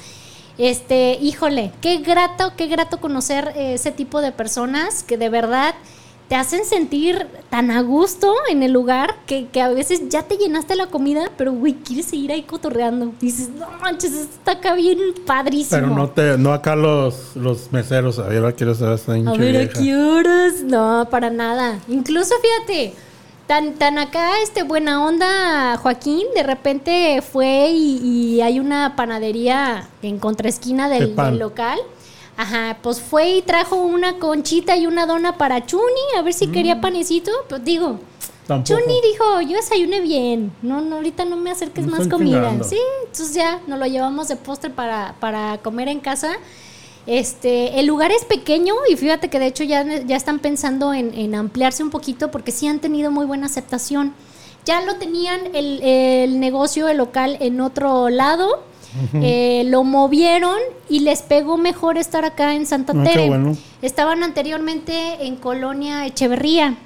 Este, 0.58 1.18
híjole, 1.22 1.72
qué 1.80 1.96
grato, 1.98 2.52
qué 2.58 2.66
grato 2.66 3.00
conocer 3.00 3.54
eh, 3.56 3.72
ese 3.72 3.90
tipo 3.90 4.20
de 4.20 4.32
personas 4.32 5.02
que 5.02 5.16
de 5.16 5.30
verdad 5.30 5.74
te 6.30 6.36
hacen 6.36 6.64
sentir 6.64 7.26
tan 7.50 7.72
a 7.72 7.82
gusto 7.82 8.32
en 8.48 8.62
el 8.62 8.70
lugar 8.72 9.16
que, 9.26 9.48
que 9.48 9.60
a 9.60 9.68
veces 9.68 10.02
ya 10.10 10.22
te 10.22 10.36
llenaste 10.36 10.76
la 10.76 10.86
comida, 10.86 11.28
pero 11.36 11.52
güey, 11.52 11.74
quieres 11.74 12.06
seguir 12.06 12.30
ahí 12.30 12.42
cotorreando. 12.42 13.12
Dices, 13.20 13.48
no 13.48 13.66
manches, 13.82 14.12
esto 14.12 14.34
está 14.38 14.52
acá 14.52 14.76
bien 14.76 14.96
padrísimo. 15.26 15.80
Pero 15.80 15.92
no 15.92 16.08
te, 16.10 16.38
no 16.38 16.52
acá 16.52 16.76
los, 16.76 17.34
los 17.34 17.72
meseros, 17.72 18.20
a 18.20 18.28
ver, 18.28 18.44
A 18.44 19.18
hincha 19.18 19.32
ver, 19.32 19.56
¿a 19.56 19.58
vieja. 19.58 19.80
qué 19.80 19.96
horas? 19.96 20.62
No, 20.62 21.08
para 21.10 21.30
nada. 21.30 21.80
Incluso 21.88 22.32
fíjate, 22.40 22.94
tan, 23.48 23.74
tan 23.74 23.98
acá, 23.98 24.38
este 24.40 24.62
buena 24.62 25.04
onda, 25.04 25.78
Joaquín, 25.78 26.28
de 26.36 26.44
repente 26.44 27.22
fue 27.22 27.70
y, 27.72 27.96
y 28.36 28.40
hay 28.40 28.60
una 28.60 28.94
panadería 28.94 29.88
en 30.00 30.20
contraesquina 30.20 30.88
del 30.88 31.16
local. 31.40 31.80
Ajá, 32.40 32.78
pues 32.82 33.00
fue 33.00 33.28
y 33.36 33.42
trajo 33.42 33.76
una 33.76 34.18
conchita 34.18 34.76
y 34.76 34.86
una 34.86 35.04
dona 35.04 35.36
para 35.36 35.66
Chuni, 35.66 35.82
a 36.16 36.22
ver 36.22 36.32
si 36.32 36.46
quería 36.46 36.80
panecito. 36.80 37.30
Pues 37.48 37.62
digo, 37.64 37.88
Mm. 37.90 37.98
Tampoco. 38.46 38.80
Chuni 38.80 38.94
dijo, 39.12 39.40
yo 39.42 39.56
desayuné 39.58 40.00
bien. 40.00 40.50
No, 40.62 40.80
no, 40.80 40.96
ahorita 40.96 41.24
no 41.24 41.36
me 41.36 41.50
acerques 41.52 41.84
Me 41.86 41.92
más 41.98 42.08
comida. 42.08 42.38
chingando. 42.40 42.64
Sí, 42.64 42.78
entonces 43.02 43.32
ya 43.34 43.60
nos 43.68 43.78
lo 43.78 43.86
llevamos 43.86 44.26
de 44.26 44.34
postre 44.36 44.70
para, 44.70 45.14
para 45.20 45.58
comer 45.58 45.86
en 45.88 46.00
casa. 46.00 46.32
Este, 47.06 47.78
el 47.78 47.86
lugar 47.86 48.10
es 48.10 48.24
pequeño 48.24 48.74
y 48.90 48.96
fíjate 48.96 49.30
que 49.30 49.38
de 49.38 49.46
hecho 49.46 49.62
ya, 49.64 49.84
ya 49.84 50.16
están 50.16 50.38
pensando 50.40 50.92
en, 50.92 51.14
en 51.14 51.34
ampliarse 51.36 51.82
un 51.82 51.90
poquito 51.90 52.30
porque 52.32 52.50
sí 52.52 52.66
han 52.66 52.80
tenido 52.80 53.10
muy 53.12 53.24
buena 53.24 53.46
aceptación. 53.46 54.14
Ya 54.64 54.80
lo 54.82 54.96
tenían 54.96 55.54
el, 55.54 55.80
el 55.82 56.40
negocio, 56.40 56.88
el 56.88 56.96
local 56.98 57.36
en 57.40 57.60
otro 57.60 58.08
lado. 58.08 58.64
Eh, 59.14 59.62
lo 59.66 59.84
movieron 59.84 60.58
y 60.88 61.00
les 61.00 61.22
pegó 61.22 61.56
mejor 61.56 61.98
estar 61.98 62.24
acá 62.24 62.54
en 62.54 62.66
Santa 62.66 62.92
Ah, 62.96 63.04
Tere. 63.04 63.28
bueno. 63.28 63.56
Estaban 63.82 64.22
anteriormente 64.22 65.26
en 65.26 65.36
Colonia 65.36 66.06
Echeverría. 66.06 66.76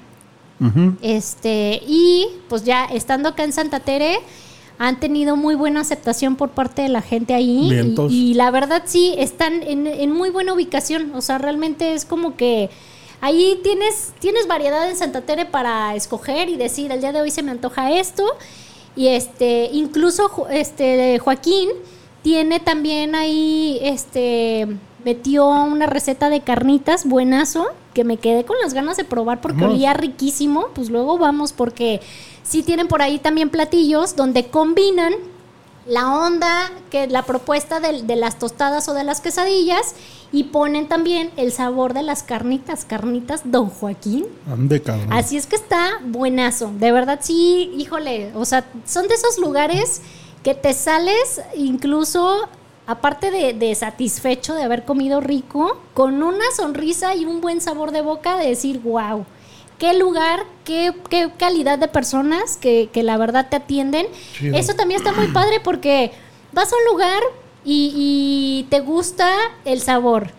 Este, 1.01 1.81
y 1.87 2.27
pues 2.47 2.63
ya 2.63 2.85
estando 2.85 3.29
acá 3.29 3.43
en 3.43 3.51
Santa 3.53 3.79
Tere, 3.81 4.19
han 4.77 4.99
tenido 4.99 5.35
muy 5.35 5.55
buena 5.55 5.81
aceptación 5.81 6.35
por 6.35 6.49
parte 6.49 6.81
de 6.81 6.89
la 6.89 7.01
gente 7.01 7.33
ahí. 7.33 7.69
Y, 8.09 8.13
y 8.13 8.33
la 8.35 8.51
verdad 8.51 8.83
sí, 8.85 9.13
están 9.17 9.63
en, 9.63 9.87
en 9.87 10.11
muy 10.11 10.29
buena 10.29 10.53
ubicación. 10.53 11.13
O 11.15 11.21
sea, 11.21 11.37
realmente 11.37 11.93
es 11.93 12.05
como 12.05 12.35
que 12.35 12.69
ahí 13.21 13.59
tienes, 13.63 14.13
tienes 14.19 14.47
variedad 14.47 14.89
en 14.89 14.95
Santa 14.95 15.21
Tere 15.21 15.45
para 15.45 15.95
escoger 15.95 16.49
y 16.49 16.55
decir, 16.57 16.91
el 16.91 17.01
día 17.01 17.11
de 17.11 17.21
hoy 17.21 17.31
se 17.31 17.43
me 17.43 17.51
antoja 17.51 17.91
esto. 17.91 18.23
Y 18.97 19.07
este, 19.07 19.69
incluso 19.73 20.47
este 20.49 21.19
Joaquín 21.19 21.69
tiene 22.25 22.59
también 22.59 23.13
ahí, 23.13 23.77
este, 23.83 24.65
metió 25.03 25.47
una 25.47 25.85
receta 25.85 26.31
de 26.31 26.41
carnitas, 26.41 27.05
buenazo, 27.05 27.67
que 27.93 28.03
me 28.03 28.17
quedé 28.17 28.43
con 28.45 28.57
las 28.63 28.73
ganas 28.73 28.97
de 28.97 29.03
probar 29.03 29.41
porque 29.41 29.61
Vamos. 29.61 29.75
olía 29.75 29.93
riquísimo. 29.93 30.69
Pues 30.73 30.89
luego 30.89 31.19
vamos 31.19 31.53
porque 31.53 32.01
sí 32.41 32.63
tienen 32.63 32.87
por 32.87 33.03
ahí 33.03 33.19
también 33.19 33.51
platillos 33.51 34.15
donde 34.15 34.47
combinan 34.47 35.13
la 35.85 36.17
onda, 36.17 36.71
que 36.89 37.05
la 37.05 37.21
propuesta 37.21 37.79
de, 37.79 38.01
de 38.01 38.15
las 38.15 38.39
tostadas 38.39 38.89
o 38.89 38.95
de 38.95 39.03
las 39.03 39.21
quesadillas 39.21 39.93
y 40.31 40.45
ponen 40.45 40.87
también 40.87 41.29
el 41.37 41.51
sabor 41.51 41.93
de 41.93 42.01
las 42.01 42.23
carnitas, 42.23 42.85
carnitas 42.85 43.41
Don 43.45 43.69
Joaquín. 43.69 44.25
Ande, 44.51 44.81
cabrón. 44.81 45.13
Así 45.13 45.37
es 45.37 45.45
que 45.45 45.57
está 45.57 45.99
buenazo. 46.03 46.71
De 46.79 46.91
verdad, 46.91 47.19
sí, 47.21 47.71
híjole. 47.77 48.31
O 48.33 48.45
sea, 48.45 48.65
son 48.87 49.07
de 49.07 49.13
esos 49.13 49.37
lugares 49.37 50.01
que 50.45 50.53
te 50.53 50.75
sales 50.75 51.41
incluso, 51.55 52.47
aparte 52.85 53.31
de, 53.31 53.53
de 53.53 53.73
satisfecho 53.73 54.53
de 54.53 54.61
haber 54.61 54.85
comido 54.85 55.19
rico, 55.19 55.81
con 55.95 56.21
una 56.21 56.45
sonrisa 56.55 57.15
y 57.15 57.25
un 57.25 57.41
buen 57.41 57.61
sabor 57.61 57.89
de 57.89 58.01
boca 58.01 58.37
de 58.37 58.49
decir, 58.49 58.79
wow. 58.81 59.25
Qué 59.79 59.95
lugar, 59.95 60.45
qué, 60.63 60.93
qué 61.09 61.31
calidad 61.35 61.79
de 61.79 61.87
personas 61.87 62.57
que, 62.57 62.89
que 62.93 63.01
la 63.01 63.17
verdad 63.17 63.47
te 63.49 63.55
atienden. 63.55 64.05
Chido. 64.37 64.55
Eso 64.55 64.75
también 64.75 65.01
está 65.01 65.13
muy 65.13 65.27
padre 65.29 65.59
porque 65.61 66.11
vas 66.53 66.71
a 66.71 66.75
un 66.75 66.93
lugar 66.93 67.23
y, 67.65 67.91
y 67.95 68.67
te 68.69 68.81
gusta 68.81 69.27
el 69.65 69.81
sabor, 69.81 70.29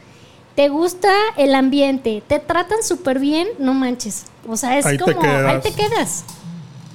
te 0.54 0.68
gusta 0.68 1.12
el 1.36 1.52
ambiente, 1.52 2.22
te 2.28 2.38
tratan 2.38 2.84
súper 2.84 3.18
bien, 3.18 3.48
no 3.59 3.74
manches. 3.74 4.26
O 4.48 4.57
sea, 4.57 4.78
es 4.78 4.86
Ahí 4.86 4.98
como, 4.98 5.20
ahí 5.20 5.61
te 5.61 5.72
quedas. 5.72 6.24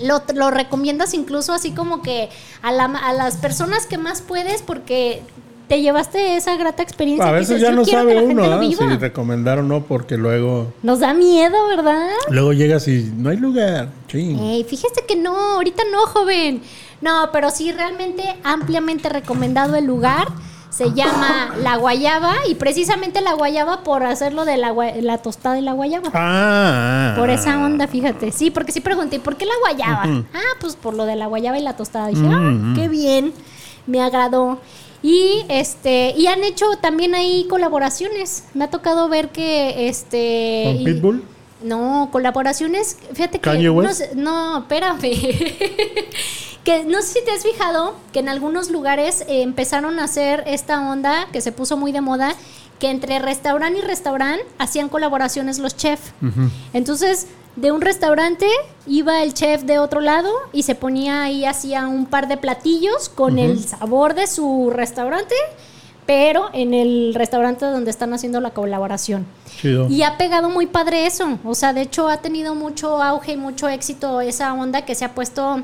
Lo, 0.04 0.22
lo 0.36 0.52
recomiendas 0.52 1.14
incluso 1.14 1.54
así 1.54 1.72
como 1.72 2.02
que 2.02 2.30
a, 2.62 2.72
la- 2.72 2.86
a 2.86 3.14
las 3.14 3.38
personas 3.38 3.86
que 3.88 3.98
más 3.98 4.22
puedes 4.22 4.62
porque 4.62 5.22
te 5.68 5.82
llevaste 5.82 6.36
esa 6.36 6.58
grata 6.58 6.84
experiencia. 6.84 7.26
A 7.26 7.30
que 7.30 7.34
veces 7.40 7.56
dices, 7.56 7.62
ya 7.62 7.70
"Yo 7.70 7.76
no 7.78 7.86
sabe 7.86 8.12
que 8.14 8.18
uno 8.20 8.28
gente 8.44 8.48
lo 8.50 8.54
¿ah? 8.56 8.60
viva". 8.60 8.90
si 8.90 8.98
recomendar 8.98 9.60
o 9.60 9.64
no, 9.64 9.84
porque 9.84 10.18
luego, 10.18 10.74
Nos 10.84 11.00
da 11.00 11.14
miedo, 11.14 11.56
¿verdad? 11.70 12.10
luego 12.30 12.52
llegas 12.52 12.88
y 12.90 13.10
no 13.16 13.30
hay 13.30 13.38
lugar. 13.38 13.90
Ey, 14.14 14.66
fíjese 14.66 15.06
que 15.08 15.16
no, 15.16 15.34
ahorita 15.54 15.84
no, 15.92 16.06
joven. 16.08 16.62
No, 17.00 17.30
pero 17.32 17.50
sí, 17.50 17.72
realmente 17.72 18.24
ampliamente 18.44 19.08
recomendado 19.10 19.76
el 19.76 19.86
lugar. 19.86 20.28
Se 20.72 20.94
llama 20.94 21.54
La 21.62 21.76
Guayaba 21.76 22.34
y 22.50 22.56
precisamente 22.56 23.20
la 23.20 23.34
guayaba 23.34 23.84
por 23.84 24.04
hacerlo 24.04 24.46
de 24.46 24.56
la, 24.56 24.74
la 25.02 25.18
tostada 25.18 25.60
y 25.60 25.62
la 25.62 25.74
guayaba. 25.74 26.10
Ah. 26.14 27.14
Por 27.18 27.30
esa 27.30 27.58
onda, 27.64 27.88
fíjate. 27.88 28.32
Sí, 28.32 28.52
porque 28.52 28.72
sí 28.72 28.80
pregunté, 28.80 29.20
¿por 29.20 29.36
qué 29.36 29.46
la 29.46 29.54
guayaba? 29.60 30.04
Ah, 30.34 30.56
pues 30.62 30.78
por 30.78 30.94
lo 30.94 31.06
de 31.06 31.18
la 31.18 31.28
guayaba 31.28 31.60
y 31.60 31.62
la 31.62 31.76
tostada. 31.76 32.08
Dije, 32.08 32.26
ah, 32.26 32.74
qué 32.76 32.88
bien, 32.88 33.34
me 33.86 34.02
agradó. 34.02 34.60
Y 35.04 35.44
este, 35.50 36.14
y 36.16 36.28
han 36.28 36.44
hecho 36.44 36.66
también 36.82 37.16
ahí 37.16 37.48
colaboraciones. 37.50 38.46
Me 38.54 38.64
ha 38.64 38.70
tocado 38.70 39.10
ver 39.10 39.30
que 39.30 39.90
este. 39.90 40.64
¿Con 40.68 40.82
y- 40.82 40.86
Pitbull? 40.86 41.24
No, 41.64 42.10
colaboraciones, 42.12 42.98
fíjate 43.14 43.40
que 43.40 43.50
no, 44.16 44.60
espérame. 44.60 45.02
que 46.64 46.84
no 46.86 47.02
sé 47.02 47.20
si 47.20 47.26
te 47.26 47.32
has 47.32 47.44
fijado 47.44 47.96
que 48.14 48.20
en 48.20 48.30
algunos 48.30 48.70
lugares 48.70 49.22
eh, 49.22 49.42
empezaron 49.42 50.00
a 50.00 50.06
hacer 50.06 50.44
esta 50.46 50.80
onda 50.92 51.28
que 51.32 51.42
se 51.42 51.52
puso 51.52 51.78
muy 51.78 51.92
de 51.92 52.02
moda, 52.02 52.36
que 52.80 52.90
entre 52.90 53.20
restaurante 53.20 53.80
y 53.80 53.82
restaurante 53.82 54.46
hacían 54.58 54.90
colaboraciones 54.90 55.60
los 55.60 55.76
chefs. 55.76 56.14
Entonces, 56.74 57.28
de 57.56 57.72
un 57.72 57.82
restaurante 57.82 58.48
iba 58.88 59.22
el 59.22 59.34
chef 59.34 59.64
de 59.64 59.78
otro 59.78 60.02
lado 60.02 60.32
y 60.54 60.64
se 60.64 60.74
ponía 60.74 61.24
ahí, 61.24 61.46
hacía 61.46 61.88
un 61.88 62.06
par 62.06 62.28
de 62.28 62.38
platillos 62.38 63.10
con 63.10 63.40
el 63.40 63.64
sabor 63.64 64.16
de 64.16 64.26
su 64.26 64.72
restaurante, 64.74 65.36
pero 66.06 66.50
en 66.54 66.74
el 66.74 67.14
restaurante 67.14 67.66
donde 67.66 67.92
están 67.92 68.14
haciendo 68.14 68.42
la 68.42 68.52
colaboración. 68.52 69.26
Chido. 69.60 69.88
Y 69.90 70.04
ha 70.04 70.18
pegado 70.18 70.50
muy 70.50 70.68
padre 70.68 71.06
eso. 71.06 71.40
O 71.46 71.56
sea, 71.56 71.74
de 71.74 71.82
hecho 71.82 72.10
ha 72.10 72.18
tenido 72.18 72.56
mucho 72.56 73.02
auge 73.02 73.34
y 73.34 73.38
mucho 73.38 73.70
éxito 73.70 74.22
esa 74.22 74.54
onda 74.54 74.84
que 74.84 74.96
se 74.96 75.06
ha 75.06 75.14
puesto 75.14 75.62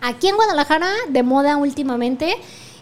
aquí 0.00 0.28
en 0.28 0.36
Guadalajara 0.36 0.88
de 1.08 1.22
moda 1.22 1.56
últimamente. 1.56 2.36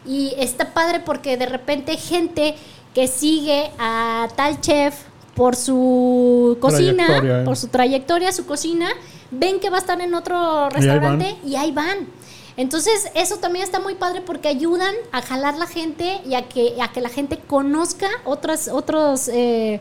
Y 0.06 0.34
está 0.38 0.72
padre 0.72 1.00
porque 1.00 1.36
de 1.36 1.46
repente 1.46 1.96
gente 1.96 2.54
que 2.94 3.06
sigue 3.06 3.70
a 3.78 4.28
tal 4.36 4.60
chef 4.60 4.94
por 5.34 5.56
su 5.56 6.58
cocina, 6.60 7.20
eh. 7.22 7.44
por 7.44 7.56
su 7.56 7.68
trayectoria, 7.68 8.32
su 8.32 8.46
cocina, 8.46 8.88
ven 9.30 9.60
que 9.60 9.70
va 9.70 9.76
a 9.76 9.80
estar 9.80 10.00
en 10.00 10.14
otro 10.14 10.68
ahí 10.68 10.70
restaurante 10.70 11.36
y 11.46 11.56
ahí 11.56 11.72
van. 11.72 12.08
Entonces, 12.56 13.10
eso 13.14 13.38
también 13.38 13.64
está 13.64 13.80
muy 13.80 13.94
padre 13.94 14.20
porque 14.20 14.48
ayudan 14.48 14.94
a 15.12 15.22
jalar 15.22 15.56
la 15.56 15.66
gente 15.66 16.20
y 16.26 16.34
a 16.34 16.48
que, 16.48 16.76
a 16.80 16.92
que 16.92 17.00
la 17.00 17.08
gente 17.08 17.38
conozca 17.38 18.08
otras 18.24 18.68
otros, 18.68 19.28
eh, 19.28 19.80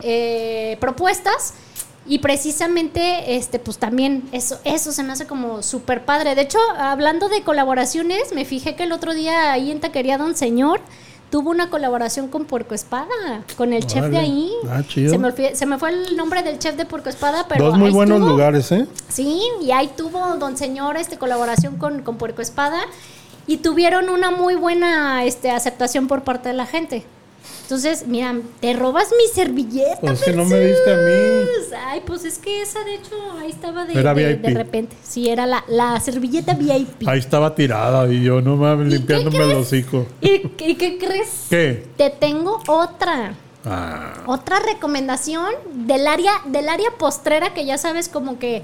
eh, 0.00 0.76
propuestas. 0.80 1.54
Y 2.06 2.20
precisamente, 2.20 3.36
este, 3.36 3.58
pues 3.58 3.76
también 3.76 4.26
eso, 4.32 4.58
eso 4.64 4.92
se 4.92 5.02
me 5.02 5.12
hace 5.12 5.26
como 5.26 5.62
súper 5.62 6.06
padre. 6.06 6.34
De 6.34 6.42
hecho, 6.42 6.58
hablando 6.78 7.28
de 7.28 7.42
colaboraciones, 7.42 8.32
me 8.34 8.46
fijé 8.46 8.76
que 8.76 8.84
el 8.84 8.92
otro 8.92 9.12
día 9.12 9.52
ahí 9.52 9.70
en 9.70 9.80
Taquería 9.80 10.16
Don 10.16 10.34
Señor 10.34 10.80
tuvo 11.30 11.50
una 11.50 11.68
colaboración 11.70 12.28
con 12.28 12.44
Puerco 12.44 12.74
Espada, 12.74 13.42
con 13.56 13.72
el 13.72 13.86
chef 13.86 14.06
de 14.06 14.16
ahí. 14.18 14.50
Ah, 14.70 14.82
chido. 14.86 15.10
Se 15.12 15.18
me, 15.18 15.28
olvidó- 15.28 15.54
se 15.54 15.66
me 15.66 15.78
fue 15.78 15.90
el 15.90 16.16
nombre 16.16 16.42
del 16.42 16.58
chef 16.58 16.76
de 16.76 16.84
Puerco 16.86 17.08
Espada, 17.10 17.46
pero 17.48 17.66
Dos 17.66 17.78
muy 17.78 17.90
buenos 17.90 18.16
estuvo. 18.18 18.30
lugares, 18.32 18.72
¿eh? 18.72 18.86
Sí, 19.08 19.42
y 19.60 19.70
ahí 19.72 19.90
tuvo 19.96 20.36
Don 20.36 20.56
Señor 20.56 20.96
este 20.96 21.18
colaboración 21.18 21.76
con, 21.76 22.02
con 22.02 22.16
Puerco 22.16 22.40
Espada 22.42 22.80
y 23.46 23.58
tuvieron 23.58 24.08
una 24.08 24.30
muy 24.30 24.54
buena 24.56 25.24
este, 25.24 25.50
aceptación 25.50 26.06
por 26.08 26.22
parte 26.22 26.48
de 26.48 26.54
la 26.54 26.66
gente. 26.66 27.04
Entonces, 27.68 28.06
mira, 28.06 28.34
te 28.60 28.72
robas 28.72 29.08
mi 29.10 29.26
servilleta. 29.30 30.00
Pues 30.00 30.22
que 30.22 30.32
no 30.32 30.46
me 30.46 30.58
diste 30.58 30.90
a 30.90 30.96
mí. 30.96 31.48
Ay, 31.86 32.00
pues 32.06 32.24
es 32.24 32.38
que 32.38 32.62
esa 32.62 32.82
de 32.82 32.94
hecho 32.94 33.14
ahí 33.38 33.50
estaba 33.50 33.84
de, 33.84 33.92
Era 33.92 34.14
de- 34.14 34.26
VIP. 34.36 34.40
de 34.40 34.54
repente. 34.54 34.96
Sí, 35.02 35.28
era 35.28 35.44
la, 35.44 35.62
la 35.68 36.00
servilleta 36.00 36.54
VIP. 36.54 37.06
Ahí 37.06 37.18
estaba 37.18 37.54
tirada 37.54 38.10
y 38.10 38.22
yo 38.22 38.40
no 38.40 38.56
mames 38.56 38.86
¿Y 38.86 38.90
qué 38.92 38.96
limpiándome 38.96 39.44
el 39.52 39.58
hocico. 39.58 40.06
¿Y, 40.22 40.46
y 40.60 40.74
qué 40.76 40.96
crees? 40.96 41.44
¿Qué? 41.50 41.86
Te 41.98 42.08
tengo 42.08 42.58
otra. 42.68 43.34
Ah, 43.66 44.14
Otra 44.26 44.60
recomendación 44.60 45.44
del 45.74 46.06
área, 46.06 46.32
del 46.46 46.70
área 46.70 46.88
postrera 46.98 47.52
que 47.52 47.66
ya 47.66 47.76
sabes 47.76 48.08
como 48.08 48.38
que 48.38 48.62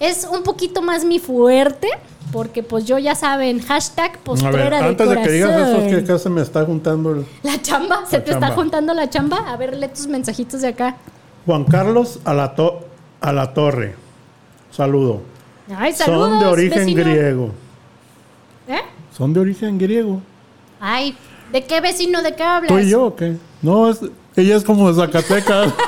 es 0.00 0.24
un 0.30 0.42
poquito 0.42 0.82
más 0.82 1.04
mi 1.04 1.18
fuerte, 1.18 1.88
porque 2.32 2.62
pues 2.62 2.84
yo 2.84 2.98
ya 2.98 3.14
saben, 3.14 3.60
hashtag 3.60 4.12
a 4.16 4.18
postrera 4.24 4.56
ver, 4.56 4.70
de 4.70 4.76
antes 4.88 5.08
de 5.08 5.22
que 5.22 5.30
digas 5.30 5.50
eso, 5.50 5.58
corazón. 5.64 5.82
es 5.86 5.94
que 5.94 6.00
acá 6.12 6.18
se 6.18 6.28
me 6.30 6.42
está 6.42 6.64
juntando 6.64 7.10
el... 7.12 7.26
La 7.42 7.60
chamba, 7.62 8.04
se 8.06 8.18
La 8.18 8.24
te 8.24 8.30
chamba. 8.32 8.46
está 8.48 8.60
juntando 8.60 8.94
la 8.94 9.08
chamba. 9.10 9.38
A 9.50 9.56
ver, 9.56 9.76
lee 9.76 9.88
tus 9.88 10.06
mensajitos 10.06 10.60
de 10.60 10.68
acá. 10.68 10.96
Juan 11.46 11.64
Carlos 11.64 12.18
a 12.24 12.34
la, 12.34 12.54
to- 12.54 12.80
a 13.20 13.32
la 13.32 13.54
Torre. 13.54 13.94
Saludo. 14.70 15.22
Ay, 15.76 15.92
saludos, 15.92 16.30
Son 16.30 16.40
de 16.40 16.46
origen 16.46 16.78
vecino. 16.78 17.02
griego. 17.04 17.50
¿Eh? 18.68 18.80
Son 19.16 19.32
de 19.32 19.40
origen 19.40 19.78
griego. 19.78 20.20
Ay, 20.80 21.16
¿de 21.52 21.64
qué 21.64 21.80
vecino 21.80 22.22
de 22.22 22.34
qué 22.34 22.42
hablas? 22.42 22.68
¿Tú 22.68 22.78
y 22.78 22.90
yo 22.90 23.04
o 23.06 23.16
qué? 23.16 23.36
No, 23.62 23.88
es- 23.88 24.00
ella 24.36 24.56
es 24.56 24.64
como 24.64 24.92
de 24.92 25.00
Zacatecas. 25.00 25.72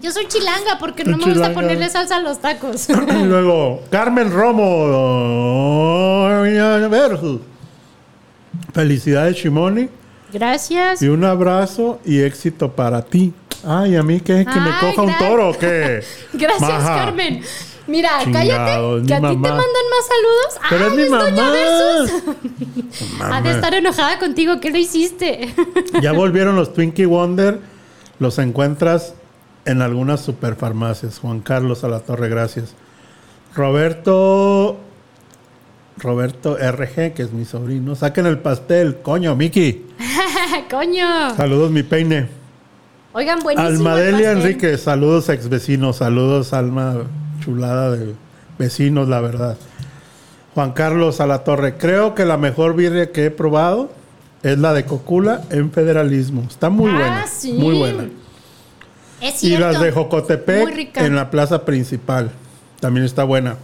Yo 0.00 0.10
soy 0.12 0.26
chilanga 0.28 0.78
porque 0.78 1.04
no 1.04 1.16
me 1.18 1.26
gusta 1.26 1.52
ponerle 1.52 1.88
salsa 1.90 2.16
a 2.16 2.20
los 2.20 2.40
tacos. 2.40 2.88
y 2.90 3.24
luego, 3.24 3.82
Carmen 3.90 4.32
Romo. 4.32 4.86
versus. 6.88 7.40
Felicidades, 8.72 9.36
Shimoni. 9.36 9.88
Gracias. 10.32 11.02
Y 11.02 11.08
un 11.08 11.24
abrazo 11.24 12.00
y 12.04 12.20
éxito 12.20 12.72
para 12.72 13.02
ti. 13.02 13.32
Ay, 13.66 13.96
¿a 13.96 14.02
mí 14.02 14.20
qué? 14.20 14.46
¿Que 14.46 14.60
me 14.60 14.70
coja 14.80 15.02
un 15.02 15.18
toro 15.18 15.52
qué? 15.58 16.02
Gracias, 16.32 16.60
Maja. 16.60 17.04
Carmen. 17.04 17.42
Mira, 17.86 18.10
cállate, 18.32 19.06
que 19.06 19.14
a 19.14 19.20
ti 19.20 19.26
te 19.26 19.36
mandan 19.36 19.86
más 19.90 20.06
saludos. 20.06 20.60
Pero 20.70 20.86
es 20.86 20.94
mi 20.94 21.02
Doña 21.04 21.34
mamá. 21.34 21.50
Versus. 21.50 22.22
Ha 23.20 23.40
de 23.42 23.50
estar 23.50 23.74
enojada 23.74 24.18
contigo. 24.18 24.60
¿Qué 24.60 24.70
le 24.70 24.80
hiciste? 24.80 25.52
Ya 26.00 26.12
volvieron 26.12 26.56
los 26.56 26.72
Twinkie 26.72 27.06
Wonder. 27.06 27.58
Los 28.18 28.38
encuentras 28.38 29.14
en 29.64 29.82
algunas 29.82 30.20
superfarmacias. 30.20 31.18
Juan 31.18 31.40
Carlos 31.40 31.84
a 31.84 31.88
la 31.88 32.00
Torre, 32.00 32.28
gracias. 32.28 32.74
Roberto. 33.54 34.78
Roberto 35.98 36.56
RG, 36.56 37.12
que 37.12 37.22
es 37.22 37.32
mi 37.32 37.44
sobrino. 37.44 37.94
Saquen 37.94 38.24
el 38.26 38.38
pastel, 38.38 38.98
coño, 39.02 39.36
Miki. 39.36 39.84
Coño. 40.70 41.34
Saludos, 41.36 41.70
mi 41.70 41.82
peine. 41.82 42.28
Oigan, 43.12 43.40
buenísimo. 43.40 43.68
el 43.68 43.76
Almadelia. 43.76 44.32
Enrique, 44.32 44.78
saludos, 44.78 45.28
ex 45.28 45.48
vecinos. 45.50 45.96
Saludos, 45.96 46.54
alma 46.54 47.02
chulada 47.44 47.90
de 47.90 48.14
vecinos, 48.58 49.08
la 49.08 49.20
verdad. 49.20 49.58
Juan 50.54 50.72
Carlos 50.72 51.20
a 51.20 51.26
la 51.26 51.44
Torre. 51.44 51.76
Creo 51.76 52.14
que 52.14 52.24
la 52.24 52.38
mejor 52.38 52.74
birria 52.76 53.12
que 53.12 53.26
he 53.26 53.30
probado 53.30 53.90
es 54.42 54.58
la 54.58 54.72
de 54.72 54.84
Cocula 54.86 55.42
en 55.50 55.70
federalismo. 55.70 56.44
Está 56.48 56.70
muy 56.70 56.90
Ah, 56.92 56.94
buena. 56.96 57.26
sí. 57.26 57.52
Muy 57.52 57.76
buena. 57.76 58.08
Es 59.20 59.42
Y 59.44 59.56
las 59.56 59.80
de 59.80 59.92
Jocotepec 59.92 60.96
en 60.96 61.16
la 61.16 61.30
plaza 61.30 61.64
principal. 61.64 62.30
También 62.80 63.04
está 63.04 63.24
buena. 63.24 63.56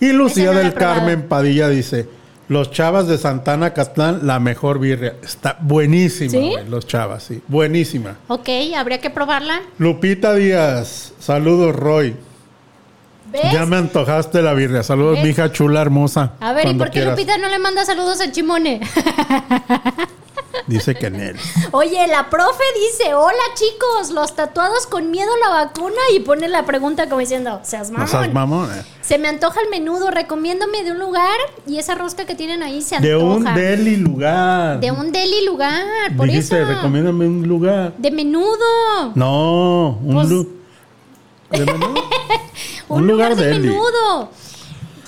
Y 0.00 0.12
Lucía 0.12 0.52
no 0.52 0.58
del. 0.58 0.74
Carmen 0.74 1.22
Padilla 1.28 1.68
dice: 1.68 2.08
Los 2.48 2.70
chavas 2.70 3.08
de 3.08 3.18
Santana 3.18 3.72
Catlán, 3.72 4.26
la 4.26 4.38
mejor 4.38 4.78
birria. 4.78 5.16
Está 5.22 5.56
buenísima, 5.60 6.60
los 6.68 6.86
chavas, 6.86 7.24
sí. 7.24 7.42
Buenísima. 7.48 8.16
Ok, 8.28 8.48
habría 8.76 9.00
que 9.00 9.10
probarla. 9.10 9.62
Lupita 9.78 10.34
Díaz, 10.34 11.12
saludos, 11.18 11.74
Roy. 11.74 12.14
¿Ves? 13.32 13.52
Ya 13.52 13.66
me 13.66 13.76
antojaste 13.76 14.40
la 14.40 14.54
birria. 14.54 14.84
Saludos, 14.84 15.18
mi 15.20 15.30
hija 15.30 15.50
chula, 15.50 15.82
hermosa. 15.82 16.34
A 16.38 16.52
ver, 16.52 16.68
¿y 16.68 16.74
por 16.74 16.88
qué 16.88 17.00
quieras. 17.00 17.18
Lupita 17.18 17.38
no 17.38 17.48
le 17.48 17.58
manda 17.58 17.84
saludos 17.84 18.20
a 18.20 18.30
Chimone? 18.30 18.80
Dice 20.66 20.94
que 20.96 21.06
en 21.06 21.16
él. 21.20 21.36
Oye, 21.70 22.06
la 22.08 22.28
profe 22.28 22.64
dice, 22.74 23.14
hola 23.14 23.32
chicos, 23.54 24.10
los 24.10 24.34
tatuados 24.34 24.86
con 24.86 25.10
miedo 25.12 25.30
a 25.32 25.48
la 25.48 25.64
vacuna 25.64 26.00
y 26.14 26.20
pone 26.20 26.48
la 26.48 26.64
pregunta 26.66 27.08
como 27.08 27.20
diciendo, 27.20 27.60
seas 27.62 27.90
No 27.90 27.98
mamón. 27.98 28.08
seas 28.10 28.32
mamón, 28.34 28.70
eh. 28.76 28.82
Se 29.00 29.18
me 29.18 29.28
antoja 29.28 29.60
el 29.60 29.70
menudo, 29.70 30.10
recomiéndome 30.10 30.82
de 30.82 30.90
un 30.90 30.98
lugar 30.98 31.36
y 31.68 31.78
esa 31.78 31.94
rosca 31.94 32.24
que 32.26 32.34
tienen 32.34 32.64
ahí 32.64 32.82
se 32.82 32.98
De 32.98 33.12
antoja. 33.12 33.34
un 33.36 33.54
deli 33.54 33.96
lugar. 33.96 34.80
De 34.80 34.90
un 34.90 35.12
deli 35.12 35.44
lugar, 35.46 35.84
por 36.16 36.26
Dijiste, 36.26 36.60
eso. 36.60 36.68
recomiéndame 36.68 37.26
un 37.26 37.46
lugar. 37.46 37.92
De 37.96 38.10
menudo. 38.10 39.12
No, 39.14 39.90
un 40.02 40.14
Pues- 40.14 40.28
lu- 40.28 40.56
¿De 41.50 41.58
menú? 41.64 41.94
Un, 42.88 43.02
Un 43.02 43.06
lugar, 43.06 43.30
lugar 43.30 43.36
de 43.36 43.46
deli. 43.52 43.68
menudo. 43.68 44.30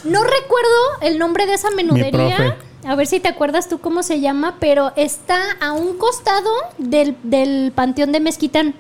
No 0.05 0.23
recuerdo 0.23 0.77
el 1.01 1.19
nombre 1.19 1.47
de 1.47 1.55
esa 1.55 1.71
menudería. 1.71 2.37
profe. 2.37 2.68
A 2.89 2.95
ver 2.95 3.07
si 3.07 3.21
te 3.21 3.29
acuerdas 3.29 3.69
tú 3.69 3.81
cómo 3.81 4.03
se 4.03 4.21
llama, 4.21 4.57
pero 4.61 4.93
está 4.97 5.37
a 5.61 5.73
un 5.73 5.99
costado 5.99 6.51
del, 6.79 7.17
del 7.23 7.71
Panteón 7.75 8.13
de 8.13 8.21
Mezquitán. 8.21 8.75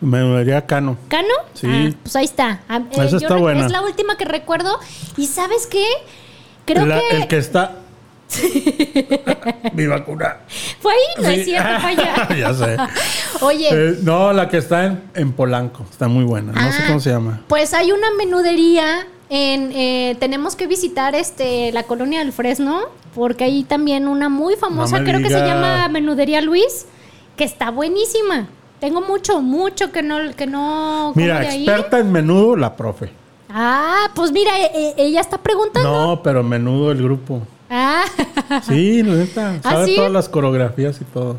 Menudería 0.00 0.64
Cano. 0.66 0.96
¿Cano? 1.08 1.28
Sí. 1.52 1.66
Ah, 1.70 1.90
pues 2.02 2.16
ahí 2.16 2.24
está. 2.24 2.60
Ah, 2.70 2.80
Esa 2.90 3.18
está 3.18 3.36
buena. 3.36 3.66
Es 3.66 3.70
la 3.70 3.82
última 3.82 4.16
que 4.16 4.24
recuerdo. 4.24 4.78
¿Y 5.18 5.26
sabes 5.26 5.66
qué? 5.66 5.84
Creo 6.64 6.86
La- 6.86 7.00
que, 7.00 7.16
El 7.16 7.28
que 7.28 7.36
está. 7.36 7.76
Mi 9.74 9.86
vacuna. 9.86 10.38
fue 10.80 10.92
ahí, 10.92 11.22
no 11.22 11.28
Sí. 11.28 11.34
es 11.40 11.44
cierto, 11.44 11.80
fue 11.80 11.90
allá. 11.90 12.28
ya 12.38 12.54
sé. 12.54 12.76
Oye, 13.44 13.68
Eh, 13.70 13.98
no, 14.02 14.32
la 14.32 14.48
que 14.48 14.56
está 14.58 14.86
en, 14.86 15.02
en 15.14 15.32
Polanco. 15.32 15.84
Está 15.90 16.08
muy 16.08 16.24
buena. 16.24 16.52
No 16.52 16.72
sé 16.72 16.78
Ah, 16.82 16.84
cómo 16.86 17.00
se 17.00 17.10
llama. 17.10 17.42
Pues 17.48 17.74
hay 17.74 17.92
una 17.92 18.06
menudería 18.16 19.06
en 19.30 19.70
eh, 19.74 20.16
tenemos 20.20 20.56
que 20.56 20.66
visitar 20.66 21.14
este 21.14 21.72
la 21.72 21.84
colonia 21.84 22.18
del 22.18 22.32
Fresno 22.32 22.80
porque 23.14 23.44
hay 23.44 23.64
también 23.64 24.06
una 24.08 24.28
muy 24.28 24.56
famosa, 24.56 25.02
creo 25.02 25.20
que 25.20 25.30
se 25.30 25.40
llama 25.40 25.88
Menudería 25.88 26.40
Luis, 26.40 26.86
que 27.36 27.44
está 27.44 27.70
buenísima. 27.70 28.48
Tengo 28.80 29.00
mucho, 29.02 29.40
mucho 29.42 29.92
que 29.92 30.02
no 30.02 30.16
que 30.36 30.46
no 30.46 31.12
Mira, 31.14 31.38
ahí. 31.40 31.64
experta 31.64 31.98
en 31.98 32.12
menudo, 32.12 32.56
la 32.56 32.76
profe. 32.76 33.10
Ah, 33.48 34.08
pues 34.14 34.30
mira, 34.32 34.52
e- 34.58 34.70
e- 34.74 34.94
ella 34.98 35.20
está 35.20 35.38
preguntando. 35.38 35.90
No, 36.06 36.22
pero 36.22 36.42
menudo 36.42 36.92
el 36.92 37.02
grupo. 37.02 37.42
Ah. 37.68 38.04
Sí, 38.66 39.02
neta. 39.04 39.54
¿Ah, 39.62 39.70
Sabe 39.70 39.86
sí? 39.86 39.96
todas 39.96 40.10
las 40.10 40.28
coreografías 40.28 41.00
y 41.00 41.04
todo. 41.04 41.38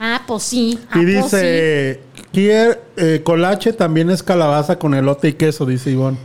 Ah, 0.00 0.22
pues 0.26 0.42
sí. 0.44 0.78
Ah, 0.90 0.98
y 0.98 1.04
pues 1.04 1.24
dice, 1.24 2.00
"Quier- 2.32 2.80
eh, 2.96 3.20
colache 3.24 3.72
también 3.72 4.08
es 4.10 4.22
calabaza 4.22 4.78
con 4.78 4.94
elote 4.94 5.28
y 5.28 5.32
queso, 5.34 5.66
dice 5.66 5.90
Ivonne. 5.90 6.16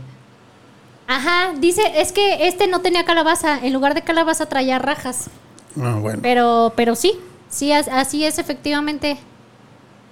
Ajá, 1.06 1.52
dice, 1.58 1.82
es 1.96 2.12
que 2.12 2.48
este 2.48 2.66
no 2.66 2.80
tenía 2.80 3.04
calabaza, 3.04 3.58
en 3.64 3.72
lugar 3.72 3.94
de 3.94 4.02
calabaza 4.02 4.46
traía 4.46 4.78
rajas. 4.78 5.28
Ah, 5.80 5.98
bueno. 6.00 6.20
Pero 6.22 6.72
pero 6.76 6.94
sí, 6.94 7.12
sí 7.50 7.72
as- 7.72 7.88
así 7.88 8.24
es 8.24 8.38
efectivamente. 8.38 9.18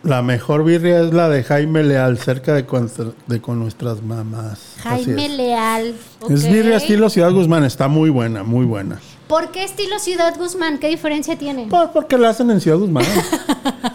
La 0.02 0.20
mejor 0.20 0.64
birria 0.64 1.00
es 1.00 1.14
la 1.14 1.28
de 1.28 1.44
Jaime 1.44 1.84
Leal, 1.84 2.18
cerca 2.18 2.54
de 2.54 2.66
con, 2.66 2.90
de 3.28 3.40
con 3.40 3.60
nuestras 3.60 4.02
mamás. 4.02 4.74
Jaime. 4.82 5.28
Leal. 5.28 5.94
Es 6.28 6.44
birria 6.50 6.76
estilo 6.76 7.08
Ciudad 7.08 7.30
Guzmán, 7.30 7.62
está 7.64 7.86
muy 7.86 8.10
buena, 8.10 8.42
muy 8.42 8.66
buena. 8.66 9.00
¿Por 9.32 9.50
qué 9.50 9.64
estilo 9.64 9.98
Ciudad 9.98 10.36
Guzmán? 10.36 10.76
¿Qué 10.76 10.88
diferencia 10.88 11.38
tiene? 11.38 11.66
Pues 11.70 11.88
porque 11.94 12.18
la 12.18 12.28
hacen 12.28 12.50
en 12.50 12.60
Ciudad 12.60 12.76
Guzmán. 12.76 13.06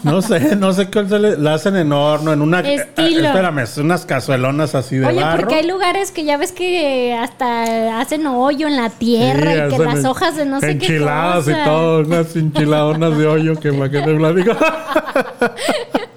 No 0.02 0.20
sé, 0.20 0.56
no 0.56 0.72
sé 0.72 0.88
le, 1.20 1.36
la 1.36 1.54
hacen 1.54 1.76
en 1.76 1.92
horno, 1.92 2.32
en 2.32 2.42
una... 2.42 2.58
Estilo. 2.58 3.20
eh, 3.20 3.26
espérame, 3.26 3.60
es 3.60 3.78
unas 3.78 4.04
cazuelonas 4.04 4.74
así 4.74 4.96
de 4.96 5.06
Oye, 5.06 5.20
barro. 5.20 5.38
porque 5.38 5.54
hay 5.54 5.66
lugares 5.68 6.10
que 6.10 6.24
ya 6.24 6.38
ves 6.38 6.50
que 6.50 7.14
hasta 7.14 8.00
hacen 8.00 8.26
hoyo 8.26 8.66
en 8.66 8.76
la 8.76 8.90
tierra 8.90 9.52
Sí, 9.52 9.74
y 9.74 9.76
que 9.76 9.84
las 9.84 10.04
hojas 10.04 10.34
de 10.36 10.44
no 10.44 10.58
sé 10.58 10.66
qué 10.66 10.72
Enchiladas 10.72 11.46
y 11.46 11.52
todo, 11.64 12.00
unas 12.00 12.34
enchiladonas 12.34 13.16
de 13.16 13.26
hoyo 13.28 13.54
que 13.60 13.70
qué 13.90 14.00
te 14.00 14.14
platico. 14.14 14.56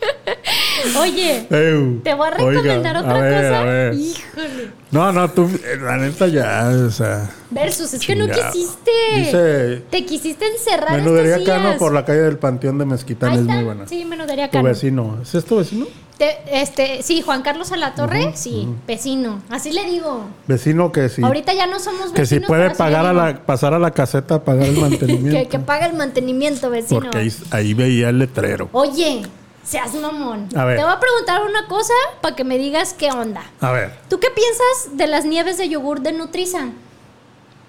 Oye, 0.99 1.45
te 1.49 2.13
voy 2.13 2.27
a 2.27 2.31
Oiga, 2.43 2.61
recomendar 2.61 2.97
otra 2.97 3.15
a 3.15 3.21
ver, 3.21 3.43
cosa. 3.43 3.59
a 3.59 3.63
ver. 3.63 3.93
Híjole. 3.93 4.81
No, 4.91 5.11
no, 5.13 5.29
tú, 5.31 5.43
eh, 5.63 5.77
la 5.81 5.97
neta 5.97 6.27
ya, 6.27 6.69
o 6.87 6.89
sea... 6.91 7.29
Versus, 7.49 7.93
es 7.93 8.05
que 8.05 8.15
no 8.15 8.27
quisiste. 8.27 8.91
Dice, 9.15 9.83
Te 9.89 10.05
quisiste 10.05 10.45
encerrar 10.47 10.97
menudería 10.97 11.33
estos 11.37 11.45
días. 11.45 11.57
Cano 11.61 11.77
por 11.77 11.93
la 11.93 12.03
calle 12.03 12.21
del 12.21 12.37
Panteón 12.37 12.77
de 12.77 12.85
Mezquitán 12.85 13.33
es 13.33 13.41
muy 13.43 13.63
buena. 13.63 13.87
Sí, 13.87 14.03
menudería 14.05 14.47
Tu 14.47 14.53
Cano. 14.53 14.65
vecino, 14.69 15.17
¿es 15.21 15.45
tu 15.45 15.57
vecino? 15.57 15.85
Te- 16.17 16.37
este, 16.61 17.01
sí, 17.03 17.21
Juan 17.21 17.41
Carlos 17.41 17.71
Alatorre, 17.71 18.33
sí, 18.35 18.67
vecino. 18.85 19.41
Así 19.49 19.71
le 19.71 19.85
digo. 19.85 20.25
Vecino 20.47 20.91
que 20.91 21.09
si, 21.09 21.23
Ahorita 21.23 21.53
ya 21.53 21.67
no 21.67 21.79
somos 21.79 22.11
vecinos. 22.11 22.13
que 22.13 22.25
si 22.27 22.39
puede 22.41 22.69
pagar 22.71 23.05
a 23.05 23.13
la, 23.13 23.43
pasar 23.45 23.73
a 23.73 23.79
la 23.79 23.91
caseta 23.91 24.35
a 24.35 24.43
pagar 24.43 24.67
el 24.67 24.77
mantenimiento. 24.77 25.39
que, 25.39 25.47
que 25.47 25.59
paga 25.59 25.87
el 25.87 25.93
mantenimiento, 25.95 26.69
vecino. 26.69 26.99
porque 27.01 27.17
ahí, 27.17 27.33
ahí 27.51 27.73
veía 27.73 28.09
el 28.09 28.19
letrero. 28.19 28.69
Oye, 28.73 29.23
seas 29.63 29.93
mamón. 29.93 30.49
A 30.55 30.65
ver. 30.65 30.77
Te 30.77 30.83
voy 30.83 30.91
a 30.93 30.99
preguntar 30.99 31.41
una 31.43 31.67
cosa 31.67 31.93
para 32.21 32.35
que 32.35 32.43
me 32.43 32.57
digas 32.57 32.93
qué 32.93 33.09
onda. 33.11 33.43
A 33.59 33.71
ver, 33.71 33.93
¿Tú 34.09 34.19
qué 34.19 34.29
piensas 34.29 34.97
de 34.97 35.07
las 35.07 35.25
nieves 35.25 35.57
de 35.57 35.69
yogur 35.69 36.01
de 36.01 36.11
Nutriza? 36.13 36.69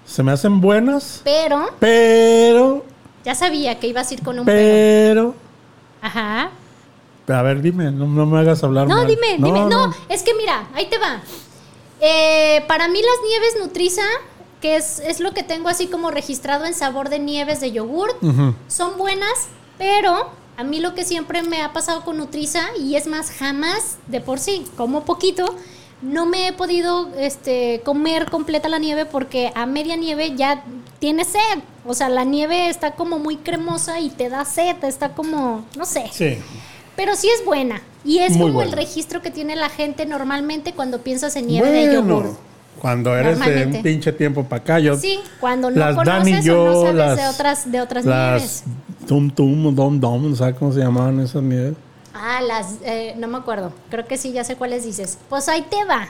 se 0.05 0.21
me 0.21 0.31
hacen 0.33 0.59
buenas, 0.59 1.21
Pero, 1.23 1.69
pero, 1.79 2.83
ya 3.23 3.33
sabía 3.35 3.79
que 3.79 3.87
ibas 3.87 4.11
a 4.11 4.13
ir 4.15 4.21
con 4.23 4.37
un 4.39 4.45
pero. 4.45 5.33
pero... 5.33 5.35
Ajá. 6.01 6.49
A 7.29 7.41
ver, 7.41 7.61
dime, 7.61 7.89
no, 7.89 8.05
no 8.05 8.25
me 8.25 8.37
hagas 8.39 8.61
hablar 8.65 8.85
No, 8.85 8.97
mal. 8.97 9.07
dime, 9.07 9.37
dime. 9.37 9.65
No, 9.65 9.93
es 10.09 10.23
que 10.23 10.33
mira, 10.33 10.67
ahí 10.75 10.87
te 10.87 10.97
va. 10.97 11.21
Eh, 12.01 12.65
para 12.67 12.89
mí 12.89 12.99
las 13.01 13.29
nieves 13.29 13.55
Nutriza, 13.61 14.01
que 14.59 14.75
es, 14.75 14.99
es 14.99 15.21
lo 15.21 15.31
que 15.33 15.41
tengo 15.43 15.69
así 15.69 15.87
como 15.87 16.11
registrado 16.11 16.65
en 16.65 16.73
sabor 16.73 17.07
de 17.07 17.19
nieves 17.19 17.61
de 17.61 17.71
yogur, 17.71 18.09
son 18.67 18.97
buenas, 18.97 19.47
pero 19.77 20.31
a 20.57 20.63
mí 20.63 20.79
lo 20.79 20.93
que 20.93 21.03
siempre 21.03 21.41
me 21.43 21.61
ha 21.61 21.73
pasado 21.73 22.03
con 22.03 22.17
Nutriza, 22.17 22.61
y 22.79 22.95
es 22.95 23.07
más, 23.07 23.31
jamás 23.31 23.97
de 24.07 24.21
por 24.21 24.39
sí, 24.39 24.63
como 24.77 25.03
poquito, 25.03 25.55
no 26.03 26.25
me 26.25 26.47
he 26.47 26.53
podido 26.53 27.09
este, 27.17 27.81
comer 27.83 28.29
completa 28.29 28.67
la 28.67 28.77
nieve 28.77 29.05
porque 29.05 29.51
a 29.55 29.65
media 29.65 29.95
nieve 29.95 30.35
ya 30.35 30.63
tiene 30.99 31.23
sed. 31.23 31.59
O 31.85 31.93
sea, 31.93 32.09
la 32.09 32.23
nieve 32.25 32.69
está 32.69 32.91
como 32.91 33.19
muy 33.19 33.37
cremosa 33.37 33.99
y 33.99 34.09
te 34.09 34.29
da 34.29 34.45
sed, 34.45 34.83
está 34.83 35.13
como, 35.13 35.65
no 35.77 35.85
sé. 35.85 36.05
Sí. 36.11 36.37
Pero 36.95 37.15
sí 37.15 37.29
es 37.29 37.43
buena. 37.45 37.81
Y 38.05 38.19
es 38.19 38.33
Muy 38.33 38.51
como 38.51 38.61
el 38.61 38.73
registro 38.73 39.21
que 39.21 39.31
tiene 39.31 39.55
la 39.55 39.69
gente 39.69 40.05
normalmente 40.05 40.73
cuando 40.73 41.01
piensas 41.01 41.35
en 41.37 41.47
nieve 41.47 41.71
de 41.71 41.93
yogur. 41.93 42.35
Cuando 42.79 43.15
eres 43.15 43.39
de 43.39 43.65
un 43.65 43.81
pinche 43.81 44.11
tiempo 44.11 44.43
para 44.43 44.61
acá, 44.61 44.79
yo... 44.79 44.97
Sí, 44.97 45.21
cuando 45.39 45.71
no 45.71 45.77
las 45.77 45.95
conoces 45.95 46.33
Dan 46.33 46.43
y 46.43 46.45
yo, 46.45 46.63
o 46.63 46.65
no 46.65 46.81
sabes 46.81 46.95
las, 46.95 47.17
de 47.17 47.27
otras, 47.27 47.71
de 47.71 47.81
otras 47.81 48.05
las 48.05 48.41
nieves. 48.41 48.63
Tum 49.07 49.29
Tum, 49.31 49.75
Dom 49.75 49.99
Dom, 49.99 50.35
¿sabes 50.35 50.55
cómo 50.57 50.71
se 50.71 50.79
llamaban 50.79 51.19
esas 51.19 51.43
nieves? 51.43 51.75
Ah, 52.13 52.41
las, 52.41 52.75
eh, 52.83 53.15
no 53.17 53.27
me 53.27 53.37
acuerdo. 53.37 53.71
Creo 53.89 54.05
que 54.05 54.17
sí, 54.17 54.31
ya 54.31 54.43
sé 54.43 54.55
cuáles 54.55 54.83
dices. 54.85 55.17
Pues 55.29 55.49
ahí 55.49 55.63
te 55.69 55.83
va. 55.85 56.09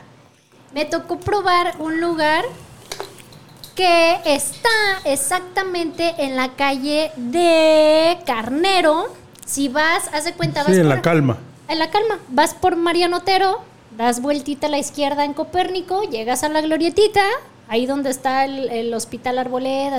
Me 0.74 0.86
tocó 0.86 1.20
probar 1.20 1.76
un 1.80 2.02
lugar 2.02 2.44
que 3.76 4.18
está 4.26 4.70
exactamente 5.06 6.14
en 6.20 6.36
la 6.36 6.50
calle 6.56 7.12
de 7.18 8.18
Carnero. 8.26 9.08
Si 9.46 9.68
vas, 9.68 10.10
haz 10.14 10.26
de 10.26 10.34
cuenta, 10.34 10.64
vas 10.64 10.74
Sí, 10.74 10.80
en 10.80 10.88
por- 10.88 10.96
la 10.96 11.02
calma. 11.02 11.38
En 11.68 11.80
la 11.80 11.90
calma. 11.90 12.20
Vas 12.30 12.54
por 12.54 12.76
Mariano 12.76 13.18
Otero, 13.18 13.62
das 13.98 14.22
vueltita 14.22 14.68
a 14.68 14.70
la 14.70 14.78
izquierda 14.80 15.26
en 15.26 15.34
Copérnico, 15.34 16.04
llegas 16.04 16.44
a 16.44 16.50
la 16.50 16.62
glorietita, 16.62 17.24
ahí 17.68 17.86
donde 17.86 18.10
está 18.10 18.46
el, 18.46 18.70
el 18.70 18.94
hospital 18.94 19.38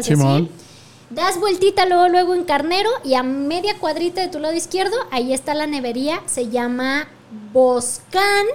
Simón. 0.04 0.44
así. 0.44 0.73
Das 1.10 1.38
vueltita 1.38 1.86
luego, 1.86 2.08
luego 2.08 2.34
en 2.34 2.44
Carnero 2.44 2.90
y 3.04 3.14
a 3.14 3.22
media 3.22 3.78
cuadrita 3.78 4.20
de 4.20 4.28
tu 4.28 4.38
lado 4.38 4.54
izquierdo, 4.54 4.96
ahí 5.10 5.32
está 5.32 5.54
la 5.54 5.66
nevería, 5.66 6.20
se 6.26 6.48
llama 6.48 7.08
Boscan 7.52 8.46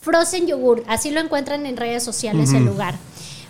Frozen 0.00 0.46
Yogur. 0.46 0.84
Así 0.86 1.10
lo 1.10 1.20
encuentran 1.20 1.66
en 1.66 1.76
redes 1.76 2.02
sociales 2.02 2.52
el 2.52 2.64
lugar. 2.64 2.94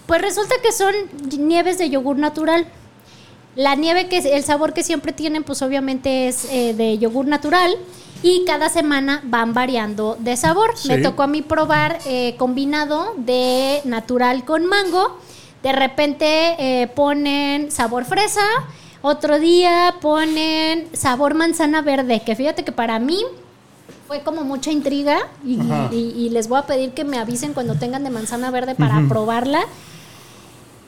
Pues 0.06 0.20
resulta 0.20 0.54
que 0.62 0.72
son 0.72 0.94
nieves 1.38 1.78
de 1.78 1.90
yogur 1.90 2.18
natural. 2.18 2.66
La 3.56 3.74
nieve 3.74 4.08
que 4.08 4.18
el 4.18 4.44
sabor 4.44 4.72
que 4.72 4.82
siempre 4.82 5.12
tienen, 5.12 5.44
pues 5.44 5.62
obviamente 5.62 6.28
es 6.28 6.46
eh, 6.50 6.74
de 6.74 6.98
yogur 6.98 7.26
natural. 7.26 7.76
Y 8.22 8.44
cada 8.46 8.68
semana 8.68 9.20
van 9.24 9.52
variando 9.52 10.16
de 10.18 10.36
sabor. 10.36 10.76
Sí. 10.76 10.88
Me 10.88 10.98
tocó 10.98 11.22
a 11.22 11.26
mí 11.26 11.42
probar 11.42 11.98
eh, 12.06 12.36
combinado 12.38 13.14
de 13.16 13.80
natural 13.84 14.44
con 14.44 14.66
mango. 14.66 15.18
De 15.64 15.72
repente 15.72 16.26
eh, 16.58 16.86
ponen 16.88 17.70
sabor 17.72 18.04
fresa. 18.04 18.42
Otro 19.02 19.38
día 19.40 19.96
ponen 20.00 20.88
sabor 20.92 21.34
manzana 21.34 21.82
verde. 21.82 22.20
Que 22.24 22.36
fíjate 22.36 22.64
que 22.64 22.70
para 22.72 22.98
mí 23.00 23.18
fue 24.06 24.20
como 24.22 24.42
mucha 24.44 24.70
intriga. 24.70 25.18
Y, 25.44 25.58
Ajá. 25.60 25.88
y- 25.90 26.12
y 26.16 26.30
les 26.30 26.46
voy 26.48 26.58
a 26.58 26.62
pedir 26.66 26.92
que 26.92 27.02
me 27.04 27.18
avisen 27.18 27.52
cuando 27.54 27.74
tengan 27.74 28.04
de 28.04 28.10
manzana 28.10 28.50
verde 28.52 28.74
para 28.76 29.02
probarla. 29.08 29.62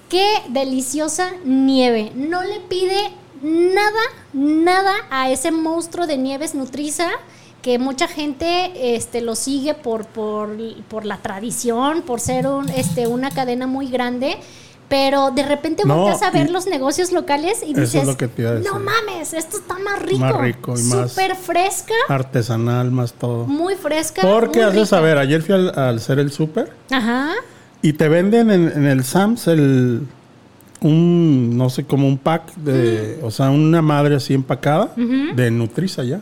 Qué 0.09 0.27
deliciosa 0.49 1.31
nieve. 1.45 2.13
No 2.15 2.43
le 2.43 2.61
pide 2.61 3.11
nada, 3.43 4.01
nada 4.33 4.93
a 5.11 5.31
ese 5.31 5.51
monstruo 5.51 6.07
de 6.07 6.17
nieves 6.17 6.55
Nutriza 6.55 7.09
que 7.63 7.79
mucha 7.81 8.07
gente 8.07 8.95
este, 8.95 9.21
lo 9.21 9.35
sigue 9.35 9.75
por, 9.75 10.07
por, 10.07 10.57
por 10.89 11.05
la 11.05 11.17
tradición, 11.17 12.03
por 12.03 12.21
ser 12.21 12.47
un, 12.47 12.69
este, 12.69 13.09
una 13.09 13.31
cadena 13.33 13.67
muy 13.67 13.89
grande. 13.89 14.37
Pero 14.89 15.33
de 15.33 15.43
repente 15.43 15.83
No, 15.85 15.97
volteas 16.03 16.23
a 16.23 16.31
ver 16.31 16.49
los 16.51 16.67
negocios 16.69 17.11
locales 17.11 17.61
y 17.67 17.73
es 17.73 17.77
dices, 17.93 18.07
lo 18.07 18.17
que 18.17 18.29
no 18.65 18.79
mames, 18.79 19.33
esto 19.35 19.57
está 19.59 19.77
más 19.81 20.01
rico. 20.01 20.19
Más 20.21 20.37
rico 20.41 20.75
y 20.79 20.83
más- 20.85 21.11
Súper 21.11 21.35
fresca, 21.35 21.95
Artesanal 22.09 22.93
más 22.93 23.13
todo. 23.15 23.47
muy 23.47 23.75
fresca. 23.75 24.23
Porque 24.23 24.61
muy 24.61 24.69
haces 24.69 24.89
saber, 24.91 25.19
ayer 25.19 25.43
fui 25.43 25.55
al, 25.57 25.77
al 25.77 25.97
hacer 25.97 26.21
el 26.21 26.31
súper 26.31 26.73
Ajá. 26.93 27.33
y 27.83 27.95
te 27.95 28.09
venden 28.09 28.51
en, 28.53 28.69
en 28.69 28.87
el 28.87 29.03
Sams 29.03 29.49
el 29.49 30.07
un 30.83 31.57
no 31.57 31.71
sé 31.71 31.85
como 31.85 32.07
un 32.07 32.19
pack 32.19 32.55
de, 32.57 33.19
o 33.23 33.31
sea, 33.31 33.51
una 33.51 33.83
madre 33.83 34.15
así 34.15 34.35
empacada 34.35 34.93
de 34.97 35.51
Nutriza 35.51 36.05
ya. 36.05 36.21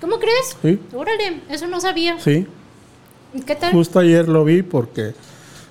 ¿Cómo 0.00 0.18
crees? 0.18 0.56
Sí. 0.60 0.78
Órale, 0.94 1.40
eso 1.48 1.66
no 1.66 1.80
sabía. 1.80 2.18
Sí. 2.20 2.46
¿Qué 3.46 3.54
tal? 3.56 3.72
Justo 3.72 3.98
ayer 4.00 4.28
lo 4.28 4.44
vi 4.44 4.62
porque 4.62 5.14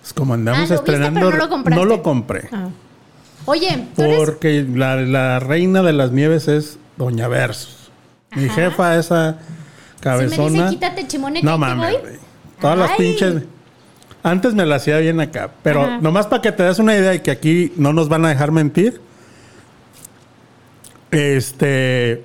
pues, 0.05 0.13
como 0.13 0.33
andamos 0.35 0.59
Ah, 0.59 0.63
lo 0.63 0.69
viste, 0.69 0.91
estrenando 0.91 1.19
pero 1.31 1.47
no 1.47 1.57
lo 1.57 1.69
no 1.69 1.85
lo 1.85 2.03
compré. 2.03 2.49
Ah. 2.51 2.69
Oye, 3.45 3.87
¿tú 3.95 4.01
eres- 4.03 4.17
Porque 4.17 4.65
la, 4.73 4.95
la 4.97 5.39
reina 5.39 5.81
de 5.83 5.93
las 5.93 6.11
nieves 6.11 6.47
es 6.47 6.77
Doña 6.97 7.27
Versus. 7.27 7.89
Mi 8.35 8.49
jefa, 8.49 8.95
esa 8.97 9.33
Si 9.33 9.37
me 9.95 10.01
cabezona. 10.01 10.63
dice 10.63 10.69
quítate 10.75 11.07
chimone 11.07 11.39
que 11.41 11.45
no 11.45 11.57
mames. 11.57 11.95
Todas 12.59 12.77
las 12.77 12.91
pinches. 12.91 13.43
Antes 14.23 14.53
me 14.55 14.65
la 14.65 14.75
hacía 14.77 14.97
bien 14.97 15.19
acá. 15.19 15.51
Pero 15.63 15.83
Ajá. 15.83 15.97
nomás 16.01 16.25
para 16.27 16.41
que 16.41 16.51
te 16.51 16.63
des 16.63 16.79
una 16.79 16.95
idea 16.95 17.13
y 17.13 17.19
que 17.19 17.31
aquí 17.31 17.71
no 17.77 17.93
nos 17.93 18.09
van 18.09 18.25
a 18.25 18.29
dejar 18.29 18.51
mentir. 18.51 18.99
Este. 21.11 22.23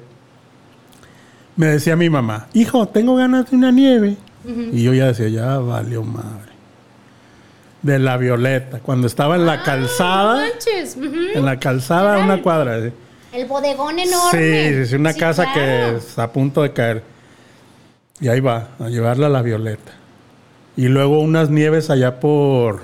Me 1.57 1.67
decía 1.67 1.95
mi 1.97 2.09
mamá, 2.09 2.47
hijo, 2.55 2.89
tengo 2.89 3.17
ganas 3.17 3.51
de 3.51 3.57
una 3.57 3.71
nieve. 3.71 4.17
Y 4.73 4.83
yo 4.83 4.95
ya 4.95 5.07
decía, 5.09 5.29
ya 5.29 5.59
valió 5.59 6.03
madre. 6.03 6.50
De 7.83 7.99
la 7.99 8.17
violeta. 8.17 8.81
Cuando 8.81 9.07
estaba 9.07 9.37
en 9.37 9.47
la 9.47 9.57
No 9.59 9.63
calzada. 9.65 10.35
manches. 10.37 10.97
En 10.97 11.45
la 11.45 11.59
calzada, 11.59 12.19
una 12.19 12.43
cuadra. 12.43 12.77
El 13.33 13.47
bodegón 13.47 13.99
enorme. 13.99 14.31
Sí, 14.71 14.75
sí, 14.75 14.87
sí, 14.87 14.97
una 14.97 15.13
Sí, 15.13 15.21
casa 15.21 15.45
claro. 15.53 15.59
que 15.61 15.97
está 15.97 16.25
a 16.25 16.33
punto 16.33 16.63
de 16.63 16.73
caer. 16.73 17.03
Y 18.21 18.29
ahí 18.29 18.41
va, 18.41 18.69
a 18.79 18.89
llevarla 18.89 19.27
a 19.29 19.31
la 19.31 19.41
Violeta. 19.43 19.93
Y 20.77 20.89
luego 20.89 21.21
unas 21.21 21.49
nieves 21.49 21.89
allá 21.91 22.21
por. 22.21 22.83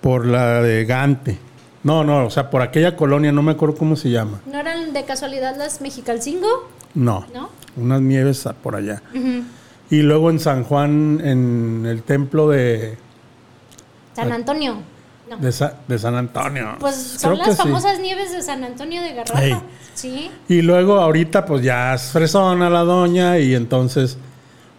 por 0.00 0.24
la 0.26 0.62
de 0.62 0.84
Gante. 0.86 1.38
No, 1.82 2.04
no, 2.04 2.26
o 2.26 2.30
sea, 2.30 2.50
por 2.50 2.62
aquella 2.62 2.94
colonia, 2.96 3.32
no 3.32 3.42
me 3.42 3.52
acuerdo 3.52 3.74
cómo 3.76 3.96
se 3.96 4.10
llama. 4.10 4.40
¿No 4.50 4.58
eran 4.58 4.92
de 4.92 5.04
casualidad 5.04 5.56
las 5.56 5.80
Mexicalcingo? 5.80 6.70
No. 6.94 7.26
¿No? 7.34 7.50
Unas 7.76 8.00
nieves 8.02 8.46
por 8.62 8.76
allá. 8.76 9.02
Y 9.90 10.02
luego 10.02 10.30
en 10.30 10.38
San 10.40 10.64
Juan, 10.64 11.20
en 11.24 11.84
el 11.86 12.02
templo 12.02 12.48
de, 12.48 12.96
San 14.14 14.32
Antonio. 14.32 14.76
No. 15.28 15.36
de, 15.36 15.52
Sa- 15.52 15.74
de 15.86 15.96
San 15.98 16.16
Antonio. 16.16 16.76
Pues 16.80 16.96
son 16.96 17.34
Creo 17.34 17.46
las 17.46 17.56
sí. 17.56 17.62
famosas 17.62 18.00
nieves 18.00 18.32
de 18.32 18.42
San 18.42 18.64
Antonio 18.64 19.00
de 19.00 19.14
Garrafa. 19.14 19.62
Sí. 19.94 20.28
Y 20.48 20.62
luego 20.62 20.98
ahorita 20.98 21.46
pues 21.46 21.62
ya 21.62 21.94
es 21.94 22.10
fresona 22.10 22.68
la 22.68 22.80
doña 22.80 23.38
y 23.38 23.54
entonces 23.54 24.18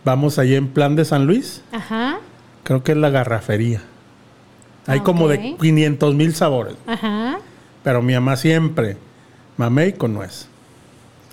vamos 0.04 0.38
allí 0.40 0.56
en 0.56 0.68
plan 0.68 0.96
de 0.98 1.06
San 1.06 1.26
Luis. 1.26 1.62
Ajá. 1.72 2.18
Creo 2.64 2.84
que 2.84 2.92
es 2.92 2.98
la 2.98 3.10
garrafería. 3.10 3.82
Hay 4.88 5.00
como 5.02 5.28
de 5.30 5.54
Ok. 5.54 5.62
500 5.62 6.16
mil 6.16 6.36
sabores. 6.36 6.76
Ajá. 6.86 7.38
Pero 7.84 8.02
mi 8.02 8.14
mamá 8.14 8.36
siempre, 8.36 8.98
mamey 9.58 9.94
con 9.94 10.14
nuez. 10.14 10.48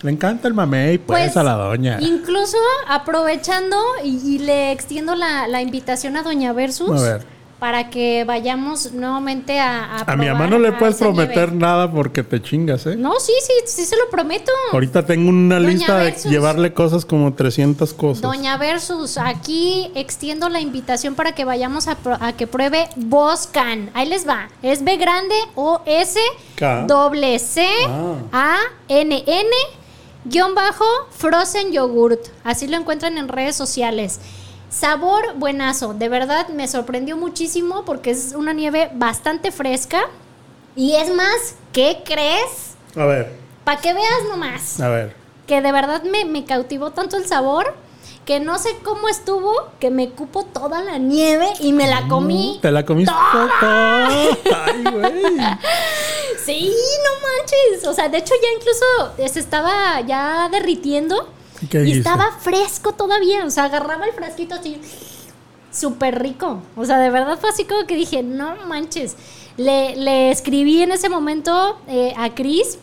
Le 0.03 0.13
encanta 0.13 0.47
el 0.47 0.55
mamey, 0.55 0.99
pues, 0.99 1.37
a 1.37 1.43
la 1.43 1.55
doña. 1.55 1.99
Incluso 2.01 2.57
aprovechando 2.87 3.77
y, 4.05 4.35
y 4.35 4.39
le 4.39 4.71
extiendo 4.71 5.17
la, 5.17 5.49
la 5.49 5.61
invitación 5.61 6.17
a 6.17 6.23
Doña 6.23 6.53
Versus 6.53 7.03
A 7.03 7.05
ver. 7.17 7.38
Para 7.59 7.91
que 7.91 8.25
vayamos 8.25 8.93
nuevamente 8.93 9.59
a. 9.59 9.97
A, 9.99 10.13
A 10.13 10.17
mi 10.17 10.27
mamá 10.27 10.47
no 10.47 10.59
le 10.59 10.73
puedes 10.73 10.97
prometer 10.97 11.53
nada 11.53 11.91
porque 11.91 12.23
te 12.23 12.41
chingas, 12.41 12.87
¿eh? 12.87 12.97
No, 12.97 13.19
sí, 13.19 13.33
sí, 13.43 13.53
sí 13.67 13.85
se 13.85 13.97
lo 13.97 14.09
prometo. 14.11 14.53
Ahorita 14.73 15.05
tengo 15.05 15.29
una 15.29 15.57
Doña 15.57 15.69
lista 15.69 15.99
de 15.99 16.13
llevarle 16.31 16.73
cosas 16.73 17.05
como 17.05 17.35
300 17.35 17.93
cosas. 17.95 18.23
Doña 18.23 18.57
Versus, 18.59 19.19
aquí 19.19 19.91
extiendo 19.95 20.49
la 20.49 20.61
invitación 20.61 21.15
para 21.15 21.33
que 21.33 21.45
vayamos 21.45 21.89
a, 21.89 21.97
a 22.21 22.33
que 22.33 22.47
pruebe 22.47 22.89
Boscan. 22.97 23.91
Ahí 23.95 24.09
les 24.09 24.27
va. 24.29 24.49
Es 24.63 24.85
B 24.85 24.97
grande 24.97 25.35
O 25.55 25.81
S 25.85 26.19
K. 26.57 26.85
doble 26.87 27.39
C 27.39 27.67
Ah. 27.89 28.15
A 28.33 28.57
N 28.89 29.25
N 29.27 29.51
guion 30.25 30.55
bajo 30.55 30.85
frozen 31.11 31.73
yogurt. 31.73 32.21
Así 32.45 32.67
lo 32.69 32.77
encuentran 32.77 33.19
en 33.19 33.29
redes 33.29 33.57
sociales. 33.57 34.21
Sabor 34.71 35.35
buenazo, 35.37 35.95
de 35.95 36.09
verdad 36.09 36.49
me 36.49 36.69
sorprendió 36.69 37.17
muchísimo 37.17 37.85
porque 37.85 38.11
es 38.11 38.35
una 38.37 38.53
nieve 38.53 38.91
bastante 38.95 39.51
fresca. 39.51 40.03
Y 40.77 40.95
es 40.95 41.13
más, 41.15 41.55
¿qué 41.73 42.03
crees? 42.05 42.75
A 42.97 43.05
ver, 43.05 43.33
Para 43.65 43.81
que 43.81 43.93
veas 43.93 44.25
nomás 44.29 44.81
a 44.81 44.89
ver. 44.89 45.15
que 45.47 45.61
de 45.61 45.73
verdad 45.73 46.03
me, 46.05 46.25
me 46.25 46.45
cautivó 46.45 46.91
tanto 46.93 47.17
el 47.17 47.27
sabor 47.27 47.75
que 48.25 48.41
no 48.41 48.59
sé 48.59 48.77
cómo 48.85 49.09
estuvo, 49.09 49.53
que 49.81 49.91
me 49.91 50.11
cupo 50.11 50.45
toda 50.45 50.83
la 50.85 50.99
nieve 50.99 51.49
y 51.61 51.73
me 51.73 51.87
la 51.89 52.07
comí. 52.09 52.59
¿Te 52.61 52.71
la 52.71 52.85
comiste 52.85 53.15
toda? 53.33 54.07
Ay, 54.09 54.85
güey. 54.93 55.23
Sí, 56.45 56.75
no 57.05 57.29
manches. 57.29 57.87
O 57.87 57.93
sea, 57.93 58.09
de 58.09 58.19
hecho 58.19 58.33
ya 58.41 58.49
incluso 58.59 59.33
se 59.35 59.39
estaba 59.41 60.01
ya 60.01 60.49
derritiendo 60.51 61.15
¿Y 61.17 61.38
qué 61.67 61.79
y 61.79 61.83
dijiste? 61.83 62.09
estaba 62.09 62.33
fresco 62.39 62.93
todavía. 62.93 63.45
O 63.45 63.51
sea, 63.51 63.65
agarraba 63.65 64.07
el 64.07 64.13
frasquito 64.13 64.55
así, 64.55 64.81
súper 65.73 66.21
rico. 66.21 66.63
O 66.77 66.85
sea, 66.85 66.99
de 66.99 67.11
verdad 67.11 67.39
fue 67.39 67.51
así 67.51 67.65
como 67.65 67.87
que 67.87 67.97
dije, 67.97 68.23
no 68.23 68.57
manches. 68.67 69.17
Le, 69.57 69.97
le 69.97 70.31
escribí 70.31 70.83
en 70.83 70.93
ese 70.93 71.09
momento 71.09 71.79
eh, 71.89 72.15
a 72.17 72.35
Cris, 72.35 72.79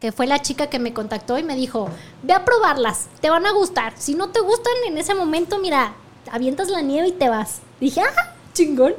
que 0.00 0.12
fue 0.12 0.26
la 0.26 0.40
chica 0.40 0.68
que 0.68 0.78
me 0.78 0.92
contactó 0.92 1.38
y 1.38 1.42
me 1.42 1.56
dijo, 1.56 1.88
ve 2.22 2.32
a 2.32 2.44
probarlas, 2.44 3.06
te 3.20 3.30
van 3.30 3.46
a 3.46 3.52
gustar. 3.52 3.94
Si 3.96 4.14
no 4.14 4.28
te 4.28 4.40
gustan 4.40 4.72
en 4.86 4.98
ese 4.98 5.14
momento, 5.14 5.58
mira, 5.58 5.94
avientas 6.30 6.68
la 6.68 6.82
nieve 6.82 7.08
y 7.08 7.12
te 7.12 7.28
vas. 7.28 7.60
Dije, 7.80 8.02
ah, 8.02 8.34
chingón. 8.52 8.94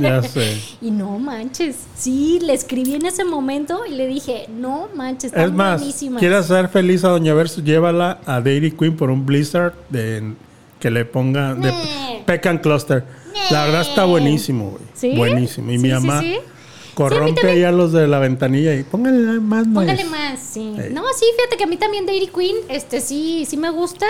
Ya 0.00 0.22
sé. 0.28 0.60
Y 0.80 0.90
no 0.90 1.18
manches. 1.18 1.76
Sí, 1.96 2.38
le 2.42 2.52
escribí 2.54 2.94
en 2.94 3.06
ese 3.06 3.24
momento 3.24 3.86
y 3.86 3.92
le 3.92 4.06
dije, 4.06 4.46
no 4.50 4.88
manches, 4.94 5.24
están 5.32 5.44
Es 5.44 5.52
más, 5.52 5.78
buenísimas. 5.80 6.20
quieres 6.20 6.38
hacer 6.50 6.68
feliz 6.68 7.04
a 7.04 7.08
Doña 7.08 7.34
Versus, 7.34 7.64
llévala 7.64 8.20
a 8.26 8.40
Dairy 8.40 8.72
Queen 8.72 8.96
por 8.96 9.10
un 9.10 9.24
Blizzard 9.26 9.74
de, 9.90 10.32
que 10.80 10.90
le 10.90 11.04
ponga 11.04 11.54
de 11.54 11.70
Nee. 11.72 12.22
Pecan 12.26 12.58
Cluster. 12.58 13.04
La 13.50 13.64
verdad 13.64 13.82
está 13.82 14.04
buenísimo, 14.04 14.70
güey. 14.70 14.82
¿Sí? 14.94 15.12
Buenísimo. 15.16 15.70
Y 15.72 15.78
mi 15.78 15.90
Sí, 15.90 15.94
sí, 15.96 16.06
mamá 16.06 16.20
sí. 16.20 16.36
corrompe 16.94 17.50
ahí 17.50 17.64
a 17.64 17.72
los 17.72 17.92
de 17.92 18.06
la 18.06 18.18
ventanilla 18.20 18.74
y 18.74 18.82
póngale 18.84 19.40
más. 19.40 19.66
Póngale 19.66 20.04
más, 20.04 20.38
sí. 20.40 20.72
No, 20.92 21.02
sí, 21.18 21.24
fíjate 21.36 21.56
que 21.58 21.64
a 21.64 21.66
mí 21.66 21.76
también 21.76 22.06
Dairy 22.06 22.28
Queen, 22.28 22.56
este 22.68 23.00
sí, 23.00 23.44
sí 23.48 23.56
me 23.56 23.70
gusta. 23.70 24.06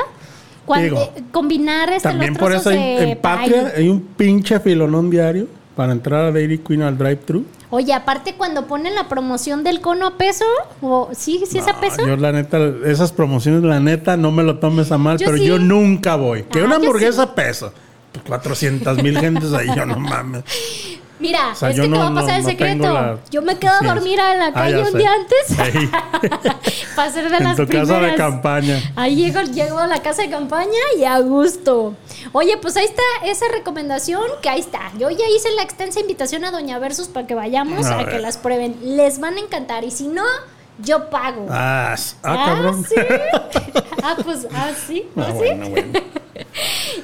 Cuando, 0.66 0.84
Digo, 0.84 1.12
eh, 1.16 1.22
combinar 1.30 1.90
este, 1.90 2.08
También 2.08 2.34
por 2.36 2.52
eso 2.52 2.70
en, 2.70 2.78
en 2.80 3.18
Patria 3.18 3.72
hay 3.76 3.88
un 3.88 4.00
pinche 4.00 4.58
filonón 4.60 5.10
diario 5.10 5.46
para 5.76 5.92
entrar 5.92 6.24
a 6.26 6.32
Dairy 6.32 6.58
Queen 6.58 6.82
al 6.82 6.96
drive-thru. 6.96 7.44
Oye, 7.70 7.92
aparte 7.92 8.34
cuando 8.36 8.66
ponen 8.66 8.94
la 8.94 9.08
promoción 9.08 9.64
del 9.64 9.80
cono 9.80 10.06
a 10.06 10.16
peso, 10.16 10.44
o 10.80 11.10
sí, 11.12 11.42
sí 11.48 11.58
es 11.58 11.66
a 11.66 11.80
peso. 11.80 12.06
Yo 12.06 12.16
la 12.16 12.30
neta, 12.30 12.58
esas 12.86 13.10
promociones, 13.12 13.62
la 13.64 13.80
neta, 13.80 14.16
no 14.16 14.30
me 14.30 14.44
lo 14.44 14.58
tomes 14.58 14.92
a 14.92 14.98
mal, 14.98 15.18
Yo 15.18 15.26
pero 15.26 15.38
sí. 15.38 15.44
yo 15.46 15.58
nunca 15.58 16.14
voy. 16.14 16.44
Que 16.44 16.60
Ah, 16.60 16.64
una 16.64 16.76
hamburguesa 16.76 17.22
a 17.24 17.34
peso. 17.34 17.72
Pues 18.12 18.24
400 18.26 19.02
mil 19.02 19.18
gentes 19.18 19.52
ahí, 19.52 19.66
yo 19.74 19.84
no 19.84 19.98
mames. 19.98 20.44
Mira, 21.20 21.50
O 21.52 21.54
sea, 21.54 21.70
es 21.70 21.76
que 21.76 21.82
te 21.82 21.88
no- 21.88 21.98
va 22.00 22.06
a 22.08 22.14
pasar 22.14 22.30
no- 22.32 22.36
el 22.38 22.44
secreto. 22.44 22.92
la 22.92 23.18
Yo 23.30 23.40
me 23.40 23.56
quedo 23.58 23.72
a 23.72 23.80
dormir 23.94 24.18
en 24.18 24.38
la 24.40 24.46
Ah, 24.46 24.52
calle 24.52 24.80
un 24.80 24.90
sé. 24.92 24.98
día 24.98 25.10
antes 25.12 25.90
para 26.96 27.10
ser 27.12 27.30
de 27.30 27.36
en 27.36 27.44
las 27.44 27.56
tu 27.56 27.66
primeras. 27.66 27.88
casa 27.88 28.00
de 28.00 28.14
campaña. 28.16 28.92
Ahí 28.96 29.14
llego, 29.16 29.40
llego 29.42 29.78
a 29.78 29.86
la 29.86 30.02
casa 30.02 30.22
de 30.22 30.30
campaña 30.30 30.72
y 30.98 31.04
a 31.04 31.18
gusto. 31.20 31.94
Oye, 32.32 32.56
pues 32.58 32.76
ahí 32.76 32.84
está 32.86 33.02
esa 33.24 33.46
recomendación 33.52 34.22
que 34.42 34.48
ahí 34.48 34.60
está. 34.60 34.90
Yo 34.98 35.08
ya 35.10 35.28
hice 35.28 35.50
la 35.52 35.62
extensa 35.62 36.00
invitación 36.00 36.44
a 36.44 36.50
Doña 36.50 36.78
Versus 36.80 37.06
para 37.08 37.26
que 37.26 37.34
vayamos 37.34 37.86
A 37.86 38.04
que 38.06 38.18
las 38.18 38.36
prueben. 38.36 38.76
Les 38.96 39.20
van 39.20 39.36
a 39.36 39.40
encantar 39.40 39.84
y 39.84 39.90
si 39.92 40.08
no, 40.08 40.24
yo 40.78 41.10
pago. 41.10 41.46
Ah, 41.48 41.94
ah, 42.24 42.42
cabrón. 42.46 42.84
sí. 42.84 42.94
ah, 44.02 44.16
pues, 44.24 44.48
ah, 44.52 44.70
sí. 44.86 45.06
Ah, 45.16 45.20
¿Ah, 45.28 45.30
sí? 45.30 45.36
bueno, 45.36 45.68
bueno. 45.70 46.00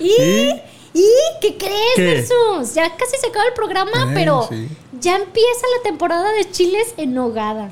Y, 0.00 0.22
¿Y? 0.22 0.62
¿Y 0.92 1.06
qué 1.40 1.56
crees, 1.56 1.94
¿Qué? 1.96 2.02
Versus? 2.04 2.74
Ya 2.74 2.96
casi 2.96 3.16
se 3.20 3.28
acaba 3.28 3.46
el 3.46 3.54
programa, 3.54 4.10
Eh, 4.10 4.12
pero 4.14 4.46
sí. 4.48 4.68
ya 5.00 5.16
empieza 5.16 5.66
la 5.76 5.82
temporada 5.84 6.32
de 6.32 6.50
chiles 6.50 6.94
en 6.96 7.14
nogada. 7.14 7.70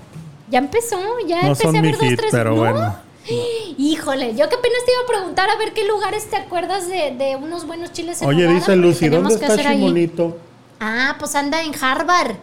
Ya 0.51 0.59
empezó, 0.61 0.99
ya 1.27 1.43
No 1.43 1.49
empecé 1.49 1.77
a 1.79 1.83
ver 1.83 1.93
dos, 1.99 2.01
hit, 2.09 2.17
tres. 2.19 2.31
pero 2.31 2.51
¿no? 2.51 2.57
bueno. 2.57 2.97
Híjole, 3.77 4.35
yo 4.35 4.49
que 4.49 4.55
apenas 4.57 4.85
te 4.87 4.93
iba 4.93 5.03
a 5.03 5.07
preguntar 5.07 5.51
a 5.51 5.57
ver 5.57 5.73
qué 5.75 5.87
lugares 5.87 6.27
te 6.31 6.37
acuerdas 6.37 6.89
de, 6.89 7.15
de 7.19 7.37
unos 7.37 7.67
buenos 7.67 7.93
chiles 7.93 8.23
en 8.23 8.29
Oye, 8.29 8.43
nogada, 8.45 8.59
dice 8.59 8.77
Lucy, 8.77 9.09
¿dónde 9.09 9.35
está. 9.35 9.57
Chimonito? 9.59 10.39
Ah, 10.81 11.17
pues 11.19 11.35
anda 11.35 11.63
en 11.63 11.73
Harvard. 11.81 12.37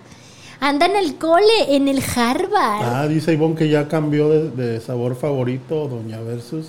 Anda 0.59 0.85
en 0.85 0.95
el 0.95 1.15
cole, 1.17 1.75
en 1.75 1.87
el 1.87 2.01
Harvard. 2.15 2.83
Ah, 2.83 3.07
dice 3.07 3.33
Ivonne 3.33 3.55
que 3.55 3.69
ya 3.69 3.87
cambió 3.87 4.29
de, 4.29 4.49
de 4.51 4.81
sabor 4.81 5.15
favorito, 5.15 5.87
Doña 5.87 6.19
Versus. 6.21 6.67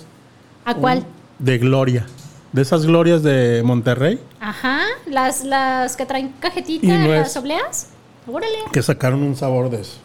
¿A 0.65 0.73
cuál? 0.75 1.05
De 1.39 1.57
Gloria. 1.57 2.05
De 2.53 2.61
esas 2.61 2.85
glorias 2.85 3.23
de 3.23 3.61
Monterrey, 3.63 4.19
Ajá, 4.39 4.79
las, 5.05 5.43
las 5.43 5.95
que 5.97 6.05
traen 6.05 6.33
cajetita, 6.39 6.85
Y 6.85 6.89
no 6.89 7.07
las 7.07 7.31
es- 7.31 7.37
obleas. 7.37 7.87
Órale, 8.25 8.57
que 8.71 8.81
sacaron 8.81 9.21
un 9.23 9.35
sabor 9.35 9.69
de 9.69 9.81
eso. 9.81 9.97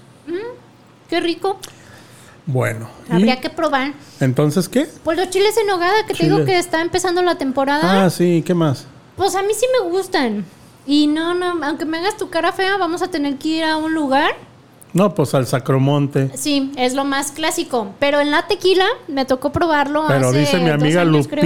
qué 1.08 1.20
rico. 1.20 1.58
Bueno. 2.46 2.88
¿y 3.08 3.12
Habría 3.12 3.40
que 3.40 3.50
probar. 3.50 3.92
¿Entonces 4.20 4.68
qué? 4.68 4.88
Pues 5.04 5.16
los 5.18 5.30
chiles 5.30 5.56
en 5.56 5.66
nogada, 5.66 6.04
que 6.06 6.14
te 6.14 6.24
digo 6.24 6.44
que 6.44 6.58
está 6.58 6.80
empezando 6.82 7.22
la 7.22 7.36
temporada. 7.36 8.04
Ah, 8.04 8.10
sí, 8.10 8.42
¿qué 8.44 8.54
más? 8.54 8.86
Pues 9.16 9.34
a 9.36 9.42
mí 9.42 9.52
sí 9.54 9.66
me 9.80 9.88
gustan. 9.90 10.44
Y 10.86 11.06
no, 11.06 11.34
no, 11.34 11.64
aunque 11.64 11.84
me 11.84 11.98
hagas 11.98 12.16
tu 12.16 12.28
cara 12.30 12.52
fea, 12.52 12.76
vamos 12.78 13.02
a 13.02 13.08
tener 13.08 13.36
que 13.36 13.48
ir 13.48 13.64
a 13.64 13.76
un 13.76 13.94
lugar. 13.94 14.32
No, 14.92 15.14
pues 15.14 15.34
al 15.34 15.46
Sacromonte. 15.46 16.30
Sí, 16.36 16.72
es 16.76 16.94
lo 16.94 17.04
más 17.04 17.30
clásico. 17.32 17.92
Pero 17.98 18.20
en 18.20 18.30
la 18.30 18.46
tequila 18.48 18.86
me 19.08 19.24
tocó 19.24 19.52
probarlo 19.52 20.04
Pero 20.08 20.28
hace 20.30 20.38
dice 20.40 20.58
mi 20.58 20.70
amiga 20.70 21.02
años, 21.02 21.28
creo. 21.28 21.44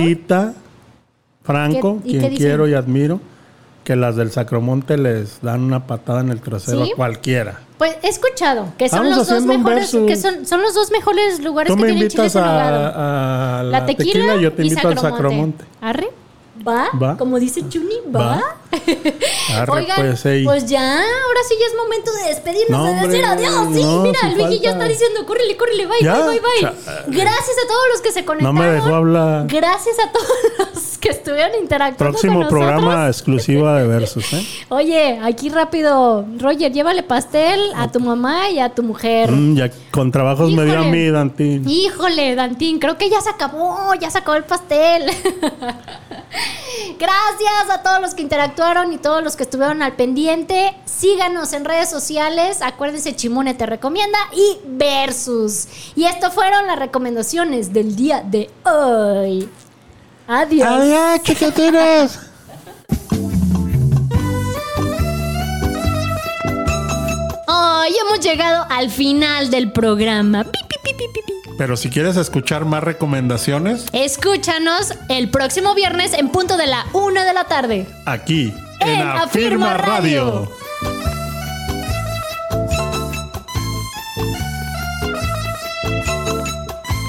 Franco, 1.46 2.00
¿Qué- 2.02 2.08
y 2.10 2.12
qué 2.12 2.18
quien 2.18 2.36
quiero 2.36 2.68
y 2.68 2.74
admiro, 2.74 3.20
que 3.84 3.94
las 3.94 4.16
del 4.16 4.32
Sacromonte 4.32 4.98
les 4.98 5.40
dan 5.42 5.60
una 5.62 5.86
patada 5.86 6.20
en 6.20 6.30
el 6.30 6.40
trasero 6.40 6.84
¿Sí? 6.84 6.92
a 6.92 6.96
cualquiera. 6.96 7.60
Pues 7.78 7.96
he 8.02 8.08
escuchado 8.08 8.72
que 8.78 8.88
son 8.88 9.00
Vamos 9.00 9.16
los 9.18 9.28
dos 9.28 9.36
haciendo 9.38 9.52
un 9.54 9.62
mejores, 9.62 9.90
que 9.90 10.16
son, 10.16 10.44
son 10.46 10.62
los 10.62 10.74
dos 10.74 10.90
mejores 10.90 11.40
lugares 11.44 11.70
Tú 11.70 11.76
que 11.76 11.82
me 11.82 11.88
tienen 11.88 12.02
invitas 12.04 12.32
chiles 12.32 12.36
a, 12.36 13.58
a 13.60 13.62
La, 13.62 13.80
la, 13.80 13.86
tequila, 13.86 14.36
yo 14.36 14.52
te 14.52 14.62
y 14.64 14.68
invito 14.68 14.88
al 14.88 14.98
Sacromonte. 14.98 15.64
Sacromonte. 15.64 15.64
¿Arre? 15.80 16.08
¿Va? 16.66 16.86
Va. 17.00 17.16
Como 17.18 17.38
dice 17.38 17.68
Chuni, 17.68 17.94
¿va? 18.14 18.20
Va. 18.20 18.42
Arre, 19.54 19.72
Oigan, 19.72 19.96
pues, 19.96 20.22
pues 20.44 20.66
ya, 20.66 20.92
ahora 20.98 21.40
sí 21.48 21.54
ya 21.60 21.66
es 21.66 21.74
momento 21.76 22.10
de 22.12 22.28
despedirnos, 22.28 22.70
No, 22.70 22.84
de 22.86 22.92
decir 23.08 23.24
hombre, 23.24 23.46
adiós. 23.46 23.68
Sí, 23.74 23.82
no, 23.84 24.02
mira, 24.02 24.18
Luigi 24.34 24.60
ya 24.60 24.70
falta. 24.70 24.84
está 24.86 24.88
diciendo, 24.88 25.26
córrele, 25.26 25.56
córrele, 25.56 25.86
bye, 25.86 25.96
Ya, 26.02 26.14
bye, 26.26 26.40
bye, 26.40 26.40
bye. 26.40 26.72
Gracias 27.16 27.56
a 27.64 27.68
todos 27.68 27.82
los 27.92 28.00
que 28.02 28.12
se 28.12 28.20
No 28.20 28.26
conectaron. 28.26 28.54
me 28.58 28.66
dejó 28.66 28.94
hablar. 28.94 29.46
Gracias 29.46 29.96
a 29.98 30.10
todos 30.12 30.28
los 30.74 30.98
que 30.98 31.08
estuvieron 31.10 31.54
interactuando 31.60 32.12
Próximo 32.12 32.32
con 32.34 32.42
nosotros. 32.44 32.60
programa 32.72 33.06
exclusiva 33.08 33.78
de 33.80 33.86
Versus, 33.86 34.32
¿eh? 34.32 34.46
Oye, 34.70 35.20
aquí 35.22 35.48
rápido, 35.48 36.24
Roger, 36.38 36.72
llévale 36.72 37.02
pastel 37.02 37.60
a 37.76 37.90
tu 37.90 38.00
mamá 38.00 38.50
y 38.50 38.58
a 38.60 38.70
tu 38.70 38.82
mujer. 38.82 39.30
Mm, 39.30 39.56
ya 39.56 39.70
con 39.90 40.10
trabajos 40.10 40.50
me 40.52 40.64
dio 40.64 40.74
a 40.78 40.82
Híjole. 40.82 40.90
mí, 40.90 41.10
Dantín. 41.10 41.68
Híjole, 41.68 42.34
Dantín, 42.34 42.78
creo 42.78 42.98
que 42.98 43.08
ya 43.08 43.20
se 43.20 43.30
acabó, 43.30 43.94
ya 44.00 44.10
se 44.10 44.18
acabó 44.18 44.36
el 44.36 44.44
pastel. 44.44 45.04
Gracias 46.98 47.70
a 47.70 47.82
todos 47.82 48.00
los 48.00 48.14
que 48.14 48.22
interactuaron 48.22 48.65
y 48.66 48.98
todos 48.98 49.22
los 49.22 49.36
que 49.36 49.44
estuvieron 49.44 49.80
al 49.80 49.92
pendiente. 49.92 50.74
Síganos 50.86 51.52
en 51.52 51.64
redes 51.64 51.88
sociales. 51.88 52.62
Acuérdense, 52.62 53.14
Chimone 53.14 53.54
te 53.54 53.64
recomienda 53.64 54.18
y 54.32 54.58
Versus. 54.66 55.68
Y 55.94 56.04
esto 56.04 56.32
fueron 56.32 56.66
las 56.66 56.76
recomendaciones 56.76 57.72
del 57.72 57.94
día 57.94 58.22
de 58.26 58.50
hoy. 58.64 59.48
Adiós. 60.26 60.68
Adiós, 60.68 61.22
chiquitines. 61.22 62.18
Hoy 67.46 67.94
hemos 68.00 68.20
llegado 68.20 68.66
al 68.68 68.90
final 68.90 69.48
del 69.48 69.70
programa. 69.70 70.42
Pi, 70.42 70.58
pi, 70.68 70.76
pi, 70.82 70.92
pi, 70.92 71.04
pi, 71.14 71.20
pi. 71.24 71.35
Pero 71.58 71.76
si 71.76 71.88
quieres 71.90 72.16
escuchar 72.16 72.64
más 72.64 72.82
recomendaciones, 72.84 73.86
Escúchanos 73.92 74.92
el 75.08 75.30
próximo 75.30 75.74
viernes 75.74 76.12
en 76.12 76.28
punto 76.28 76.56
de 76.56 76.66
la 76.66 76.86
una 76.92 77.24
de 77.24 77.32
la 77.32 77.44
tarde. 77.44 77.86
aquí 78.04 78.52
En 78.80 78.88
en, 78.88 79.00
Afirma 79.02 79.22
Afirma 79.22 79.74
Radio. 79.74 80.24
Radio. 80.82 81.15